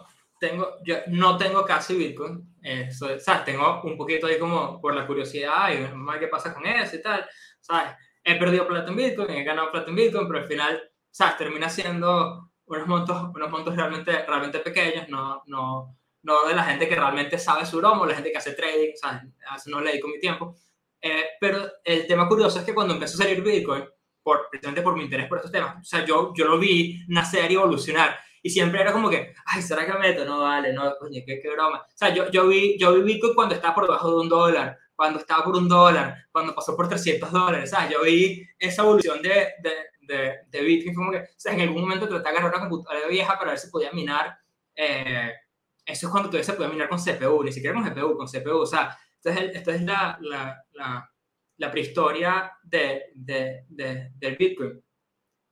tengo, 0.41 0.77
yo 0.83 0.97
no 1.09 1.37
tengo 1.37 1.65
casi 1.67 1.95
Bitcoin, 1.95 2.57
o 3.03 3.19
sea, 3.19 3.45
tengo 3.45 3.83
un 3.83 3.99
poquito 3.99 4.27
ahí 4.27 4.39
como 4.39 4.81
por 4.81 4.95
la 4.95 5.07
curiosidad 5.07 5.71
y 5.71 5.95
más 5.95 6.19
qué 6.19 6.29
pasa 6.29 6.55
con 6.55 6.65
eso 6.65 6.97
y 6.97 7.03
tal, 7.03 7.27
¿sabes? 7.61 7.93
He 8.25 8.37
perdido 8.39 8.67
plata 8.67 8.91
en 8.91 8.97
Bitcoin, 8.97 9.31
he 9.31 9.45
ganado 9.45 9.71
plata 9.71 9.91
en 9.91 9.97
Bitcoin, 9.97 10.27
pero 10.27 10.39
al 10.41 10.49
final, 10.49 10.91
¿sabes? 11.11 11.37
Termina 11.37 11.69
siendo 11.69 12.51
unos 12.65 12.87
montos, 12.87 13.31
unos 13.35 13.51
montos 13.51 13.77
realmente, 13.77 14.25
realmente 14.27 14.61
pequeños, 14.61 15.07
no, 15.11 15.43
no, 15.47 15.97
no 16.27 16.45
de 16.45 16.55
la 16.55 16.65
gente 16.65 16.89
que 16.89 16.97
realmente 16.97 17.39
sabe 17.39 17.65
su 17.65 17.77
bromo, 17.79 18.05
la 18.05 18.17
gente 18.17 18.33
que 18.33 18.39
hace 18.39 18.53
trading, 18.53 18.95
¿sabes? 18.97 19.23
No 19.67 19.81
le 19.81 19.93
dedico 19.93 20.09
mi 20.09 20.19
tiempo. 20.19 20.57
Eh, 21.01 21.25
pero 21.41 21.65
el 21.85 22.07
tema 22.09 22.29
curioso 22.29 22.59
es 22.59 22.65
que 22.65 22.75
cuando 22.75 22.95
empezó 22.95 23.15
a 23.15 23.25
salir 23.25 23.43
Bitcoin, 23.43 23.85
por, 24.25 24.49
precisamente 24.51 24.83
por 24.83 24.97
mi 24.97 25.05
interés 25.05 25.29
por 25.29 25.39
estos 25.39 25.53
temas, 25.53 25.77
o 25.81 25.85
sea, 25.85 26.05
yo, 26.05 26.33
yo 26.35 26.47
lo 26.47 26.59
vi 26.59 27.05
nacer 27.07 27.51
y 27.53 27.55
evolucionar 27.55 28.19
y 28.43 28.51
siempre 28.51 28.81
era 28.81 28.93
como 28.93 29.09
que, 29.09 29.35
ay, 29.45 29.63
¿será 29.63 29.87
que 29.87 29.93
meto? 29.97 30.25
No, 30.25 30.41
vale, 30.41 30.73
no, 30.73 30.97
coño, 30.99 31.23
qué, 31.25 31.41
qué 31.41 31.49
broma. 31.49 31.79
O 31.79 31.97
sea, 31.97 32.13
yo, 32.13 32.29
yo, 32.33 32.49
vi, 32.49 32.77
yo 32.77 32.93
vi 32.95 33.03
Bitcoin 33.03 33.35
cuando 33.35 33.55
estaba 33.55 33.77
por 33.77 33.85
debajo 33.85 34.11
de 34.11 34.17
un 34.17 34.29
dólar, 34.29 34.77
cuando 34.97 35.21
estaba 35.21 35.45
por 35.45 35.55
un 35.55 35.69
dólar, 35.69 36.27
cuando 36.33 36.57
pasó 36.57 36.77
por 36.77 36.89
300 36.89 37.31
dólares, 37.31 37.71
sea, 37.71 37.89
Yo 37.89 38.03
vi 38.03 38.45
esa 38.59 38.83
evolución 38.83 39.23
de, 39.23 39.55
de, 39.63 39.73
de, 40.01 40.35
de 40.49 40.61
Bitcoin, 40.61 40.95
como 40.95 41.13
que, 41.13 41.19
o 41.19 41.27
sea, 41.37 41.53
en 41.53 41.61
algún 41.61 41.83
momento 41.83 42.09
traté 42.09 42.25
de 42.25 42.31
agarrar 42.31 42.51
una 42.51 42.69
computadora 42.69 43.07
vieja 43.07 43.39
para 43.39 43.51
ver 43.53 43.61
si 43.61 43.71
podía 43.71 43.93
minar. 43.93 44.37
Eh, 44.75 45.33
eso 45.87 46.07
es 46.07 46.11
cuando 46.11 46.29
todavía 46.29 46.45
se 46.45 46.53
podía 46.55 46.69
minar 46.69 46.89
con 46.89 46.99
CPU, 46.99 47.45
ni 47.45 47.53
siquiera 47.53 47.75
con 47.75 47.89
GPU, 47.89 48.17
con 48.17 48.27
CPU. 48.27 48.59
O 48.59 48.67
sea, 48.67 48.99
esta 49.17 49.31
es, 49.31 49.57
esta 49.57 49.75
es 49.75 49.83
la, 49.83 50.19
la, 50.21 50.63
la, 50.73 51.11
la 51.59 51.71
prehistoria 51.71 52.53
de, 52.63 53.05
de, 53.15 53.65
de, 53.69 54.11
del 54.15 54.37
Bitcoin. 54.37 54.83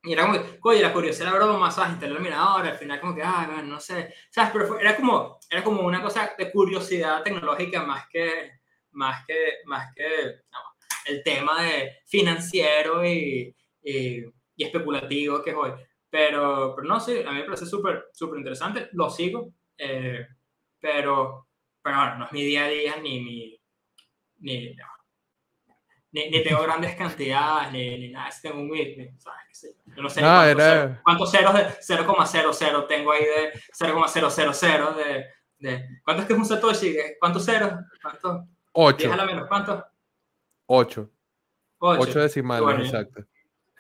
Y 0.02 0.12
era 0.12 0.26
como 0.26 0.34
que, 0.34 0.58
oye, 0.62 0.82
la 0.82 0.92
curiosidad 0.92 1.28
era 1.28 1.36
broma, 1.36 1.70
¿sabes? 1.70 1.92
Instalé 1.92 2.14
el 2.14 2.20
mirador, 2.20 2.66
al 2.66 2.76
final 2.76 3.00
como 3.00 3.14
que, 3.14 3.22
ah, 3.22 3.44
bueno, 3.46 3.62
no 3.62 3.80
sé, 3.80 4.12
¿sabes? 4.30 4.50
Pero 4.52 4.78
era, 4.78 4.96
como, 4.96 5.38
era 5.48 5.64
como 5.64 5.80
una 5.80 6.02
cosa 6.02 6.34
de 6.36 6.50
curiosidad 6.52 7.22
tecnológica 7.22 7.84
más 7.84 8.06
que, 8.10 8.60
más 8.90 9.24
que, 9.26 9.34
más 9.64 9.94
que 9.94 10.40
el 11.06 11.22
tema 11.22 11.62
de 11.62 12.00
financiero 12.06 13.04
y, 13.06 13.54
y, 13.82 14.24
especulativo 14.58 15.42
que 15.42 15.50
es 15.50 15.56
hoy. 15.56 15.70
Pero, 16.10 16.74
pero 16.76 16.86
no 16.86 17.00
sé, 17.00 17.24
a 17.26 17.32
mí 17.32 17.38
me 17.38 17.44
parece 17.44 17.66
súper, 17.66 18.08
súper 18.12 18.38
interesante, 18.38 18.88
lo 18.92 19.08
sigo, 19.08 19.52
eh, 19.78 20.26
pero, 20.80 21.48
pero 21.82 21.96
bueno, 21.96 22.18
no 22.18 22.26
es 22.26 22.32
mi 22.32 22.44
día 22.44 22.64
a 22.64 22.68
día 22.68 22.96
ni 22.96 23.20
mi, 23.20 23.60
ni, 24.40 24.76
ni, 26.12 26.42
tengo 26.42 26.62
grandes 26.62 26.94
cantidades, 26.94 27.72
ni, 27.72 27.98
ni 27.98 28.08
nada, 28.10 28.30
tengo 28.40 28.60
un 28.60 28.68
¿sabes? 29.18 29.76
Yo 29.96 30.02
no 30.02 30.10
sé 30.10 30.20
cuántos, 31.02 31.30
ceros 31.30 31.54
de 31.54 31.64
0,00 31.80 32.86
tengo 32.86 33.12
ahí 33.12 33.24
de 33.24 33.52
0,000 33.72 34.96
de, 34.96 35.26
de... 35.58 35.88
¿Cuánto 36.04 36.22
es 36.22 36.26
que 36.28 36.32
es 36.34 36.38
un 36.38 36.44
Satoshi? 36.44 36.96
¿Cuántos 37.20 37.44
ceros? 37.44 37.72
¿Cuántos? 38.02 38.42
8. 38.72 38.96
Déjala 39.04 39.24
menos, 39.24 39.48
¿cuántos? 39.48 39.84
8. 40.66 41.10
8 41.78 42.18
decimales, 42.20 42.86
exacto. 42.86 43.24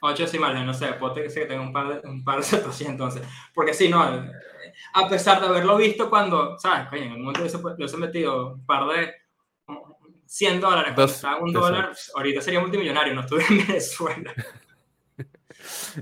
8 0.06 0.22
decimales, 0.24 0.64
no 0.64 0.74
sé, 0.74 0.92
puedo 0.94 1.14
que 1.14 1.28
tengo 1.28 1.62
un 1.62 1.72
par 1.72 2.00
de, 2.00 2.08
un 2.08 2.22
par 2.22 2.38
de 2.38 2.42
Satoshi 2.44 2.84
entonces. 2.84 3.22
Porque 3.54 3.74
si 3.74 3.88
no, 3.88 4.02
a 4.02 5.08
pesar 5.08 5.40
de 5.40 5.46
haberlo 5.46 5.76
visto 5.76 6.10
cuando, 6.10 6.58
¿sabes? 6.58 6.88
Coño, 6.88 7.04
en 7.04 7.12
un 7.12 7.24
momento 7.24 7.76
yo 7.78 7.88
se 7.88 7.96
he 7.96 7.98
metido 7.98 8.54
un 8.54 8.66
par 8.66 8.86
de 8.88 9.14
100 10.26 10.60
dólares, 10.60 10.92
cuando 10.94 11.12
estaba 11.12 11.38
un 11.38 11.52
dólar, 11.52 11.92
ahorita 12.14 12.40
sería 12.40 12.60
multimillonario, 12.60 13.14
no 13.14 13.22
estuve 13.22 13.44
en 13.48 13.58
Venezuela. 13.66 14.34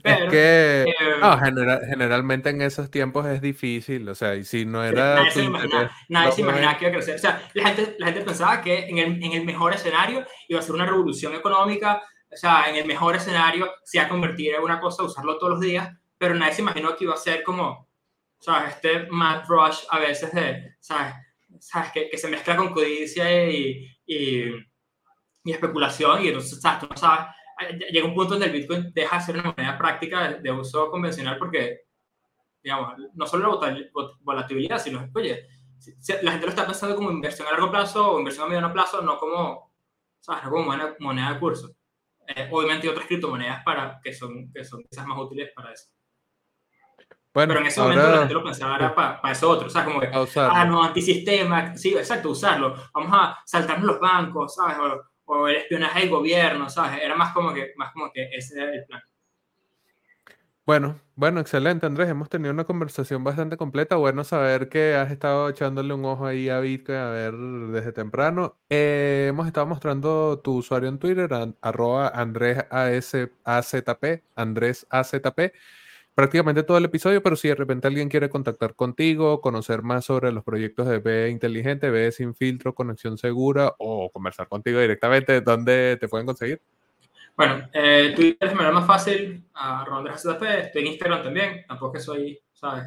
Pero, 0.02 0.24
es 0.24 0.30
que 0.30 0.82
eh, 0.88 1.80
generalmente 1.88 2.50
en 2.50 2.62
esos 2.62 2.90
tiempos 2.90 3.26
es 3.26 3.40
difícil, 3.40 4.08
o 4.08 4.14
sea, 4.14 4.34
y 4.34 4.44
si 4.44 4.64
no 4.64 4.82
era. 4.82 5.16
Nadie, 5.16 5.30
se, 5.30 5.42
imaginaba, 5.44 6.76
que 6.76 6.84
iba 6.84 6.90
a 6.90 6.92
crecer. 6.92 7.14
O 7.14 7.18
sea, 7.18 7.48
la 7.54 7.68
gente, 7.68 7.96
la 7.98 8.06
gente 8.06 8.22
pensaba 8.22 8.60
que 8.60 8.86
en 8.88 8.98
el, 8.98 9.22
en 9.22 9.32
el, 9.32 9.44
mejor 9.44 9.72
escenario 9.74 10.26
iba 10.48 10.58
a 10.58 10.62
ser 10.62 10.74
una 10.74 10.86
revolución 10.86 11.34
económica, 11.34 12.02
o 12.32 12.36
sea, 12.36 12.68
en 12.68 12.76
el 12.76 12.86
mejor 12.86 13.16
escenario 13.16 13.70
se 13.84 13.98
iba 13.98 14.06
a 14.06 14.08
convertir 14.08 14.54
en 14.54 14.62
una 14.62 14.80
cosa, 14.80 15.02
usarlo 15.02 15.38
todos 15.38 15.54
los 15.54 15.60
días, 15.60 15.90
pero 16.18 16.34
nadie 16.34 16.54
se 16.54 16.62
imaginó 16.62 16.96
que 16.96 17.04
iba 17.04 17.14
a 17.14 17.18
ser 17.18 17.42
como, 17.42 17.88
¿sabes? 18.38 18.74
Este 18.74 19.06
mad 19.10 19.44
rush 19.48 19.84
a 19.90 19.98
veces 19.98 20.32
de, 20.32 20.76
¿sabes? 20.80 21.14
¿sabes? 21.60 21.92
Que, 21.92 22.08
que 22.08 22.18
se 22.18 22.28
mezcla 22.28 22.56
con 22.56 22.72
codicia 22.72 23.50
y, 23.50 23.86
y, 24.06 24.44
y 25.44 25.52
especulación, 25.52 26.24
y 26.24 26.28
entonces, 26.28 26.60
¿sabes? 26.60 26.88
Tú 26.88 26.96
sabes 26.96 27.26
llega 27.90 28.06
un 28.06 28.14
punto 28.14 28.34
donde 28.34 28.46
el 28.46 28.52
Bitcoin 28.52 28.92
deja 28.92 29.16
de 29.16 29.22
ser 29.22 29.34
una 29.36 29.54
moneda 29.56 29.78
práctica 29.78 30.32
de, 30.34 30.52
uso 30.52 30.90
convencional 30.90 31.38
porque, 31.38 31.82
digamos, 32.62 32.94
no 33.14 33.26
solo 33.26 33.60
la 33.60 33.76
volatilidad, 34.20 34.78
sino, 34.78 35.08
oye, 35.14 35.46
la 36.22 36.32
gente 36.32 36.46
lo 36.46 36.50
está 36.50 36.66
pensando 36.66 36.96
como 36.96 37.10
inversión 37.10 37.48
a 37.48 37.52
largo 37.52 37.70
plazo 37.70 38.12
o 38.12 38.18
inversión 38.18 38.46
a 38.46 38.48
mediano 38.48 38.72
plazo, 38.72 39.02
no 39.02 39.18
como, 39.18 39.72
¿sabes? 40.20 40.44
No 40.44 40.50
como 40.50 40.64
moneda, 40.64 40.96
moneda 40.98 41.32
de 41.32 41.40
curso. 41.40 41.74
Eh, 42.28 42.48
obviamente 42.50 42.86
hay 42.86 42.92
otras 42.92 43.06
criptomonedas 43.06 43.62
para, 43.64 44.00
que, 44.02 44.12
son, 44.12 44.50
que 44.52 44.64
son 44.64 44.82
quizás 44.88 45.06
más 45.06 45.18
útiles 45.18 45.50
para 45.54 45.72
eso. 45.72 45.88
Bueno, 47.34 47.48
Pero 47.48 47.60
en 47.60 47.66
ese 47.66 47.80
momento 47.80 48.10
la 48.10 48.18
gente 48.18 48.34
lo 48.34 48.44
pensaba 48.44 48.76
era 48.76 48.94
para, 48.94 49.20
para 49.20 49.32
eso 49.32 49.48
otro, 49.48 49.66
o 49.66 49.70
sea, 49.70 49.84
como 49.84 50.00
que, 50.00 50.10
ah, 50.36 50.64
no, 50.66 50.82
antisistema, 50.82 51.74
sí, 51.74 51.94
exacto, 51.94 52.28
usarlo, 52.28 52.76
vamos 52.92 53.10
a 53.14 53.38
saltarnos 53.46 53.86
los 53.86 54.00
bancos, 54.00 54.54
¿sabes? 54.54 54.76
o 55.24 55.48
el 55.48 55.56
espionaje 55.56 56.00
del 56.00 56.10
gobierno, 56.10 56.68
¿sabes? 56.68 57.00
Era 57.00 57.14
más 57.14 57.32
como 57.32 57.54
que, 57.54 57.72
más 57.76 57.92
como 57.92 58.12
que 58.12 58.28
ese 58.32 58.60
era 58.60 58.74
el 58.74 58.84
plan. 58.84 59.00
Bueno, 60.64 61.00
bueno, 61.16 61.40
excelente 61.40 61.86
Andrés, 61.86 62.08
hemos 62.08 62.28
tenido 62.28 62.52
una 62.52 62.62
conversación 62.64 63.24
bastante 63.24 63.56
completa, 63.56 63.96
bueno 63.96 64.22
saber 64.22 64.68
que 64.68 64.94
has 64.94 65.10
estado 65.10 65.48
echándole 65.48 65.92
un 65.92 66.04
ojo 66.04 66.24
ahí 66.24 66.48
a 66.48 66.60
Bitcoin 66.60 66.98
a 66.98 67.10
ver 67.10 67.34
desde 67.34 67.90
temprano. 67.92 68.56
Eh, 68.70 69.26
hemos 69.30 69.48
estado 69.48 69.66
mostrando 69.66 70.38
tu 70.38 70.54
usuario 70.58 70.88
en 70.88 71.00
Twitter, 71.00 71.28
arroba 71.60 72.08
Andrés 72.10 72.58
AZP, 72.70 74.22
Andrés 74.36 74.86
AZP 74.88 75.52
prácticamente 76.14 76.62
todo 76.64 76.78
el 76.78 76.84
episodio, 76.86 77.22
pero 77.22 77.36
si 77.36 77.48
de 77.48 77.54
repente 77.56 77.88
alguien 77.88 78.08
quiere 78.08 78.30
contactar 78.30 78.74
contigo, 78.76 79.40
conocer 79.40 79.82
más 79.82 80.04
sobre 80.06 80.32
los 80.32 80.44
proyectos 80.44 80.88
de 80.88 80.98
B 81.00 81.30
Inteligente, 81.30 81.90
B 81.90 82.12
Sin 82.12 82.34
Filtro, 82.36 82.74
Conexión 82.74 83.18
Segura 83.18 83.74
o 83.78 84.10
conversar 84.12 84.48
contigo 84.48 84.80
directamente, 84.80 85.40
¿dónde 85.40 85.96
te 86.00 86.08
pueden 86.08 86.26
conseguir? 86.26 86.62
Bueno, 87.34 87.68
eh, 87.72 88.12
Twitter 88.14 88.48
es 88.48 88.54
manera 88.54 88.74
más 88.74 88.86
fácil, 88.86 89.48
a 89.54 89.84
ZP, 90.16 90.42
estoy 90.66 90.82
en 90.82 90.88
Instagram 90.88 91.22
también, 91.22 91.64
tampoco 91.66 91.98
soy, 91.98 92.38
¿sabes? 92.52 92.84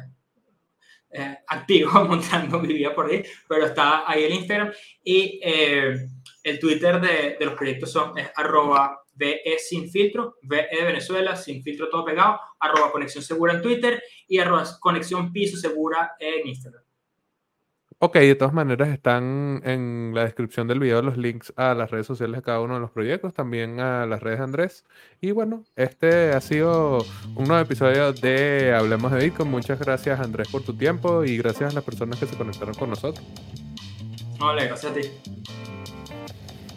Eh, 1.10 1.38
activo 1.48 1.90
montando 2.04 2.60
mi 2.60 2.72
vida 2.72 2.94
por 2.94 3.06
ahí, 3.06 3.24
pero 3.48 3.66
está 3.66 4.08
ahí 4.08 4.24
el 4.24 4.34
Instagram 4.34 4.72
y 5.02 5.40
eh, 5.42 6.08
el 6.42 6.58
Twitter 6.58 7.00
de, 7.00 7.36
los 7.44 7.54
proyectos 7.54 7.90
son 7.90 8.16
es 8.18 8.30
arroba 8.36 9.02
VE 9.14 9.58
sin 9.58 9.90
filtro, 9.90 10.36
VE 10.42 10.84
Venezuela, 10.84 11.34
sin 11.34 11.62
filtro 11.62 11.88
todo 11.88 12.04
pegado, 12.04 12.38
arroba 12.60 12.92
conexión 12.92 13.24
segura 13.24 13.54
en 13.54 13.62
Twitter 13.62 14.02
y 14.28 14.38
arroba 14.38 14.64
conexión 14.78 15.32
piso 15.32 15.56
segura 15.56 16.12
en 16.20 16.46
Instagram. 16.46 16.85
Ok, 17.98 18.16
de 18.16 18.34
todas 18.34 18.52
maneras 18.52 18.90
están 18.90 19.62
en 19.64 20.12
la 20.14 20.24
descripción 20.24 20.68
del 20.68 20.80
video 20.80 21.00
los 21.00 21.16
links 21.16 21.50
a 21.56 21.72
las 21.72 21.90
redes 21.90 22.06
sociales 22.06 22.36
de 22.36 22.42
cada 22.42 22.60
uno 22.60 22.74
de 22.74 22.80
los 22.80 22.90
proyectos, 22.90 23.32
también 23.32 23.80
a 23.80 24.04
las 24.04 24.22
redes 24.22 24.38
de 24.38 24.44
Andrés. 24.44 24.84
Y 25.22 25.30
bueno, 25.30 25.64
este 25.76 26.32
ha 26.32 26.40
sido 26.42 26.98
un 27.34 27.48
nuevo 27.48 27.62
episodio 27.62 28.12
de 28.12 28.74
Hablemos 28.74 29.12
de 29.12 29.24
Bitcoin. 29.24 29.50
Muchas 29.50 29.78
gracias 29.78 30.20
Andrés 30.20 30.48
por 30.48 30.62
tu 30.62 30.76
tiempo 30.76 31.24
y 31.24 31.38
gracias 31.38 31.70
a 31.70 31.74
las 31.74 31.84
personas 31.84 32.20
que 32.20 32.26
se 32.26 32.36
conectaron 32.36 32.74
con 32.74 32.90
nosotros. 32.90 33.24
Hola, 34.40 34.64
gracias 34.64 34.92
a 34.92 34.94
ti. 34.94 35.08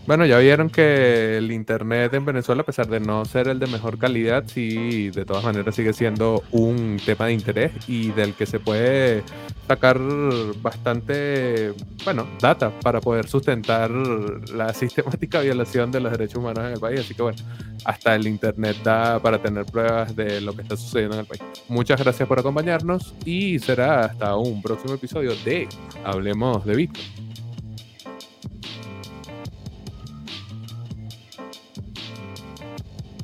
Bueno, 0.10 0.26
ya 0.26 0.40
vieron 0.40 0.72
que 0.72 1.38
el 1.38 1.52
internet 1.52 2.12
en 2.16 2.26
Venezuela, 2.26 2.64
a 2.64 2.66
pesar 2.66 2.88
de 2.88 3.00
no 3.00 3.26
ser 3.26 3.48
el 3.48 3.60
de 3.60 3.68
mejor 3.68 4.00
calidad, 4.00 4.44
sí, 4.48 5.12
de 5.12 5.24
todas 5.24 5.44
maneras 5.44 5.76
sigue 5.76 5.94
siendo 5.94 6.42
un 6.50 7.00
tema 7.06 7.28
de 7.28 7.34
interés 7.34 7.72
y 7.88 8.10
del 8.14 8.34
que 8.34 8.48
se 8.48 8.60
puede 8.60 9.22
sacar 9.68 10.00
bastante, 10.64 11.74
bueno, 12.04 12.28
data 12.42 12.72
para 12.80 13.00
poder 13.02 13.28
sustentar 13.28 13.92
la 13.92 14.74
sistemática 14.74 15.42
violación 15.42 15.92
de 15.92 16.00
los 16.00 16.12
derechos 16.12 16.38
humanos 16.38 16.66
en 16.66 16.74
el 16.74 16.80
país. 16.80 17.02
Así 17.02 17.14
que 17.14 17.22
bueno, 17.22 17.38
hasta 17.86 18.16
el 18.16 18.26
internet 18.26 18.78
da 18.84 19.20
para 19.20 19.40
tener 19.40 19.66
pruebas 19.66 20.16
de 20.16 20.42
lo 20.42 20.56
que 20.56 20.64
está 20.64 20.76
sucediendo 20.76 21.18
en 21.18 21.20
el 21.20 21.28
país. 21.28 21.44
Muchas 21.68 22.02
gracias 22.02 22.28
por 22.28 22.40
acompañarnos 22.40 23.14
y 23.26 23.60
será 23.60 24.06
hasta 24.06 24.36
un 24.38 24.60
próximo 24.64 24.96
episodio 24.96 25.36
de 25.46 25.70
Hablemos 26.04 26.66
de 26.66 26.76
Bitcoin. 26.76 27.29